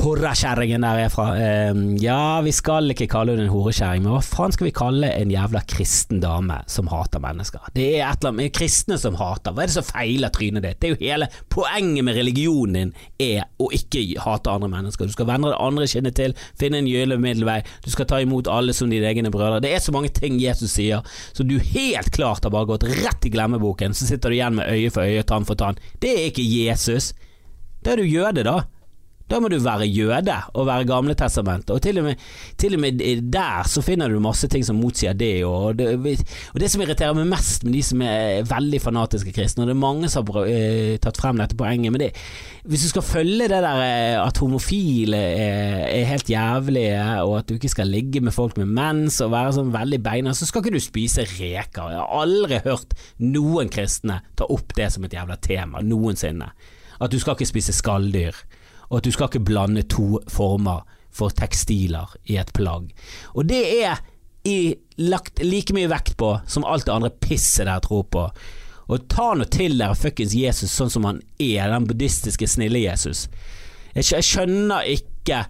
horekjerringen 0.00 0.86
der 0.86 1.04
er 1.04 1.12
fra. 1.14 1.28
Eh, 1.38 1.82
ja, 2.02 2.40
vi 2.44 2.54
skal 2.54 2.90
ikke 2.94 3.08
kalle 3.14 3.36
hun 3.36 3.44
en 3.44 3.52
horekjerring, 3.52 4.04
men 4.04 4.16
hva 4.16 4.22
faen 4.24 4.54
skal 4.54 4.68
vi 4.68 4.74
kalle 4.74 5.12
en 5.14 5.32
jævla 5.32 5.62
kristen 5.70 6.22
dame 6.24 6.58
som 6.70 6.90
hater 6.90 7.22
mennesker? 7.22 7.70
Det 7.76 7.88
er 7.92 8.08
et 8.08 8.18
eller 8.18 8.32
annet 8.32 8.40
med 8.42 8.56
kristne 8.58 8.98
som 9.00 9.18
hater, 9.20 9.54
hva 9.54 9.64
er 9.64 9.70
det 9.70 9.78
som 9.78 9.86
feiler 9.86 10.34
trynet 10.34 10.66
ditt? 10.66 10.80
Det 10.82 10.90
er 10.90 10.96
jo 10.96 11.02
hele 11.04 11.30
poenget 11.52 12.06
med 12.06 12.18
religionen 12.18 12.74
din 12.74 12.92
er 13.22 13.44
å 13.62 13.68
ikke 13.74 14.02
hate 14.24 14.50
andre 14.50 14.70
mennesker, 14.72 15.06
du 15.06 15.14
skal 15.14 15.28
vende 15.28 15.52
det 15.52 15.60
andre 15.62 15.86
kinnet 15.90 16.16
til 16.18 16.23
til, 16.24 16.36
finne 16.60 16.80
en 16.80 16.90
gyllen 16.90 17.22
middelvei, 17.22 17.60
du 17.84 17.90
skal 17.92 18.08
ta 18.10 18.20
imot 18.24 18.50
alle 18.50 18.74
som 18.76 18.90
dine 18.92 19.08
egne 19.10 19.32
brødre. 19.34 19.62
Det 19.64 19.74
er 19.74 19.84
så 19.84 19.94
mange 19.94 20.12
ting 20.14 20.40
Jesus 20.42 20.74
sier, 20.74 21.04
så 21.36 21.46
du 21.46 21.58
helt 21.60 22.10
klart 22.14 22.44
har 22.44 22.54
bare 22.54 22.72
gått 22.72 22.88
rett 22.88 23.28
i 23.28 23.32
glemmeboken, 23.34 23.94
så 23.94 24.08
sitter 24.08 24.32
du 24.32 24.38
igjen 24.38 24.58
med 24.58 24.70
øye 24.72 24.92
for 24.94 25.06
øye, 25.06 25.26
tann 25.28 25.46
for 25.48 25.60
tann. 25.60 25.80
Det 26.02 26.12
er 26.14 26.30
ikke 26.30 26.46
Jesus. 26.46 27.12
Da 27.84 27.94
er 27.94 28.00
du 28.00 28.08
jøde, 28.08 28.46
da. 28.46 28.62
Da 29.24 29.38
må 29.40 29.48
du 29.48 29.56
være 29.64 29.86
jøde 29.88 30.34
og 30.52 30.66
være 30.68 30.84
gamle 30.84 31.14
testament 31.16 31.70
og 31.72 31.78
til 31.80 31.96
og, 32.02 32.10
med, 32.10 32.24
til 32.60 32.74
og 32.76 32.82
med 32.82 32.98
der 33.32 33.64
så 33.68 33.80
finner 33.84 34.12
du 34.12 34.18
masse 34.20 34.48
ting 34.52 34.64
som 34.66 34.76
motsier 34.76 35.16
det. 35.16 35.46
Og 35.48 35.78
det, 35.78 35.94
og 36.52 36.58
det 36.60 36.68
som 36.70 36.82
irriterer 36.84 37.16
meg 37.16 37.30
mest 37.30 37.64
med 37.64 37.72
de 37.72 37.80
som 37.86 38.02
er 38.04 38.44
veldig 38.50 38.80
fanatiske 38.84 39.32
kristne, 39.32 39.64
og 39.64 39.70
det 39.70 39.74
er 39.76 39.80
mange 39.80 40.10
som 40.12 40.28
har 40.28 40.44
uh, 40.44 40.96
tatt 41.00 41.20
frem 41.20 41.40
dette 41.40 41.56
poenget, 41.56 41.94
men 41.94 42.02
det, 42.02 42.10
hvis 42.68 42.84
du 42.84 42.90
skal 42.92 43.06
følge 43.06 43.48
det 43.48 43.62
der 43.64 43.80
eh, 43.84 44.18
at 44.20 44.40
homofile 44.40 45.18
er, 45.18 45.80
er, 45.88 46.04
helt 46.08 46.30
jævlige, 46.30 47.00
og 47.24 47.38
at 47.38 47.48
du 47.48 47.56
ikke 47.56 47.72
skal 47.72 47.88
ligge 47.92 48.20
med 48.24 48.32
folk 48.36 48.58
med 48.60 48.68
mens 48.76 49.20
og 49.24 49.32
være 49.32 49.54
sånn 49.56 49.72
veldig 49.74 50.00
beina, 50.04 50.34
så 50.36 50.48
skal 50.48 50.64
ikke 50.64 50.76
du 50.76 50.84
spise 50.84 51.24
reker. 51.28 51.94
Jeg 51.94 52.00
har 52.00 52.20
aldri 52.20 52.60
hørt 52.64 52.92
noen 53.24 53.72
kristne 53.72 54.20
ta 54.36 54.48
opp 54.52 54.76
det 54.76 54.90
som 54.92 55.04
et 55.04 55.16
jævla 55.16 55.36
tema, 55.40 55.80
noensinne. 55.84 56.52
At 57.00 57.12
du 57.12 57.18
skal 57.20 57.36
ikke 57.36 57.52
spise 57.52 57.74
skalldyr 57.76 58.36
og 58.90 58.98
at 58.98 59.06
du 59.06 59.14
skal 59.14 59.30
ikke 59.30 59.46
blande 59.48 59.84
to 59.90 60.20
former 60.30 60.84
for 61.14 61.34
tekstiler 61.34 62.16
i 62.30 62.38
et 62.40 62.52
plagg. 62.56 62.90
Og 63.34 63.46
det 63.48 63.62
er 63.84 64.02
i, 64.44 64.74
lagt 65.00 65.40
like 65.42 65.74
mye 65.76 65.88
vekt 65.90 66.16
på 66.20 66.34
som 66.50 66.66
alt 66.68 66.86
det 66.88 66.94
andre 66.94 67.12
pisset 67.22 67.64
dere 67.68 67.80
tror 67.84 68.06
på. 68.12 68.28
Og 68.92 69.06
ta 69.08 69.30
nå 69.32 69.46
til 69.48 69.78
dere 69.80 69.96
fuckings 69.96 70.34
Jesus 70.36 70.74
sånn 70.74 70.92
som 70.92 71.06
han 71.08 71.22
er, 71.40 71.70
den 71.70 71.86
buddhistiske 71.88 72.48
snille 72.50 72.84
Jesus. 72.84 73.28
Jeg, 73.94 74.10
jeg 74.10 74.26
skjønner 74.28 74.90
ikke 74.92 75.46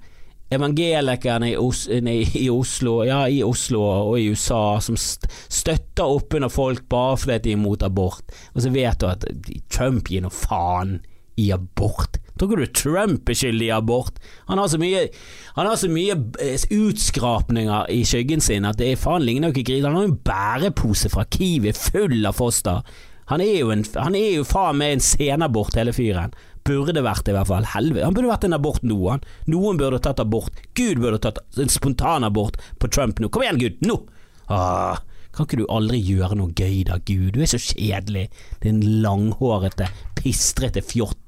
evangelikerne 0.55 1.51
i, 1.51 1.57
Os 1.59 1.87
i, 1.89 2.47
Oslo, 2.53 2.99
ja, 3.09 3.25
i 3.27 3.41
Oslo 3.43 3.81
og 3.83 4.19
i 4.21 4.29
USA 4.31 4.79
som 4.85 4.99
støtter 4.99 6.05
opp 6.05 6.37
under 6.37 6.53
folk 6.53 6.85
bare 6.93 7.17
fordi 7.19 7.41
de 7.47 7.55
er 7.55 7.59
imot 7.59 7.83
abort, 7.87 8.37
og 8.53 8.63
så 8.63 8.71
vet 8.75 9.01
du 9.01 9.09
at 9.09 9.27
Trump 9.73 10.11
gir 10.13 10.23
noe 10.23 10.35
faen 10.35 10.99
i 11.41 11.51
abort. 11.55 12.21
Tror 12.35 12.51
ikke 12.51 12.65
du 12.65 12.79
Trump 12.81 13.31
er 13.31 13.39
skyldig 13.39 13.69
i 13.69 13.75
abort? 13.75 14.19
Han 14.49 14.59
har 14.59 14.71
så 14.71 14.79
mye, 14.83 15.07
har 15.55 15.71
så 15.79 15.91
mye 15.91 16.17
eh, 16.43 16.65
utskrapninger 16.75 17.91
i 17.95 18.01
skyggen 18.09 18.43
sin 18.43 18.67
at 18.67 18.81
det 18.81 18.91
er 18.91 19.01
faen 19.01 19.23
ligner 19.23 19.51
jo 19.53 19.57
ikke 19.57 19.69
gris. 19.71 19.85
Han 19.87 19.95
har 19.99 20.07
jo 20.07 20.13
en 20.13 20.23
bærepose 20.27 21.13
fra 21.15 21.27
Kiwi 21.31 21.75
full 21.79 22.27
av 22.27 22.41
foster. 22.41 22.83
Han 23.31 23.41
er 23.41 23.55
jo, 23.61 23.71
en, 23.73 23.87
han 23.97 24.19
er 24.19 24.35
jo 24.41 24.49
faen 24.49 24.81
meg 24.81 24.97
en 24.97 25.05
senabort, 25.05 25.79
hele 25.79 25.95
fyren. 25.97 26.35
Burde 26.65 27.05
vært 27.05 27.25
det, 27.27 27.33
i 27.33 27.39
hvert 27.39 27.49
fall. 27.49 27.71
Helvete. 27.75 28.05
Han 28.09 28.17
burde 28.17 28.33
vært 28.33 28.47
en 28.49 28.57
abort 28.57 28.85
han. 28.85 29.25
Noen 29.53 29.81
burde 29.81 30.01
tatt 30.03 30.21
abort. 30.21 30.63
Gud 30.77 31.01
burde 31.01 31.21
tatt 31.23 31.41
en 31.61 31.73
spontanabort 31.73 32.59
på 32.81 32.89
Trump 32.89 33.21
nå. 33.21 33.31
Kom 33.33 33.45
igjen, 33.45 33.61
Gud. 33.61 33.85
Nå! 33.87 34.01
Ah. 34.49 35.01
Kan 35.35 35.49
ikke 35.49 35.59
du 35.59 35.67
aldri 35.73 35.99
gjøre 35.99 36.37
noe 36.39 36.55
gøy 36.55 36.85
da, 36.87 37.01
Gud? 37.03 37.35
Du 37.35 37.41
er 37.43 37.51
så 37.51 37.59
kjedelig. 37.59 38.29
Din 38.63 38.79
langhårete, 39.03 39.89
pistrete 40.15 40.85
fjott 40.87 41.24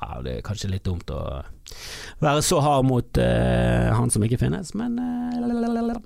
ja, 0.00 0.20
Det 0.24 0.36
er 0.36 0.44
kanskje 0.46 0.70
litt 0.72 0.84
dumt 0.86 1.10
å 1.10 1.20
være 2.22 2.42
så 2.44 2.60
hard 2.64 2.86
mot 2.88 3.18
uh, 3.20 3.92
han 3.96 4.12
som 4.12 4.24
ikke 4.24 4.40
finnes, 4.40 4.74
men 4.78 4.98
uh, 5.00 5.96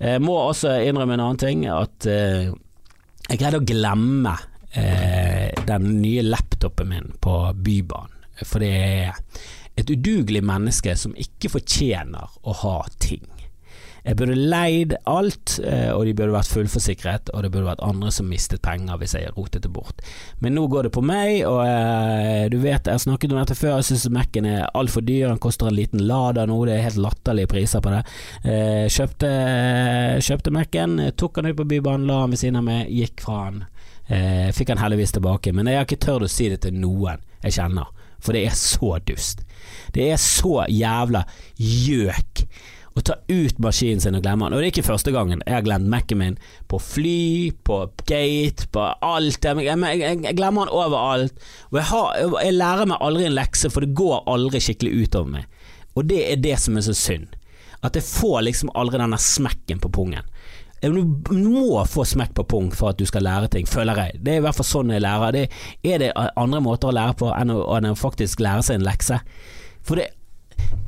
Jeg 0.00 0.24
må 0.24 0.36
også 0.48 0.78
innrømme 0.88 1.16
en 1.16 1.24
annen 1.28 1.40
ting, 1.40 1.66
at 1.70 2.08
uh, 2.08 2.50
jeg 3.30 3.38
greide 3.38 3.60
å 3.60 3.66
glemme 3.66 4.32
eh, 4.74 5.50
den 5.66 5.84
nye 6.00 6.22
laptopen 6.26 6.88
min 6.90 7.12
på 7.22 7.34
Bybanen. 7.54 8.16
For 8.42 8.62
det 8.62 8.70
er 8.74 9.20
et 9.78 9.90
udugelig 9.92 10.42
menneske 10.42 10.96
som 10.98 11.14
ikke 11.14 11.52
fortjener 11.52 12.32
å 12.42 12.56
ha 12.64 12.76
ting. 12.98 13.22
Jeg 14.04 14.16
burde 14.16 14.36
leid 14.36 14.94
alt, 15.10 15.58
eh, 15.64 15.90
og 15.92 16.06
de 16.08 16.14
burde 16.16 16.32
vært 16.32 16.50
fullforsikret, 16.54 17.30
og 17.34 17.44
det 17.44 17.50
burde 17.52 17.68
vært 17.68 17.84
andre 17.84 18.12
som 18.14 18.30
mistet 18.30 18.62
penger 18.64 19.00
hvis 19.00 19.14
jeg 19.18 19.32
rotet 19.36 19.66
det 19.66 19.72
bort. 19.74 20.00
Men 20.40 20.56
nå 20.56 20.66
går 20.72 20.88
det 20.88 20.94
på 20.96 21.04
meg, 21.04 21.42
og 21.48 21.60
eh, 21.66 22.46
du 22.52 22.56
vet, 22.62 22.86
jeg 22.86 22.96
har 22.96 23.02
snakket 23.02 23.34
om 23.34 23.40
dette 23.42 23.58
før, 23.58 23.76
jeg 23.78 23.90
syns 23.90 24.08
Mac-en 24.14 24.48
er 24.48 24.70
altfor 24.78 25.04
dyr, 25.04 25.28
den 25.28 25.42
koster 25.42 25.68
en 25.68 25.76
liten 25.76 26.04
Lada 26.08 26.46
nå, 26.48 26.58
det 26.68 26.78
er 26.78 26.86
helt 26.88 27.02
latterlige 27.04 27.52
priser 27.52 27.84
på 27.84 27.92
det. 27.92 28.00
Eh, 28.44 28.86
kjøpte, 28.92 29.34
kjøpte 30.24 30.54
Mac-en, 30.56 30.96
tok 31.20 31.36
den 31.36 31.52
ut 31.52 31.60
på 31.60 31.68
Bybanen, 31.74 32.08
la 32.08 32.22
den 32.24 32.34
ved 32.36 32.42
siden 32.44 32.60
av 32.62 32.66
meg, 32.70 32.88
gikk 32.88 33.26
fra 33.26 33.44
den. 33.50 33.66
fikk 34.56 34.72
den 34.72 34.80
heldigvis 34.82 35.12
tilbake, 35.14 35.52
men 35.54 35.68
jeg 35.70 35.78
har 35.78 35.84
ikke 35.86 36.00
tørt 36.02 36.24
å 36.26 36.28
si 36.30 36.48
det 36.50 36.64
til 36.64 36.74
noen 36.74 37.20
jeg 37.44 37.54
kjenner, 37.54 37.92
for 38.18 38.34
det 38.34 38.42
er 38.48 38.56
så 38.58 38.96
dust. 39.06 39.44
Det 39.94 40.08
er 40.10 40.18
så 40.18 40.64
jævla 40.66 41.22
gjøk 41.56 42.42
å 42.98 43.02
ta 43.06 43.16
ut 43.30 43.60
maskinen 43.62 44.02
sin 44.02 44.16
og 44.18 44.24
glemme 44.24 44.48
den. 44.48 44.56
Og 44.56 44.62
det 44.62 44.68
er 44.68 44.72
ikke 44.74 44.88
første 44.88 45.12
gangen 45.14 45.44
jeg 45.46 45.54
har 45.54 45.66
glemt 45.66 45.90
Mac-en 45.90 46.20
min 46.20 46.38
på 46.70 46.80
fly, 46.82 47.52
på 47.66 47.82
gate, 48.08 48.66
på 48.74 48.86
alt. 49.06 49.44
Jeg, 49.44 49.66
jeg, 49.66 49.78
jeg, 50.00 50.22
jeg 50.26 50.38
glemmer 50.38 50.66
den 50.66 50.74
overalt. 50.74 51.44
Og 51.70 51.82
har, 51.92 52.16
jeg, 52.18 52.56
lærer 52.58 52.90
meg 52.90 53.04
aldri 53.06 53.28
en 53.28 53.36
lekse, 53.38 53.70
for 53.70 53.86
det 53.86 53.94
går 53.98 54.24
aldri 54.30 54.62
skikkelig 54.64 55.06
utover 55.06 55.36
meg. 55.38 55.68
Og 55.98 56.06
det 56.10 56.24
er 56.32 56.42
det 56.42 56.56
som 56.62 56.78
er 56.78 56.86
så 56.86 56.96
synd. 56.96 57.36
At 57.86 57.96
jeg 57.96 58.04
får 58.04 58.42
liksom 58.44 58.74
aldri 58.76 59.00
denne 59.00 59.20
smekken 59.20 59.80
på 59.82 59.92
pungen. 59.94 60.26
Du 60.80 61.48
må 61.52 61.82
få 61.84 62.06
smekk 62.08 62.32
på 62.38 62.46
pung 62.48 62.68
for 62.72 62.90
at 62.90 63.00
du 63.00 63.04
skal 63.08 63.26
lære 63.26 63.50
ting, 63.52 63.66
føler 63.68 63.98
jeg. 64.00 64.20
Det 64.24 64.32
er 64.32 64.40
i 64.40 64.44
hvert 64.44 64.56
fall 64.56 64.68
sånn 64.68 64.92
jeg 64.94 65.04
lærer. 65.04 65.36
Det, 65.36 65.42
er 65.84 66.00
det 66.00 66.12
andre 66.16 66.62
måter 66.64 66.88
å 66.88 66.96
lære 66.96 67.18
på 67.20 67.28
enn 67.36 67.52
å, 67.52 67.60
enn 67.76 67.90
å 67.92 67.98
faktisk 67.98 68.40
lære 68.40 68.64
seg 68.64 68.80
en 68.80 68.86
lekse? 68.88 69.20
For 69.84 70.00
det 70.00 70.08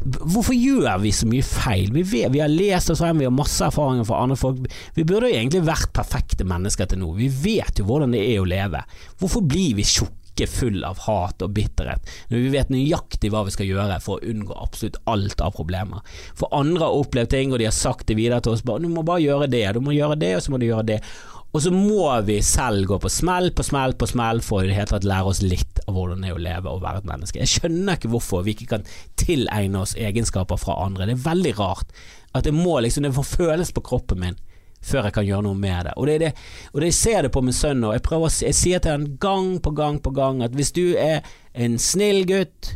Hvorfor 0.02 0.56
gjør 0.56 0.98
vi 1.02 1.12
så 1.14 1.28
mye 1.30 1.44
feil? 1.46 1.92
Vi, 1.94 2.02
vet, 2.02 2.32
vi 2.34 2.40
har 2.42 2.50
lest 2.50 2.90
oss 2.90 3.02
frem, 3.02 3.20
vi 3.22 3.28
har 3.28 3.34
masse 3.34 3.62
erfaringer 3.64 4.06
fra 4.08 4.22
andre 4.24 4.38
folk. 4.38 4.64
Vi 4.96 5.04
burde 5.06 5.30
jo 5.30 5.38
egentlig 5.38 5.62
vært 5.66 5.92
perfekte 5.94 6.46
mennesker 6.48 6.90
til 6.90 7.02
nå. 7.02 7.12
Vi 7.18 7.28
vet 7.30 7.78
jo 7.78 7.86
hvordan 7.86 8.16
det 8.16 8.24
er 8.32 8.42
å 8.42 8.48
leve. 8.48 8.82
Hvorfor 9.20 9.46
blir 9.46 9.78
vi 9.78 9.86
tjukke 9.86 10.48
full 10.48 10.80
av 10.88 10.98
hat 11.04 11.42
og 11.44 11.52
bitterhet, 11.54 12.08
når 12.30 12.40
vi 12.40 12.52
vet 12.54 12.70
nøyaktig 12.72 13.30
hva 13.30 13.44
vi 13.46 13.52
skal 13.54 13.68
gjøre 13.68 13.98
for 14.02 14.16
å 14.16 14.30
unngå 14.32 14.56
absolutt 14.58 14.96
alt 15.12 15.44
av 15.44 15.52
problemer. 15.54 16.00
For 16.34 16.50
andre 16.56 16.88
har 16.88 17.02
opplevd 17.02 17.30
ting, 17.34 17.52
og 17.52 17.60
de 17.60 17.68
har 17.68 17.76
sagt 17.76 18.08
det 18.08 18.16
videre 18.18 18.40
til 18.42 18.56
oss. 18.56 18.64
Bare, 18.66 18.82
du 18.82 18.90
må 18.90 19.04
bare 19.06 19.22
gjøre 19.22 19.50
det, 19.52 19.66
du 19.76 19.82
må 19.84 19.94
gjøre 19.94 20.18
det, 20.18 20.32
og 20.38 20.42
så 20.42 20.54
må 20.54 20.58
du 20.58 20.66
gjøre 20.66 20.88
det. 20.94 21.02
Og 21.52 21.60
så 21.60 21.70
må 21.74 22.06
vi 22.24 22.38
selv 22.44 22.86
gå 22.88 22.96
på 22.98 23.10
smell 23.12 23.50
på 23.52 23.64
smell 23.66 23.92
på 24.00 24.08
smell 24.08 24.40
for 24.44 24.64
i 24.64 24.70
det 24.70 24.76
hele 24.78 24.88
tatt 24.88 25.04
lære 25.04 25.32
oss 25.34 25.42
litt 25.44 25.82
av 25.84 25.96
hvordan 25.96 26.24
det 26.24 26.30
er 26.30 26.38
å 26.38 26.44
leve 26.46 26.72
og 26.72 26.80
være 26.84 27.02
et 27.02 27.10
menneske. 27.10 27.42
Jeg 27.42 27.52
skjønner 27.52 27.98
ikke 27.98 28.12
hvorfor 28.14 28.46
vi 28.46 28.54
ikke 28.56 28.70
kan 28.70 28.86
tilegne 29.20 29.82
oss 29.84 29.92
egenskaper 30.00 30.60
fra 30.60 30.78
andre. 30.86 31.10
Det 31.10 31.18
er 31.18 31.26
veldig 31.26 31.52
rart 31.58 31.92
at 32.32 32.48
det 32.48 32.54
må 32.56 32.78
liksom 32.80 33.04
Det 33.04 33.12
får 33.12 33.28
føles 33.28 33.72
på 33.76 33.84
kroppen 33.84 34.22
min 34.22 34.40
før 34.82 35.06
jeg 35.06 35.14
kan 35.14 35.26
gjøre 35.26 35.46
noe 35.46 35.58
med 35.58 35.86
det. 35.86 35.92
Og 35.96 36.08
det, 36.08 36.14
det, 36.18 36.30
og 36.72 36.80
det 36.80 36.88
jeg 36.90 36.98
ser 36.98 37.22
det 37.22 37.30
på 37.34 37.42
min 37.44 37.54
sønn 37.54 37.82
nå. 37.84 37.92
Jeg, 37.94 38.02
jeg 38.42 38.56
sier 38.58 38.82
til 38.82 38.96
han 38.96 39.04
gang 39.22 39.60
på 39.62 39.70
gang 39.78 40.00
på 40.02 40.10
gang 40.16 40.42
at 40.42 40.56
hvis 40.58 40.72
du 40.74 40.96
er 40.98 41.20
en 41.54 41.76
snill 41.78 42.24
gutt 42.26 42.72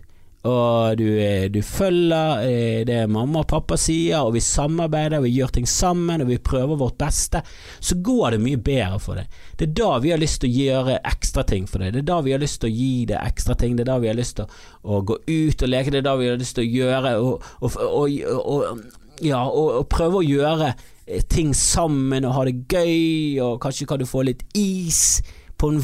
og 0.47 0.99
du, 1.01 1.07
eh, 1.21 1.47
du, 1.51 1.59
følger 1.63 2.43
eh, 2.47 2.81
det 2.87 3.01
mamma 3.11 3.43
og 3.43 3.49
pappa 3.51 3.79
sier, 3.81 4.23
og 4.23 4.35
vi 4.37 4.43
samarbeider, 4.45 5.25
vi 5.25 5.33
gjør 5.35 5.55
ting 5.57 5.69
sammen, 5.69 6.23
og 6.23 6.31
vi 6.31 6.39
prøver 6.39 6.79
vårt 6.79 6.99
beste, 7.01 7.43
så 7.81 7.99
går 8.05 8.37
det 8.37 8.43
mye 8.45 8.61
bedre 8.63 9.01
for 9.03 9.19
deg. 9.19 9.41
Det 9.59 9.69
er 9.69 9.73
da 9.81 9.91
vi 10.03 10.13
har 10.15 10.23
lyst 10.23 10.43
til 10.43 10.53
å 10.53 10.67
gjøre 10.67 10.99
ekstra 11.13 11.47
ting 11.49 11.67
for 11.71 11.83
deg. 11.83 11.95
Det 11.97 12.05
er 12.05 12.11
da 12.13 12.21
vi 12.27 12.37
har 12.37 12.43
lyst 12.43 12.61
til 12.63 12.71
å 12.71 12.77
gi 12.77 12.93
deg 13.11 13.33
ekstra 13.33 13.57
ting. 13.59 13.77
Det 13.77 13.87
er 13.87 13.91
da 13.91 13.99
vi 14.03 14.11
har 14.13 14.19
lyst 14.19 14.39
til 14.39 14.47
å, 14.83 15.01
gå 15.07 15.19
ut 15.27 15.67
og 15.67 15.73
leke. 15.73 15.95
Det 15.95 16.03
er 16.03 16.07
da 16.07 16.15
vi 16.21 16.31
har 16.31 16.39
lyst 16.41 16.59
til 16.59 16.67
å 16.67 16.77
gjøre 16.77 17.17
og, 17.23 17.49
og, 17.65 17.81
og, 17.87 18.85
ja, 19.25 19.43
og 19.49 19.89
prøve 19.93 20.21
å 20.21 20.27
gjøre 20.27 20.71
eh, 20.71 21.27
ting 21.33 21.55
sammen 21.57 22.29
og 22.29 22.37
ha 22.37 22.47
det 22.49 22.61
gøy, 22.71 23.43
og 23.43 23.59
kanskje 23.65 23.89
kan 23.91 24.03
du 24.03 24.07
få 24.09 24.27
litt 24.29 24.47
is 24.55 25.21
på 25.57 25.73
en, 25.73 25.81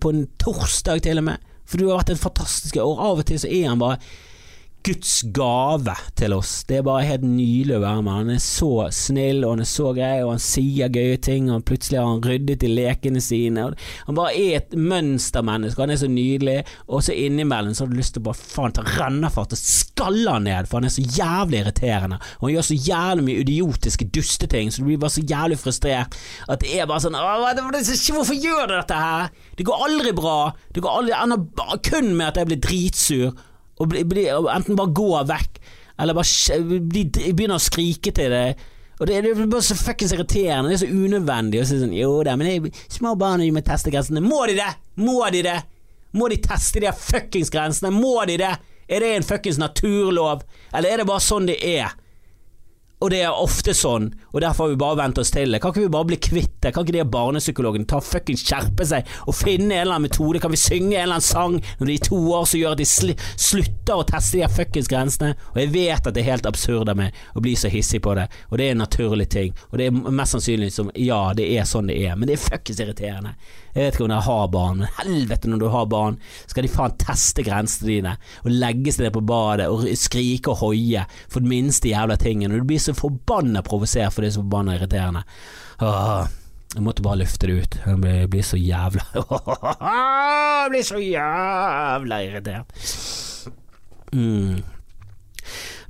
på 0.00 0.10
en 0.10 0.24
torsdag 0.42 1.04
til 1.06 1.22
og 1.22 1.28
med. 1.30 1.50
For 1.64 1.80
du 1.80 1.88
har 1.88 2.02
vært 2.02 2.14
en 2.14 2.20
fantastisk 2.20 2.78
Og 2.82 3.00
av 3.00 3.22
og 3.22 3.26
til 3.28 3.40
så 3.40 3.50
er 3.50 3.68
han 3.70 3.82
bare 3.82 4.00
Guds 4.84 5.22
gave 5.32 5.94
til 6.18 6.34
oss. 6.36 6.50
Det 6.68 6.76
er 6.78 6.82
bare 6.84 7.06
helt 7.08 7.22
nydelig 7.24 7.78
å 7.78 7.82
være 7.82 8.02
med. 8.04 8.16
Han 8.18 8.32
er 8.34 8.40
så 8.44 8.70
snill, 8.92 9.40
og 9.46 9.54
han 9.54 9.64
er 9.64 9.68
så 9.70 9.92
grei, 9.96 10.18
og 10.20 10.34
han 10.34 10.42
sier 10.44 10.92
gøye 10.92 11.16
ting, 11.24 11.48
og 11.48 11.64
plutselig 11.64 12.02
har 12.02 12.10
han 12.10 12.20
ryddet 12.24 12.66
i 12.66 12.72
lekene 12.72 13.22
sine. 13.24 13.70
Han 14.04 14.18
bare 14.18 14.34
er 14.36 14.58
et 14.58 14.76
mønstermenneske, 14.76 15.80
han 15.80 15.94
er 15.94 16.00
så 16.02 16.10
nydelig, 16.12 16.58
og 16.84 17.04
så 17.06 17.16
innimellom 17.16 17.72
så 17.72 17.86
har 17.86 17.94
du 17.94 17.96
lyst 17.96 18.16
til 18.18 18.24
å 18.24 18.26
bare 18.28 18.40
faen 18.40 18.76
ta 18.76 18.84
rennafart 18.84 19.56
og 19.56 19.62
skalle 19.62 20.36
han 20.36 20.44
ned, 20.50 20.68
for 20.68 20.82
han 20.82 20.90
er 20.90 20.94
så 20.98 21.06
jævlig 21.16 21.62
irriterende, 21.62 22.20
og 22.36 22.46
han 22.48 22.54
gjør 22.58 22.68
så 22.68 22.78
jævlig 22.90 23.26
mye 23.30 23.46
idiotiske 23.46 24.08
dusteting, 24.12 24.68
så 24.68 24.82
du 24.82 24.90
blir 24.90 25.00
bare 25.00 25.16
så 25.16 25.24
jævlig 25.24 25.60
frustrert 25.62 26.20
at 26.50 26.60
det 26.60 26.76
er 26.76 26.90
bare 26.90 27.00
sånn 27.04 27.16
Hvorfor 28.14 28.36
gjør 28.36 28.68
du 28.68 28.74
dette 28.76 28.98
her? 28.98 29.32
Det 29.56 29.64
går 29.66 29.82
aldri 29.86 30.12
bra. 30.16 30.52
Det 30.74 30.82
går 30.84 31.00
aldri, 31.00 31.16
ender 31.16 31.80
kun 31.84 32.12
med 32.18 32.28
at 32.28 32.38
jeg 32.40 32.50
blir 32.50 32.62
dritsur 32.62 33.34
og 33.80 33.90
bli, 33.90 34.04
bli, 34.08 34.28
enten 34.30 34.78
bare 34.78 34.94
gå 34.94 35.10
vekk, 35.30 35.60
eller 36.02 36.16
bare 36.16 36.60
bli, 36.78 37.04
begynne 37.10 37.58
å 37.58 37.62
skrike 37.62 38.14
til 38.14 38.34
deg. 38.34 38.64
Og 39.00 39.08
det, 39.10 39.22
det 39.24 39.32
er 39.32 39.48
bare 39.50 39.66
så 39.66 39.74
fuckings 39.74 40.14
irriterende, 40.14 40.70
det 40.70 40.76
er 40.76 40.84
så 40.84 40.90
unødvendig 40.90 41.62
å 41.62 41.66
si 41.66 41.80
sånn 41.80 41.96
Jo 41.96 42.20
da, 42.26 42.36
men 42.38 42.50
er 42.50 42.84
små 42.92 43.16
barn 43.18 43.42
de 43.42 43.50
må 43.54 43.62
teste 43.66 43.90
grensene. 43.90 44.22
Må 44.22 44.44
de 44.50 44.54
det?! 44.60 44.70
Må 45.02 45.18
de 45.34 45.42
det?! 45.46 45.58
Må 46.14 46.28
de 46.30 46.38
teste 46.38 46.78
de 46.84 46.92
fuckings 46.94 47.50
grensene? 47.50 47.90
Må 47.90 48.20
de 48.30 48.38
det?! 48.44 48.54
Er 48.86 49.00
det 49.00 49.10
en 49.16 49.26
fuckings 49.26 49.58
naturlov, 49.58 50.44
eller 50.70 50.92
er 50.92 51.00
det 51.00 51.08
bare 51.08 51.24
sånn 51.24 51.48
det 51.48 51.56
er? 51.64 51.94
Og 53.04 53.10
det 53.12 53.18
er 53.20 53.36
ofte 53.36 53.74
sånn, 53.76 54.06
og 54.32 54.40
derfor 54.40 54.64
har 54.64 54.70
vi 54.72 54.78
bare 54.80 54.96
vent 55.02 55.18
oss 55.20 55.28
til 55.34 55.52
det. 55.52 55.58
Kan 55.60 55.74
ikke 55.74 55.82
vi 55.82 55.92
bare 55.92 56.08
bli 56.08 56.16
kvitt 56.24 56.54
det? 56.64 56.70
Kan 56.72 56.86
ikke 56.86 56.94
de 56.96 57.02
barnepsykologene 57.12 57.84
ta 57.90 57.98
fuckings 58.00 58.40
skjerpe 58.46 58.86
seg 58.88 59.10
og 59.26 59.36
finne 59.36 59.74
en 59.74 59.82
eller 59.82 59.98
annen 59.98 60.06
metode? 60.06 60.40
Kan 60.40 60.54
vi 60.54 60.60
synge 60.62 60.94
en 60.94 61.02
eller 61.02 61.18
annen 61.18 61.26
sang 61.26 61.58
når 61.58 61.90
de 61.90 61.96
er 61.98 62.06
to 62.08 62.20
år 62.32 62.46
som 62.48 62.62
gjør 62.62 62.76
at 62.78 62.80
de 62.80 62.86
sl 62.88 63.12
slutter 63.34 64.00
å 64.00 64.06
teste 64.08 64.40
de 64.40 64.48
fuckings 64.48 64.88
grensene? 64.88 65.34
Og 65.52 65.60
jeg 65.60 65.72
vet 65.74 66.08
at 66.08 66.16
det 66.16 66.22
er 66.22 66.30
helt 66.30 66.48
absurd 66.48 66.88
av 66.94 66.96
meg 67.02 67.18
å 67.36 67.44
bli 67.44 67.52
så 67.60 67.68
hissig 67.72 68.00
på 68.06 68.16
det, 68.16 68.24
og 68.48 68.56
det 68.56 68.70
er 68.70 68.78
en 68.78 68.82
naturlig 68.86 69.28
ting. 69.36 69.52
Og 69.68 69.76
det 69.82 69.90
er 69.90 70.00
mest 70.08 70.38
sannsynlig 70.38 70.70
som 70.72 70.88
ja, 70.96 71.20
det 71.36 71.50
er 71.58 71.68
sånn 71.68 71.92
det 71.92 71.98
er, 72.06 72.16
men 72.16 72.30
det 72.30 72.38
er 72.38 72.44
fuckings 72.46 72.80
irriterende. 72.80 73.34
Jeg 73.74 73.88
vet 73.88 73.96
ikke 73.96 74.04
om 74.06 74.12
jeg 74.14 74.28
har 74.28 74.50
barn, 74.54 74.80
men 74.80 74.90
helvete 75.00 75.50
når 75.50 75.60
du 75.60 75.68
har 75.72 75.86
barn, 75.90 76.16
skal 76.46 76.64
de 76.64 76.70
faen 76.70 76.92
teste 77.00 77.42
grensene 77.42 77.90
dine 77.90 78.12
og 78.46 78.52
legge 78.54 78.92
seg 78.94 79.08
ned 79.08 79.16
på 79.16 79.24
badet 79.26 79.66
og 79.66 79.82
skrike 79.98 80.52
og 80.52 80.60
hoie 80.62 81.02
for 81.26 81.42
den 81.42 81.50
minste 81.50 81.90
jævla 81.90 82.16
tingen. 82.22 82.54
Og 82.54 82.62
du 82.62 82.68
blir 82.70 82.78
så 82.80 82.93
forbanna 82.98 83.62
provosert 83.66 84.14
for 84.14 84.24
det 84.24 84.32
er 84.32 84.36
så 84.38 84.42
forbanna 84.44 84.78
irriterende. 84.78 85.24
Åh. 85.84 86.24
Jeg 86.74 86.82
måtte 86.82 87.04
bare 87.06 87.20
lufte 87.20 87.46
det 87.46 87.54
ut. 87.54 87.76
Jeg 87.86 87.98
blir, 88.02 88.24
blir 88.32 88.42
så 88.42 88.58
jævla 88.58 89.04
Jeg 89.14 90.70
blir 90.72 90.86
så 90.88 90.98
jævla 90.98 92.18
irritert. 92.24 92.72
Mm. 94.14 94.62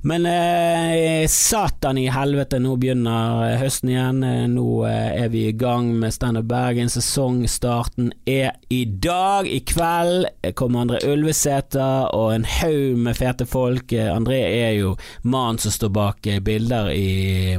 Men 0.05 0.25
eh, 0.25 1.27
satan 1.27 1.97
i 1.97 2.03
helvete, 2.13 2.59
nå 2.61 2.75
begynner 2.77 3.55
høsten 3.57 3.89
igjen. 3.89 4.19
Eh, 4.21 4.43
nå 4.53 4.83
eh, 4.85 5.23
er 5.23 5.31
vi 5.33 5.47
i 5.49 5.55
gang 5.57 5.87
med 5.97 6.13
Standup 6.13 6.45
Bergen. 6.51 6.91
Sesongstarten 6.93 8.11
er 8.29 8.51
i 8.69 8.83
dag. 8.85 9.49
I 9.49 9.63
kveld 9.65 10.29
kommer 10.53 10.85
André 10.85 11.01
Ulvesæter 11.09 12.13
og 12.13 12.35
en 12.35 12.45
haug 12.45 13.01
med 13.01 13.17
fete 13.17 13.49
folk. 13.49 13.97
Eh, 13.97 14.11
André 14.13 14.43
er 14.45 14.75
jo 14.77 14.93
mannen 15.25 15.57
som 15.63 15.73
står 15.73 15.95
bak 15.97 16.29
eh, 16.29 16.37
bilder 16.37 16.93
i 16.93 17.57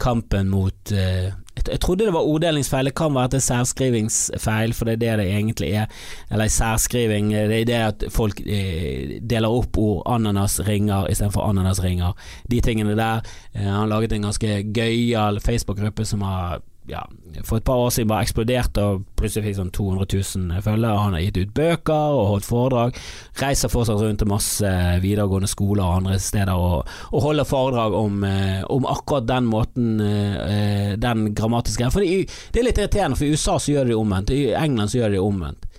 kampen 0.00 0.48
mot 0.56 0.96
eh, 0.96 1.36
jeg 1.54 1.80
trodde 1.80 2.04
det 2.04 2.12
var 2.12 2.26
orddelingsfeil, 2.26 2.88
det 2.90 2.94
kan 2.98 3.14
være 3.14 3.28
at 3.28 3.32
det 3.32 3.38
er 3.38 3.46
særskrivingsfeil, 3.46 4.74
for 4.74 4.84
det 4.84 4.94
er 4.94 5.02
det 5.02 5.18
det 5.18 5.26
egentlig 5.30 5.70
er. 5.70 5.86
Eller 6.30 6.48
særskriving, 6.48 7.30
det 7.30 7.60
er 7.60 7.64
det 7.64 7.80
at 7.80 8.04
folk 8.12 8.40
eh, 8.46 9.20
deler 9.22 9.48
opp 9.48 9.78
ord 9.78 10.02
Ananasringer 10.10 11.08
istedenfor 11.10 11.46
ananasringer. 11.48 12.12
De 12.50 12.60
tingene 12.60 12.96
der. 12.98 13.22
Eh, 13.54 13.62
han 13.62 13.72
har 13.72 13.86
laget 13.86 14.12
en 14.12 14.28
ganske 14.28 14.62
gøyal 14.74 15.40
Facebook-gruppe 15.40 16.04
som 16.04 16.22
har 16.22 16.60
ja, 16.86 17.00
for 17.44 17.56
et 17.56 17.64
par 17.64 17.80
år 17.80 17.92
siden 17.94 18.10
bare 18.10 18.26
eksploderte 18.26 18.82
og 18.84 19.04
plutselig 19.16 19.46
fikk 19.46 19.56
sånn 19.56 19.70
200 19.72 20.06
000 20.36 20.64
følgere. 20.64 21.00
Han 21.00 21.16
har 21.16 21.22
gitt 21.24 21.38
ut 21.40 21.54
bøker 21.56 22.16
og 22.18 22.26
holdt 22.28 22.48
foredrag. 22.48 22.98
Reiser 23.40 23.72
fortsatt 23.72 24.02
rundt 24.02 24.20
til 24.20 24.28
masse 24.28 24.72
videregående 25.00 25.48
skoler 25.48 25.84
og 25.86 26.02
andre 26.02 26.18
steder 26.20 26.52
og, 26.52 26.90
og 27.10 27.24
holder 27.24 27.48
foredrag 27.48 27.96
om, 27.96 28.18
eh, 28.28 28.60
om, 28.68 28.88
akkurat 28.90 29.30
den 29.30 29.48
måten, 29.48 29.94
eh, 30.04 30.92
den 31.00 31.30
grammatiske 31.34 31.88
For 31.94 32.04
det 32.04 32.60
er 32.60 32.68
litt 32.68 32.82
irriterende, 32.82 33.16
for 33.16 33.24
i 33.24 33.32
USA 33.32 33.56
så 33.56 33.72
gjør 33.72 33.88
de 33.88 33.94
det 33.94 34.00
omvendt. 34.02 34.34
I 34.36 34.52
England 34.60 34.92
så 34.92 35.00
gjør 35.00 35.14
de 35.14 35.18
det 35.18 35.24
omvendt. 35.24 35.70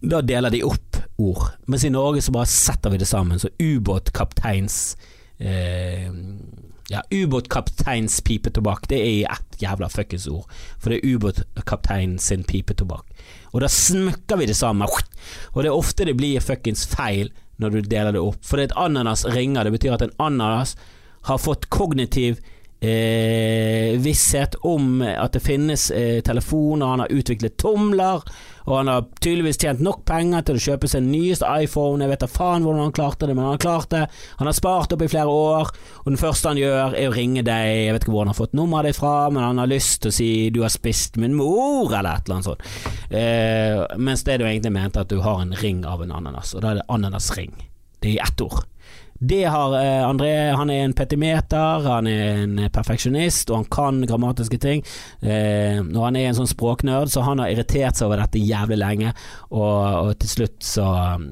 Da 0.00 0.22
deler 0.24 0.54
de 0.54 0.64
opp 0.64 1.02
ord, 1.20 1.50
mens 1.66 1.82
i 1.84 1.92
Norge 1.92 2.22
så 2.24 2.32
bare 2.32 2.48
setter 2.48 2.94
vi 2.94 3.02
det 3.02 3.10
sammen. 3.10 3.42
Så 3.42 3.50
ubåtkapteins 3.58 4.94
eh, 5.42 6.06
ja, 6.90 7.02
ubåtkapteins 7.14 8.18
pipetobakk, 8.26 8.88
det 8.90 8.98
er 8.98 9.10
i 9.10 9.26
ett 9.30 9.60
jævla 9.62 9.88
fuckings 9.92 10.26
ord. 10.30 10.48
For 10.82 10.90
det 10.90 10.98
er 10.98 11.14
ubåtkaptein 11.14 12.16
sin 12.18 12.42
pipetobakk. 12.44 13.06
Og 13.54 13.62
da 13.62 13.68
smukker 13.70 14.40
vi 14.40 14.48
det 14.50 14.56
sammen. 14.58 14.90
Og 15.54 15.62
det 15.62 15.70
er 15.70 15.76
ofte 15.76 16.06
det 16.08 16.16
blir 16.18 16.42
fuckings 16.42 16.82
feil 16.90 17.30
når 17.62 17.76
du 17.76 17.80
deler 17.92 18.16
det 18.16 18.24
opp. 18.24 18.40
For 18.42 18.58
det 18.58 18.66
er 18.66 18.72
et 18.72 18.80
ananas 18.88 19.22
ringer. 19.28 19.68
Det 19.68 19.76
betyr 19.76 19.94
at 19.94 20.06
en 20.06 20.16
ananas 20.18 20.74
har 21.28 21.38
fått 21.38 21.68
kognitiv 21.70 22.40
eh, 22.80 23.98
visshet 24.00 24.56
om 24.66 25.02
at 25.02 25.34
det 25.36 25.42
finnes 25.44 25.90
eh, 25.90 26.20
telefoner, 26.24 26.86
han 26.86 27.04
har 27.04 27.12
utviklet 27.12 27.58
tomler, 27.60 28.24
og 28.64 28.76
han 28.76 28.90
har 28.90 29.06
tydeligvis 29.20 29.58
tjent 29.60 29.82
nok 29.82 30.02
penger 30.08 30.44
til 30.46 30.58
å 30.58 30.62
kjøpe 30.64 30.88
sin 30.90 31.08
nyeste 31.10 31.48
iPhone. 31.64 32.04
Jeg 32.04 32.12
vet 32.12 32.24
da 32.24 32.28
faen 32.30 32.64
hvordan 32.64 32.84
han 32.86 32.94
klarte 32.94 33.26
det, 33.26 33.34
men 33.34 33.46
han 33.46 33.56
har 33.56 33.62
klart 33.62 33.90
det. 33.94 34.02
Han 34.38 34.50
har 34.50 34.56
spart 34.56 34.94
opp 34.94 35.04
i 35.04 35.10
flere 35.10 35.32
år, 35.32 35.72
og 36.02 36.10
den 36.10 36.20
første 36.20 36.52
han 36.52 36.60
gjør, 36.60 36.94
er 36.98 37.10
å 37.10 37.16
ringe 37.16 37.44
deg. 37.46 37.70
Jeg 37.86 37.96
vet 37.96 38.04
ikke 38.04 38.14
hvor 38.14 38.24
han 38.24 38.32
har 38.32 38.38
fått 38.38 38.56
nummeret 38.58 38.92
ditt 38.92 39.00
fra, 39.00 39.14
men 39.32 39.44
han 39.44 39.62
har 39.62 39.70
lyst 39.70 40.02
til 40.04 40.12
å 40.12 40.18
si 40.20 40.30
'du 40.50 40.62
har 40.62 40.72
spist 40.72 41.16
min 41.16 41.34
mor', 41.34 41.92
eller 41.92 42.14
et 42.14 42.28
eller 42.28 42.36
annet 42.36 42.50
sånt. 42.50 42.62
Eh, 43.10 43.98
mens 43.98 44.24
det 44.24 44.38
du 44.38 44.44
egentlig 44.44 44.72
mente, 44.72 45.00
at 45.00 45.08
du 45.08 45.20
har 45.20 45.40
en 45.42 45.54
ring 45.54 45.84
av 45.84 46.02
en 46.02 46.12
ananas, 46.12 46.54
og 46.54 46.62
da 46.62 46.70
er 46.70 46.74
det 46.80 46.88
ananasring. 46.88 47.52
Det 48.00 48.08
er 48.08 48.14
i 48.14 48.22
ett 48.22 48.40
ord. 48.40 48.64
Det 49.22 49.44
har 49.44 49.74
eh, 49.76 50.08
André. 50.08 50.50
Han 50.56 50.70
er 50.70 50.86
en 50.86 50.94
petimeter, 50.96 51.84
han 51.84 52.06
er 52.08 52.38
en 52.40 52.60
perfeksjonist, 52.72 53.50
og 53.50 53.58
han 53.58 53.66
kan 53.68 53.98
grammatiske 54.08 54.56
ting. 54.62 54.80
Eh, 55.20 55.76
og 55.82 55.98
han 56.06 56.16
er 56.16 56.30
en 56.30 56.38
sånn 56.38 56.48
språknerd, 56.48 57.10
så 57.12 57.26
han 57.26 57.42
har 57.42 57.52
irritert 57.52 58.00
seg 58.00 58.08
over 58.08 58.22
dette 58.22 58.40
jævlig 58.40 58.78
lenge. 58.80 59.10
Og, 59.50 59.58
og 59.60 60.14
til 60.22 60.30
slutt 60.30 60.64
så 60.64 60.86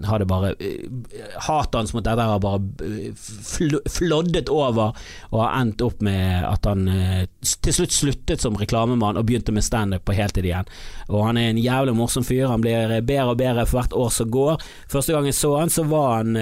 har 0.04 0.20
det 0.20 0.26
bare 0.28 0.50
uh, 0.60 1.22
Hatet 1.46 1.78
hans 1.78 1.94
mot 1.96 2.04
dette 2.04 2.26
har 2.28 2.42
bare 2.42 2.60
fl 3.16 3.78
floddet 3.88 4.52
over, 4.52 4.92
og 5.30 5.40
har 5.40 5.54
endt 5.62 5.84
opp 5.86 6.02
med 6.04 6.44
at 6.44 6.68
han 6.68 6.90
eh, 6.92 7.22
til 7.40 7.72
slutt 7.78 7.96
sluttet 7.96 8.44
som 8.44 8.58
reklamemann 8.60 9.16
og 9.16 9.30
begynte 9.30 9.54
med 9.54 9.64
standup 9.64 10.04
på 10.04 10.18
heltid 10.18 10.44
igjen. 10.50 10.68
Og 11.08 11.24
han 11.30 11.40
er 11.40 11.54
en 11.54 11.62
jævlig 11.62 11.96
morsom 11.96 12.26
fyr. 12.26 12.50
Han 12.52 12.60
blir 12.60 12.98
bedre 13.00 13.32
og 13.32 13.40
bedre 13.40 13.64
for 13.64 13.80
hvert 13.80 13.96
år 13.96 14.12
som 14.12 14.28
går. 14.36 14.68
Første 14.92 15.16
gang 15.16 15.30
jeg 15.30 15.38
så 15.40 15.54
han, 15.56 15.72
så 15.72 15.86
var 15.88 16.18
han 16.18 16.36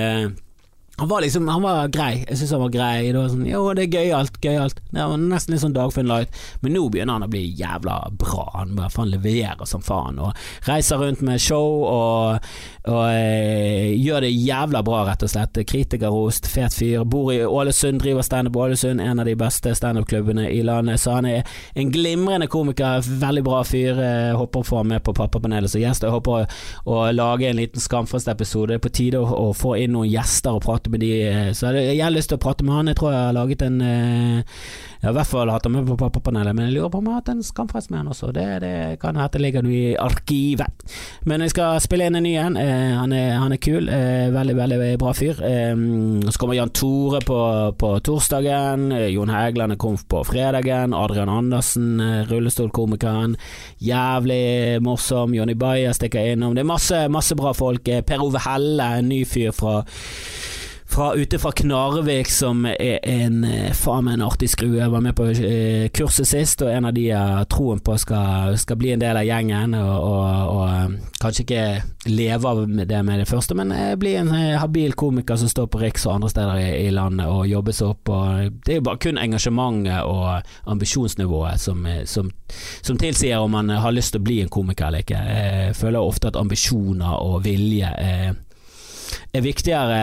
han 0.97 1.09
var 1.09 1.21
liksom 1.21 1.49
Han 1.49 1.63
var 1.63 1.89
grei. 1.89 2.25
Jeg 2.29 2.39
syns 2.39 2.53
han 2.57 2.63
var 2.63 2.73
grei. 2.73 3.13
Det 3.13 3.19
var 3.19 3.29
sånn, 3.29 3.45
jo, 3.49 3.63
det 3.77 3.85
er 3.85 3.97
gøyalt, 3.99 4.39
gøyalt. 4.41 4.79
Det 4.89 5.05
var 5.05 5.21
nesten 5.21 5.53
litt 5.53 5.63
sånn 5.63 5.75
Dagfinn 5.77 6.09
Light. 6.09 6.33
Men 6.63 6.73
nå 6.73 6.87
begynner 6.93 7.19
han 7.19 7.27
å 7.27 7.31
bli 7.33 7.43
jævla 7.59 7.99
bra. 8.17 8.47
Han 8.55 8.73
bare 8.79 8.93
faen 8.95 9.13
leverer 9.13 9.69
som 9.69 9.85
faen. 9.85 10.21
Og 10.25 10.33
reiser 10.69 11.03
rundt 11.03 11.21
med 11.27 11.43
show 11.43 11.85
og, 11.85 12.47
og 12.89 13.03
øh, 13.11 13.93
gjør 13.93 14.25
det 14.25 14.33
jævla 14.33 14.83
bra, 14.87 15.03
rett 15.11 15.27
og 15.27 15.33
slett. 15.33 15.61
Kritikerrost, 15.69 16.49
fet 16.49 16.77
fyr. 16.79 17.05
Bor 17.05 17.29
i 17.35 17.43
Ålesund, 17.45 18.01
driver 18.01 18.25
standup 18.25 18.57
Ålesund, 18.57 19.05
en 19.05 19.21
av 19.21 19.29
de 19.29 19.37
beste 19.37 19.75
standup-klubbene 19.77 20.49
i 20.49 20.63
landet. 20.65 21.03
Så 21.03 21.19
han 21.19 21.29
er 21.29 21.45
en 21.77 21.93
glimrende 21.93 22.49
komiker, 22.49 23.05
veldig 23.05 23.45
bra 23.45 23.61
fyr. 23.69 24.01
Jeg 24.01 24.41
håper 24.41 24.65
å 24.65 24.71
få 24.71 24.81
ham 24.81 24.95
med 24.95 25.05
på 25.05 25.17
Pappapanelet 25.21 25.75
som 25.75 25.85
gjest. 25.85 26.09
Jeg 26.09 26.17
håper 26.17 26.41
å, 26.41 26.97
å 26.97 27.05
lage 27.13 27.51
en 27.51 27.61
liten 27.61 27.85
Skamfast-episode. 27.85 28.81
På 28.81 28.95
tide 28.97 29.21
å, 29.21 29.29
å 29.29 29.53
få 29.57 29.77
inn 29.85 29.93
noen 29.93 30.09
gjester 30.09 30.57
og 30.57 30.65
prate 30.65 30.86
prate 30.87 30.91
med 30.91 31.01
de 31.01 31.23
eh, 31.23 31.53
Så 31.53 31.73
jeg 31.75 32.03
har 32.03 32.11
lyst 32.11 32.31
til 32.31 32.39
å 32.39 32.43
prate 32.43 32.65
med 32.65 32.75
han. 32.75 32.89
Jeg 32.89 32.97
tror 32.97 33.13
jeg 33.13 33.27
har 33.27 33.35
laget 33.35 33.63
en 33.63 33.81
eh, 33.81 34.45
Jeg 34.97 35.05
har 35.05 35.13
i 35.13 35.19
hvert 35.19 35.29
fall 35.31 35.51
hatt 35.51 35.65
han 35.67 35.73
med 35.73 35.87
på 35.87 35.97
Pappapanelet, 35.97 36.55
men 36.55 36.67
jeg 36.67 36.77
lurer 36.77 36.91
på 36.91 36.99
om 36.99 37.07
jeg 37.07 37.13
har 37.13 37.21
hatt 37.21 37.29
en 37.31 37.43
Skamfest 37.43 37.91
med 37.91 38.01
han 38.01 38.11
også. 38.11 38.33
Det, 38.33 38.47
det 38.63 38.99
kan 39.01 39.17
hende 39.17 39.41
ligger 39.43 39.63
noe 39.63 39.75
i 39.77 39.97
arkivet. 39.97 40.87
Men 41.27 41.45
jeg 41.45 41.53
skal 41.53 41.81
spille 41.85 42.07
inn 42.07 42.17
en 42.17 42.25
ny 42.25 42.35
en. 42.41 42.57
Han 42.57 43.13
han, 43.13 43.13
han, 43.13 43.53
er 43.53 43.61
kul. 43.63 43.87
Veldig, 44.33 44.57
veldig 44.57 44.79
bra 44.99 45.13
fyr. 45.15 45.37
Så 45.37 46.41
kommer 46.41 46.57
Jan 46.57 46.73
Tore 46.75 47.21
på, 47.23 47.39
på 47.79 47.93
torsdagen. 48.09 48.89
Jon 49.13 49.31
Hægland 49.31 49.77
er 49.77 49.81
komf 49.81 50.07
på 50.09 50.25
fredagen. 50.27 50.97
Adrian 50.97 51.31
Andersen, 51.31 52.01
rullestolkomikeren. 52.31 53.37
Jævlig 53.85 54.81
morsom. 54.83 55.37
Jonny 55.37 55.55
Bayer 55.55 55.95
stikker 55.95 56.33
innom. 56.33 56.57
Det 56.57 56.65
er 56.65 56.73
masse, 56.73 57.07
masse 57.13 57.39
bra 57.39 57.55
folk. 57.55 57.87
Per 58.09 58.27
Ove 58.27 58.43
Helle, 58.49 58.91
en 58.99 59.13
ny 59.13 59.23
fyr 59.29 59.55
fra 59.55 59.83
fra, 60.87 61.15
ute 61.15 61.39
fra 61.39 61.53
Knarvik, 61.53 62.31
som 62.31 62.67
er 62.67 62.99
en 63.03 63.45
eh, 63.45 63.73
faen 63.75 64.07
meg 64.07 64.17
en 64.17 64.27
artig 64.27 64.49
skrue. 64.53 64.79
Jeg 64.79 64.93
var 64.93 65.03
med 65.05 65.17
på 65.19 65.27
eh, 65.33 65.89
kurset 65.95 66.29
sist, 66.31 66.63
og 66.63 66.71
en 66.71 66.87
av 66.89 66.95
de 66.97 67.09
jeg 67.09 67.19
har 67.19 67.49
troen 67.51 67.83
på 67.85 67.97
skal, 68.01 68.55
skal, 68.61 68.79
bli 68.81 68.93
en 68.95 69.03
del 69.03 69.19
av 69.19 69.27
gjengen. 69.27 69.75
Og, 69.77 69.97
og, 69.97 70.53
og 70.55 70.65
eh, 70.71 71.11
kanskje 71.21 71.45
ikke 71.45 71.65
leve 72.13 72.53
av 72.53 72.63
det 72.87 73.03
med 73.03 73.21
det 73.23 73.29
første, 73.29 73.57
men 73.59 73.75
bli 73.99 74.15
en 74.21 74.31
habil 74.61 74.95
komiker 74.95 75.39
som 75.41 75.51
står 75.51 75.69
på 75.73 75.83
Riks 75.83 76.07
og 76.07 76.15
andre 76.17 76.31
steder 76.31 76.63
i, 76.63 76.71
i 76.87 76.95
landet 76.95 77.27
og 77.27 77.49
jobber 77.51 77.75
seg 77.75 77.93
opp. 77.93 78.13
Det 78.63 78.77
er 78.77 78.81
jo 78.81 78.87
bare 78.87 79.03
kun 79.03 79.19
engasjementet 79.19 80.07
og 80.07 80.71
ambisjonsnivået 80.71 81.61
som, 81.61 81.83
som, 82.07 82.31
som, 82.81 82.99
tilsier 83.01 83.43
om 83.43 83.57
man 83.57 83.75
har 83.75 83.95
lyst 83.95 84.15
til 84.15 84.23
å 84.23 84.29
bli 84.29 84.39
en 84.45 84.53
komiker 84.53 84.89
eller 84.89 85.03
ikke. 85.03 85.19
Jeg 85.19 85.79
føler 85.81 85.99
ofte 86.01 86.31
at 86.31 86.39
ambisjoner 86.39 87.19
og 87.19 87.43
vilje 87.45 87.91
er 87.91 88.37
er 89.35 89.45
viktigere 89.45 89.99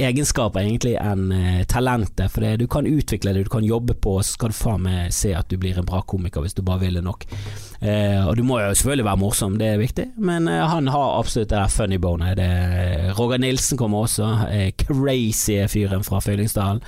egenskaper 0.00 0.62
egentlig 0.62 0.94
enn 1.00 1.32
uh, 1.32 1.62
talentet. 1.68 2.30
For 2.32 2.44
det, 2.44 2.54
du 2.62 2.66
kan 2.70 2.88
utvikle 2.88 3.34
det, 3.34 3.46
du 3.46 3.52
kan 3.52 3.66
jobbe 3.66 3.96
på, 3.98 4.18
så 4.22 4.36
skal 4.36 4.52
du 4.52 4.56
faen 4.56 4.84
meg 4.86 5.14
se 5.14 5.32
at 5.36 5.50
du 5.50 5.58
blir 5.60 5.78
en 5.78 5.88
bra 5.88 6.02
komiker 6.08 6.44
hvis 6.44 6.56
du 6.56 6.62
bare 6.66 6.84
vil 6.84 6.98
det 7.00 7.04
nok. 7.06 7.26
Uh, 7.82 8.28
og 8.28 8.36
du 8.38 8.44
må 8.46 8.60
jo 8.62 8.70
selvfølgelig 8.72 9.08
være 9.08 9.22
morsom, 9.22 9.58
det 9.60 9.72
er 9.72 9.82
viktig, 9.82 10.06
men 10.22 10.48
uh, 10.50 10.62
han 10.70 10.90
har 10.92 11.18
absolutt 11.18 11.50
det 11.50 11.58
der 11.58 11.72
funny 11.72 11.98
bonet. 12.02 12.40
Roger 13.18 13.40
Nilsen 13.42 13.78
kommer 13.80 14.06
også, 14.06 14.28
crazy 14.78 15.58
fyren 15.68 16.04
fra 16.06 16.20
Fyllingsdalen. 16.22 16.80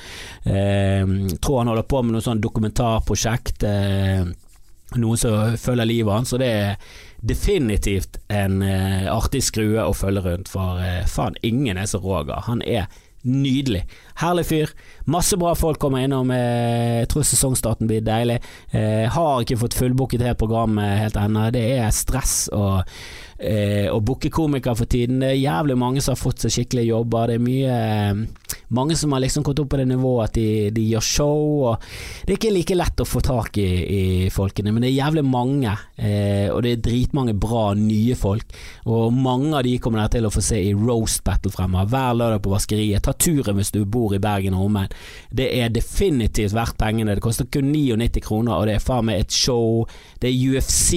tror 1.42 1.58
han 1.58 1.70
holder 1.70 1.86
på 1.88 2.02
med 2.02 2.16
noe 2.16 2.24
sånn 2.24 2.42
dokumentarprosjekt. 2.42 3.66
Noen 5.00 5.20
som 5.20 5.56
følger 5.60 5.88
livet 5.88 6.14
hans, 6.14 6.34
og 6.34 6.42
det 6.42 6.50
er 6.50 6.92
definitivt 7.24 8.18
en 8.32 8.60
uh, 8.64 9.08
artig 9.14 9.42
skrue 9.46 9.80
å 9.80 9.96
følge 9.96 10.24
rundt, 10.26 10.52
for 10.52 10.80
uh, 10.82 11.02
faen, 11.08 11.38
ingen 11.46 11.80
er 11.80 11.88
så 11.90 12.00
Roger. 12.02 12.44
Han 12.48 12.62
er 12.66 12.88
nydelig. 13.24 13.86
Herlig 14.20 14.44
fyr. 14.50 14.72
Masse 15.08 15.38
bra 15.40 15.54
folk 15.56 15.80
kommer 15.80 16.04
innom. 16.04 16.28
Uh, 16.28 17.00
jeg 17.00 17.10
tror 17.12 17.24
sesongstarten 17.24 17.88
blir 17.88 18.04
deilig. 18.04 18.40
har 19.16 19.40
ikke 19.40 19.60
fått 19.62 19.78
fullbooket 19.78 20.24
helt 20.26 20.40
programmet 20.40 20.98
helt 21.00 21.16
ennå. 21.16 21.48
Det 21.54 21.64
er 21.78 21.94
stress 21.94 22.50
og 22.52 22.84
eh, 23.44 23.86
å 23.92 24.00
booke 24.04 24.30
komikere 24.32 24.76
for 24.78 24.90
tiden. 24.90 25.20
Det 25.22 25.30
er 25.32 25.42
jævlig 25.42 25.76
mange 25.78 26.02
som 26.04 26.14
har 26.14 26.20
fått 26.20 26.44
seg 26.44 26.54
skikkelige 26.54 26.90
jobber. 26.92 27.30
Det 27.30 27.38
er 27.38 27.44
mye 27.44 27.78
eh, 27.84 28.50
Mange 28.74 28.96
som 28.96 29.12
har 29.12 29.20
liksom 29.22 29.44
kommet 29.44 29.60
opp 29.60 29.68
på 29.70 29.78
det 29.78 29.84
nivået 29.86 30.24
at 30.24 30.36
de, 30.38 30.70
de, 30.74 30.84
gjør 30.94 31.04
show. 31.04 31.74
Det 32.24 32.32
er 32.32 32.38
ikke 32.38 32.52
like 32.54 32.76
lett 32.78 33.02
å 33.02 33.06
få 33.06 33.20
tak 33.22 33.58
i, 33.60 33.66
i 33.66 34.00
folkene, 34.34 34.72
men 34.72 34.82
det 34.82 34.88
er 34.88 34.96
jævlig 34.96 35.22
mange. 35.28 35.74
Eh, 35.94 36.48
og 36.50 36.64
det 36.64 36.72
er 36.72 36.82
dritmange 36.82 37.36
bra 37.38 37.68
nye 37.78 38.16
folk. 38.18 38.56
Og 38.90 39.14
mange 39.14 39.52
av 39.58 39.62
de 39.66 39.76
kommer 39.82 40.02
dere 40.02 40.16
til 40.16 40.26
å 40.26 40.32
få 40.34 40.42
se 40.42 40.58
i 40.58 40.74
Roast 40.74 41.22
Battle 41.26 41.52
fremover. 41.54 41.92
Hver 41.92 42.18
lørdag 42.18 42.42
på 42.42 42.54
Vaskeriet. 42.54 43.04
Ta 43.04 43.14
turen 43.14 43.60
hvis 43.60 43.74
du 43.76 43.84
bor 43.84 44.16
i 44.16 44.22
Bergen 44.22 44.58
og 44.58 44.66
omegn. 44.70 44.98
Det 45.30 45.50
er 45.60 45.70
definitivt 45.74 46.56
verdt 46.56 46.80
pengene. 46.80 47.14
Det 47.14 47.24
koster 47.24 47.46
kun 47.46 47.70
99 47.70 48.24
kroner, 48.24 48.56
og 48.56 48.68
det 48.70 48.78
er 48.78 48.84
faen 48.84 49.06
meg 49.10 49.22
et 49.22 49.38
show. 49.44 49.84
Det 50.18 50.32
er 50.32 50.54
UFC 50.54 50.94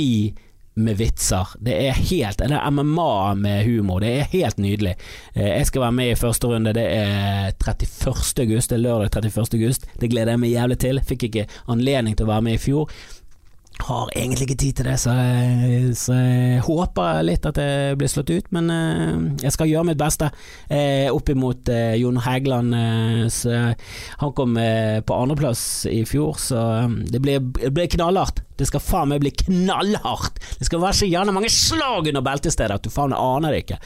med 0.78 0.98
vitser. 1.00 1.54
Det 1.60 1.76
er 1.88 1.98
helt 1.98 2.40
Det 2.40 2.52
er 2.54 2.70
MMA 2.72 3.34
med 3.36 3.66
humor. 3.66 4.00
Det 4.00 4.14
er 4.14 4.32
helt 4.32 4.58
nydelig. 4.62 4.96
Eh, 5.34 5.50
jeg 5.58 5.68
skal 5.68 5.82
være 5.82 5.98
med 6.00 6.12
i 6.12 6.20
første 6.20 6.48
runde. 6.48 6.74
Det 6.74 6.86
er 6.86 7.52
31. 7.58 8.44
august. 8.46 8.70
Det 8.70 8.78
er 8.78 8.84
lørdag 8.86 9.10
31. 9.16 9.58
august. 9.60 9.88
Det 10.00 10.10
gleder 10.10 10.36
jeg 10.36 10.40
meg 10.40 10.54
jævlig 10.54 10.80
til. 10.80 11.02
Fikk 11.02 11.30
ikke 11.30 11.48
anledning 11.68 12.18
til 12.18 12.28
å 12.28 12.34
være 12.34 12.46
med 12.50 12.60
i 12.60 12.62
fjor. 12.62 12.92
Har 13.78 14.10
egentlig 14.16 14.48
ikke 14.48 14.60
tid 14.64 14.78
til 14.80 14.88
det, 14.90 14.96
så 15.00 15.14
jeg, 15.14 15.92
så 16.00 16.16
jeg 16.18 16.64
håper 16.66 17.22
litt 17.28 17.46
at 17.46 17.60
det 17.60 17.98
blir 18.00 18.10
slått 18.12 18.34
ut. 18.34 18.50
Men 18.56 18.72
uh, 18.74 19.44
jeg 19.44 19.54
skal 19.54 19.70
gjøre 19.70 19.92
mitt 19.92 20.02
beste 20.02 20.32
uh, 20.32 21.08
opp 21.14 21.30
imot 21.32 21.70
uh, 21.70 21.94
Jon 22.00 22.18
Hægeland. 22.26 22.74
han 24.18 24.34
kom 24.36 24.58
på 24.58 25.22
andreplass 25.22 25.86
i 25.90 26.04
fjor, 26.06 26.36
så 26.42 26.60
det 27.06 27.22
blir, 27.22 27.40
det 27.40 27.72
blir 27.76 27.90
knallhardt. 27.94 28.44
Det 28.58 28.66
skal 28.66 28.82
faen 28.82 29.12
meg 29.12 29.22
bli 29.22 29.32
knallhardt! 29.38 30.40
Det 30.58 30.66
skal 30.66 30.82
være 30.82 30.98
så 31.00 31.10
gjerne 31.10 31.34
mange 31.36 31.52
slag 31.54 32.10
under 32.10 32.24
beltestedet 32.26 32.80
at 32.80 32.86
du 32.86 32.90
faen 32.94 33.14
aner 33.14 33.54
det 33.54 33.60
ikke. 33.66 33.78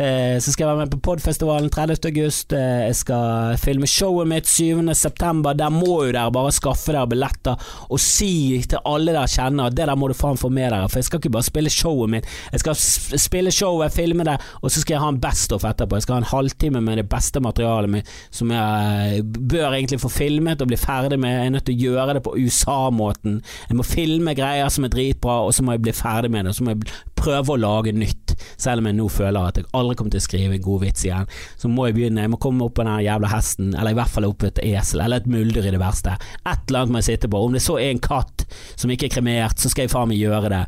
Eh, 0.00 0.36
så 0.40 0.52
skal 0.52 0.64
jeg 0.64 0.70
være 0.70 0.84
med 0.86 0.94
på 0.94 1.00
Podfestivalen 1.10 1.68
30. 1.72 1.98
august. 2.08 2.54
Eh, 2.56 2.86
jeg 2.88 2.96
skal 3.02 3.58
filme 3.60 3.88
showet 3.90 4.30
mitt 4.30 4.48
7. 4.48 4.80
september. 4.96 5.56
Der 5.58 5.72
må 5.74 6.06
jo 6.06 6.14
dere 6.14 6.32
bare 6.32 6.54
skaffe 6.56 6.94
dere 6.94 7.10
billetter 7.10 7.68
og 7.90 8.00
si 8.00 8.62
til 8.64 8.80
alle 8.88 9.12
dere 9.12 9.28
kjenner 9.34 9.70
at 9.70 9.76
det 9.76 9.88
der 9.88 9.98
må 9.98 10.08
du 10.10 10.16
faen 10.16 10.38
få 10.40 10.50
med 10.52 10.72
deg, 10.72 10.86
For 10.90 11.00
jeg 11.00 11.08
skal 11.08 11.22
ikke 11.22 11.34
bare 11.36 11.48
spille 11.48 11.72
showet 11.72 12.12
mitt. 12.12 12.28
Jeg 12.52 12.62
skal 12.62 12.78
spille 13.20 13.52
showet, 13.54 13.94
filme 13.94 14.26
det, 14.26 14.36
og 14.62 14.70
så 14.70 14.82
skal 14.82 14.96
jeg 14.96 15.04
ha 15.04 15.10
en 15.12 15.20
best-off 15.22 15.66
etterpå. 15.68 15.98
Jeg 15.98 16.06
skal 16.06 16.18
ha 16.18 16.22
en 16.22 16.32
halvtime 16.32 16.82
med 16.84 17.00
det 17.00 17.08
beste 17.10 17.42
materialet 17.44 17.92
mitt 17.96 18.12
som 18.34 18.50
jeg 18.52 19.18
eh, 19.18 19.22
bør 19.24 19.74
egentlig 19.74 20.00
få 20.02 20.10
filmet 20.12 20.62
og 20.62 20.70
bli 20.70 20.78
ferdig 20.80 21.18
med. 21.20 21.34
Jeg 21.34 21.46
er 21.46 21.54
nødt 21.56 21.66
til 21.68 21.76
å 21.76 21.88
gjøre 21.88 22.16
det 22.18 22.24
på 22.26 22.36
USA-måten. 22.38 23.40
Jeg 23.68 23.78
må 23.78 23.86
filme 23.86 24.36
greier 24.36 24.70
som 24.72 24.86
er 24.86 24.94
dritbra, 24.94 25.40
og 25.44 25.54
så 25.54 25.64
må 25.64 25.76
jeg 25.76 25.84
bli 25.86 25.96
ferdig 25.96 26.32
med 26.34 26.44
det. 26.44 26.54
Og 26.54 26.58
Så 26.58 26.66
må 26.66 26.74
jeg 26.74 27.13
prøve 27.18 27.54
å 27.54 27.60
lage 27.60 27.94
nytt. 27.96 28.20
selv 28.58 28.82
om 28.82 28.86
jeg 28.88 28.96
nå 28.96 29.04
føler 29.12 29.46
at 29.48 29.58
jeg 29.58 29.66
aldri 29.76 29.94
kommer 29.96 30.12
til 30.14 30.20
å 30.20 30.24
skrive 30.24 30.56
en 30.56 30.62
god 30.64 30.80
vits 30.82 31.04
igjen. 31.06 31.28
Så 31.60 31.68
må 31.70 31.86
jeg 31.86 31.96
begynne, 31.96 32.24
jeg 32.24 32.32
må 32.32 32.38
komme 32.42 32.66
opp 32.66 32.74
på 32.78 32.84
den 32.86 33.04
jævla 33.04 33.30
hesten, 33.30 33.70
eller 33.74 33.94
i 33.94 33.98
hvert 33.98 34.10
fall 34.10 34.26
opp 34.28 34.44
et 34.46 34.60
esel, 34.64 35.02
eller 35.04 35.22
et 35.22 35.28
muldyr 35.30 35.68
i 35.68 35.72
det 35.74 35.80
verste. 35.80 36.16
Et 36.42 36.66
eller 36.68 36.80
annet 36.80 36.94
må 36.94 37.02
jeg 37.02 37.08
sitte 37.12 37.30
på. 37.30 37.40
Om 37.46 37.54
det 37.56 37.62
så 37.64 37.78
er 37.78 37.92
en 37.92 38.02
katt 38.02 38.44
som 38.74 38.90
ikke 38.90 39.08
er 39.08 39.14
kremert, 39.16 39.60
så 39.60 39.70
skal 39.70 39.86
jeg 39.86 39.94
faen 39.94 40.10
meg 40.10 40.20
gjøre 40.20 40.52
det. 40.52 40.62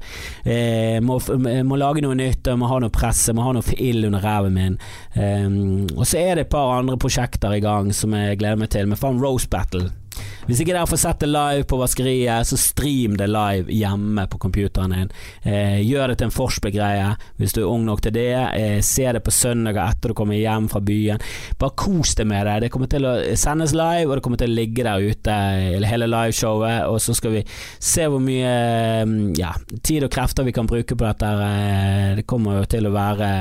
Eh, 0.54 0.96
må, 1.04 1.18
må 1.66 1.80
lage 1.80 2.04
noe 2.04 2.18
nytt, 2.18 2.46
jeg 2.46 2.60
må 2.60 2.70
ha 2.70 2.80
noe 2.82 2.94
press, 2.94 3.26
jeg 3.28 3.38
må 3.38 3.46
ha 3.46 3.54
noe 3.56 3.76
ild 3.76 4.08
under 4.08 4.24
ræven 4.24 4.56
min. 4.56 4.80
Um, 5.16 5.86
og 5.96 6.04
så 6.06 6.22
er 6.22 6.34
det 6.36 6.46
et 6.46 6.54
par 6.54 6.76
andre 6.78 6.98
prosjekter 7.00 7.56
i 7.56 7.62
gang 7.64 7.92
som 7.96 8.14
jeg 8.16 8.40
gleder 8.40 8.62
meg 8.62 8.72
til, 8.74 8.88
med 8.90 9.00
faen 9.00 9.22
Rose 9.22 9.50
Battle. 9.50 9.90
Hvis 10.46 10.60
ikke 10.62 10.76
dere 10.76 10.86
får 10.86 11.00
sett 11.02 11.22
det 11.24 11.28
live 11.32 11.64
på 11.66 11.78
vaskeriet, 11.80 12.46
så 12.46 12.56
stream 12.60 13.16
det 13.18 13.26
live 13.26 13.72
hjemme 13.74 14.26
på 14.30 14.38
computeren 14.38 14.94
din. 14.94 15.08
Eh, 15.42 15.80
gjør 15.82 16.12
det 16.12 16.20
til 16.20 16.28
en 16.28 16.34
Forsberg-greie 16.36 17.08
hvis 17.40 17.56
du 17.56 17.64
er 17.64 17.70
ung 17.70 17.82
nok 17.86 18.04
til 18.04 18.14
det. 18.14 18.30
Eh, 18.54 18.78
se 18.86 19.08
det 19.10 19.24
på 19.26 19.34
søndager 19.34 19.82
etter 19.82 20.12
du 20.12 20.16
kommer 20.18 20.38
hjem 20.38 20.68
fra 20.70 20.78
byen. 20.86 21.22
Bare 21.58 21.74
kos 21.74 22.14
deg 22.18 22.30
med 22.30 22.46
det. 22.46 22.60
Det 22.62 22.70
kommer 22.74 22.90
til 22.92 23.08
å 23.08 23.16
sendes 23.34 23.74
live, 23.74 24.06
og 24.06 24.14
det 24.18 24.24
kommer 24.26 24.42
til 24.42 24.52
å 24.52 24.56
ligge 24.60 24.86
der 24.86 25.02
ute 25.02 25.34
hele 25.90 26.08
liveshowet. 26.12 26.86
Og 26.92 27.00
så 27.02 27.16
skal 27.18 27.34
vi 27.38 27.42
se 27.82 28.06
hvor 28.06 28.22
mye 28.22 28.54
mm, 29.02 29.34
ja, 29.40 29.50
tid 29.82 30.06
og 30.06 30.14
krefter 30.14 30.46
vi 30.46 30.54
kan 30.54 30.70
bruke 30.70 30.94
på 30.94 31.08
dette. 31.08 31.32
Eh, 31.48 32.14
det 32.20 32.26
kommer 32.30 32.60
jo 32.60 32.70
til 32.76 32.86
å 32.86 32.94
være 32.94 33.32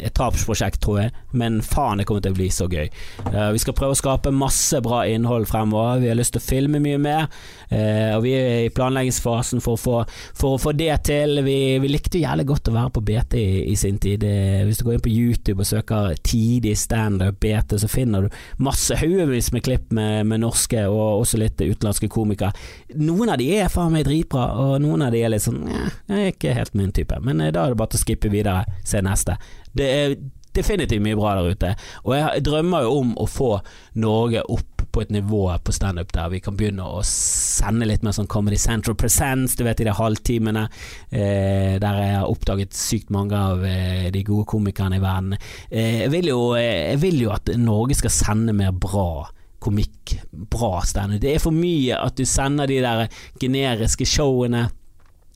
et 0.00 0.16
tapsprosjekt, 0.16 0.80
tror 0.80 1.02
jeg, 1.04 1.14
men 1.36 1.60
faen, 1.64 2.00
det 2.00 2.08
kommer 2.08 2.24
til 2.24 2.32
å 2.32 2.40
bli 2.40 2.48
så 2.48 2.68
gøy. 2.70 2.88
Eh, 3.28 3.52
vi 3.52 3.60
skal 3.60 3.76
prøve 3.76 3.92
å 3.92 4.00
skape 4.00 4.32
masse 4.32 4.80
bra 4.84 5.04
innhold 5.04 5.48
fremover. 5.52 6.00
Vi 6.00 6.10
har 6.10 6.18
lyst 6.18 6.36
til 6.36 6.42
å 6.42 6.45
filme 6.46 6.80
mye 6.82 6.98
mer. 7.02 7.28
Eh, 7.68 8.12
og 8.14 8.22
vi 8.24 8.32
er 8.38 8.66
i 8.66 8.72
planleggingsfasen 8.74 9.62
for 9.64 9.74
å 9.76 9.80
få, 9.80 9.96
for 10.36 10.56
å 10.56 10.60
få 10.62 10.72
det 10.76 10.92
til. 11.08 11.40
Vi, 11.46 11.56
vi, 11.82 11.90
likte 11.90 12.22
jævlig 12.22 12.46
godt 12.48 12.70
å 12.70 12.76
være 12.76 12.92
på 12.94 13.02
BT 13.08 13.36
i, 13.40 13.48
i 13.72 13.76
sin 13.78 13.98
tid. 14.02 14.24
Eh, 14.26 14.62
hvis 14.66 14.80
du 14.80 14.86
går 14.86 14.98
inn 14.98 15.04
på 15.06 15.12
YouTube 15.12 15.64
og 15.64 15.70
søker 15.70 16.14
tidlig 16.26 16.76
standup 16.80 17.40
BT, 17.42 17.76
så 17.82 17.90
finner 17.90 18.26
du 18.26 18.40
masse 18.62 18.96
haugevis 19.00 19.52
med 19.54 19.66
klipp 19.66 19.92
med, 19.96 20.26
med, 20.30 20.42
norske 20.44 20.86
og 20.86 21.22
også 21.22 21.40
litt 21.42 21.60
utenlandske 21.60 22.10
komikere. 22.12 22.54
Noen 22.96 23.34
av 23.34 23.40
de 23.42 23.50
er 23.58 23.72
faen 23.72 23.94
meg 23.94 24.06
dritbra, 24.06 24.48
og 24.62 24.80
noen 24.84 25.06
av 25.06 25.14
de 25.14 25.24
er 25.24 25.32
litt 25.32 25.44
sånn 25.44 25.64
Jeg 25.66 26.16
er 26.16 26.32
ikke 26.32 26.56
helt 26.56 26.74
min 26.78 26.94
type. 26.94 27.18
Men 27.26 27.42
eh, 27.42 27.52
da 27.54 27.66
er 27.66 27.74
det 27.74 27.80
bare 27.80 27.94
til 27.94 28.02
å 28.02 28.06
skippe 28.06 28.32
videre, 28.32 28.64
se 28.86 29.02
neste. 29.04 29.38
Det 29.76 29.86
er 29.92 30.16
definitivt 30.56 31.04
mye 31.04 31.18
bra 31.18 31.36
der 31.38 31.52
ute. 31.52 31.74
Og 32.04 32.16
jeg 32.16 32.46
drømmer 32.46 32.86
jo 32.86 32.96
om 33.02 33.12
å 33.20 33.28
få 33.30 33.52
Norge 34.00 34.42
opp 34.52 34.86
på 34.96 35.02
et 35.04 35.12
nivå 35.12 35.50
på 35.60 35.74
standup 35.76 36.12
der 36.16 36.30
vi 36.32 36.40
kan 36.40 36.56
begynne 36.56 36.86
å 36.88 37.02
sende 37.04 37.88
litt 37.88 38.04
mer 38.06 38.14
sånn 38.16 38.30
Comedy 38.32 38.56
Central 38.60 38.96
Presents, 38.96 39.56
du 39.58 39.64
vet 39.66 39.82
i 39.82 39.88
de 39.88 39.92
halvtimene 39.92 40.62
eh, 41.10 41.76
der 41.82 42.00
jeg 42.00 42.14
har 42.14 42.30
oppdaget 42.30 42.76
sykt 42.76 43.12
mange 43.12 43.36
av 43.36 43.64
eh, 43.68 44.08
de 44.14 44.24
gode 44.24 44.48
komikerne 44.54 44.96
i 44.96 45.04
verden. 45.04 45.36
Eh, 45.68 46.02
jeg, 46.06 46.12
vil 46.14 46.30
jo, 46.32 46.40
eh, 46.56 46.92
jeg 46.94 47.02
vil 47.04 47.20
jo 47.26 47.34
at 47.36 47.52
Norge 47.60 47.98
skal 48.00 48.14
sende 48.14 48.56
mer 48.56 48.72
bra 48.72 49.26
komikk, 49.66 50.16
bra 50.32 50.80
standup. 50.86 51.20
Det 51.20 51.34
er 51.34 51.44
for 51.44 51.52
mye 51.52 52.00
at 52.00 52.16
du 52.16 52.24
sender 52.28 52.70
de 52.70 52.80
der 52.84 53.06
generiske 53.42 54.08
showene 54.08 54.68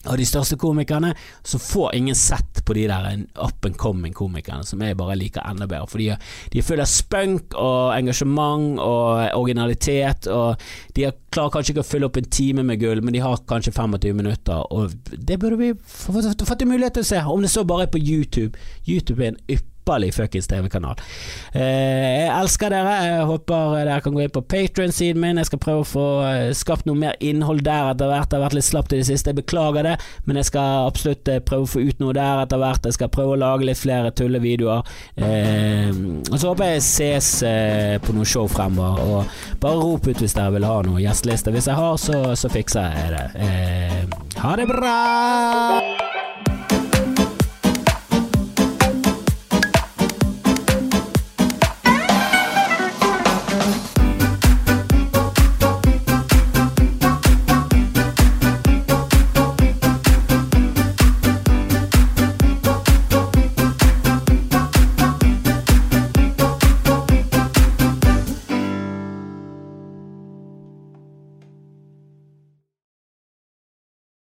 av 0.09 0.17
de 0.17 0.25
største 0.25 0.57
komikerne, 0.61 1.13
så 1.45 1.59
får 1.61 1.95
ingen 1.95 2.17
sett 2.17 2.63
på 2.65 2.75
de 2.77 2.87
der 2.89 3.25
up 3.37 3.65
and 3.67 3.77
coming 3.77 4.15
komikerne 4.17 4.65
som 4.65 4.81
jeg 4.81 4.97
bare 4.97 5.19
liker 5.19 5.45
enda 5.45 5.69
bedre. 5.69 5.89
For 5.91 6.01
de 6.01 6.17
de 6.51 6.61
er 6.61 6.67
fulle 6.67 6.85
av 6.87 6.91
spunk 6.91 7.57
og 7.59 7.93
engasjement 7.95 8.81
og 8.81 9.37
originalitet, 9.37 10.29
og 10.33 10.61
de 10.97 11.11
klarer 11.31 11.55
kanskje 11.55 11.75
ikke 11.75 11.85
å 11.85 11.91
fylle 11.91 12.09
opp 12.09 12.17
en 12.21 12.31
time 12.33 12.65
med 12.67 12.81
gull, 12.81 13.03
men 13.05 13.15
de 13.15 13.23
har 13.25 13.45
kanskje 13.49 13.75
25 13.77 14.17
minutter, 14.17 14.65
og 14.73 14.97
det 15.13 15.39
burde 15.41 15.61
vi 15.61 15.75
fått 15.85 16.65
mulighet 16.67 16.97
til 16.99 17.05
å 17.05 17.11
se, 17.13 17.21
om 17.21 17.45
det 17.45 17.53
så 17.53 17.65
bare 17.69 17.89
er 17.89 17.93
på 17.93 18.01
YouTube. 18.01 18.57
YouTube 18.89 19.25
er 19.25 19.35
en 19.35 19.43
ypperlig 19.49 19.70
ypperlig 19.81 20.15
fuckings 20.15 20.47
TV-kanal. 20.49 20.97
Eh, 21.53 22.27
jeg 22.27 22.31
elsker 22.35 22.71
dere. 22.71 22.95
Jeg 23.05 23.27
håper 23.27 23.75
dere 23.85 24.01
kan 24.05 24.15
gå 24.15 24.23
inn 24.25 24.33
på 24.35 24.43
Patrion-siden 24.43 25.21
min. 25.21 25.41
Jeg 25.41 25.49
skal 25.51 25.63
prøve 25.63 25.85
å 25.85 25.89
få 25.89 26.07
eh, 26.29 26.53
skapt 26.57 26.87
noe 26.87 26.99
mer 26.99 27.17
innhold 27.21 27.65
der 27.67 27.93
etter 27.93 28.11
hvert. 28.11 28.31
Det 28.31 28.39
har 28.39 28.47
vært 28.47 28.59
litt 28.59 28.69
slapt 28.69 28.95
i 28.95 29.01
det 29.01 29.09
siste, 29.09 29.33
jeg 29.33 29.41
beklager 29.41 29.87
det, 29.87 29.97
men 30.27 30.41
jeg 30.41 30.51
skal 30.51 30.89
absolutt 30.91 31.29
eh, 31.29 31.41
prøve 31.45 31.67
å 31.67 31.73
få 31.75 31.85
ut 31.85 32.03
noe 32.03 32.17
der 32.17 32.45
etter 32.45 32.61
hvert. 32.61 32.87
Jeg 32.87 32.99
skal 32.99 33.13
prøve 33.13 33.37
å 33.37 33.41
lage 33.41 33.69
litt 33.69 33.81
flere 33.81 34.13
tullevideoer. 34.17 34.95
Eh, 35.17 35.91
og 36.31 36.37
så 36.37 36.53
håper 36.53 36.75
jeg 36.75 36.87
ses 36.87 37.33
eh, 37.47 37.97
på 38.05 38.17
noe 38.17 38.29
show 38.29 38.49
fremover. 38.51 39.01
Og 39.01 39.61
bare 39.63 39.81
rop 39.81 40.09
ut 40.11 40.23
hvis 40.23 40.37
dere 40.37 40.55
vil 40.57 40.69
ha 40.69 40.81
noe 40.87 41.03
gjesteliste. 41.03 41.55
Hvis 41.55 41.71
jeg 41.71 41.79
har, 41.81 41.97
så, 42.01 42.23
så 42.39 42.53
fikser 42.53 42.91
jeg 42.95 43.15
det. 43.17 43.27
Eh, 43.47 44.19
ha 44.45 44.57
det 44.61 44.69
bra! 44.71 46.30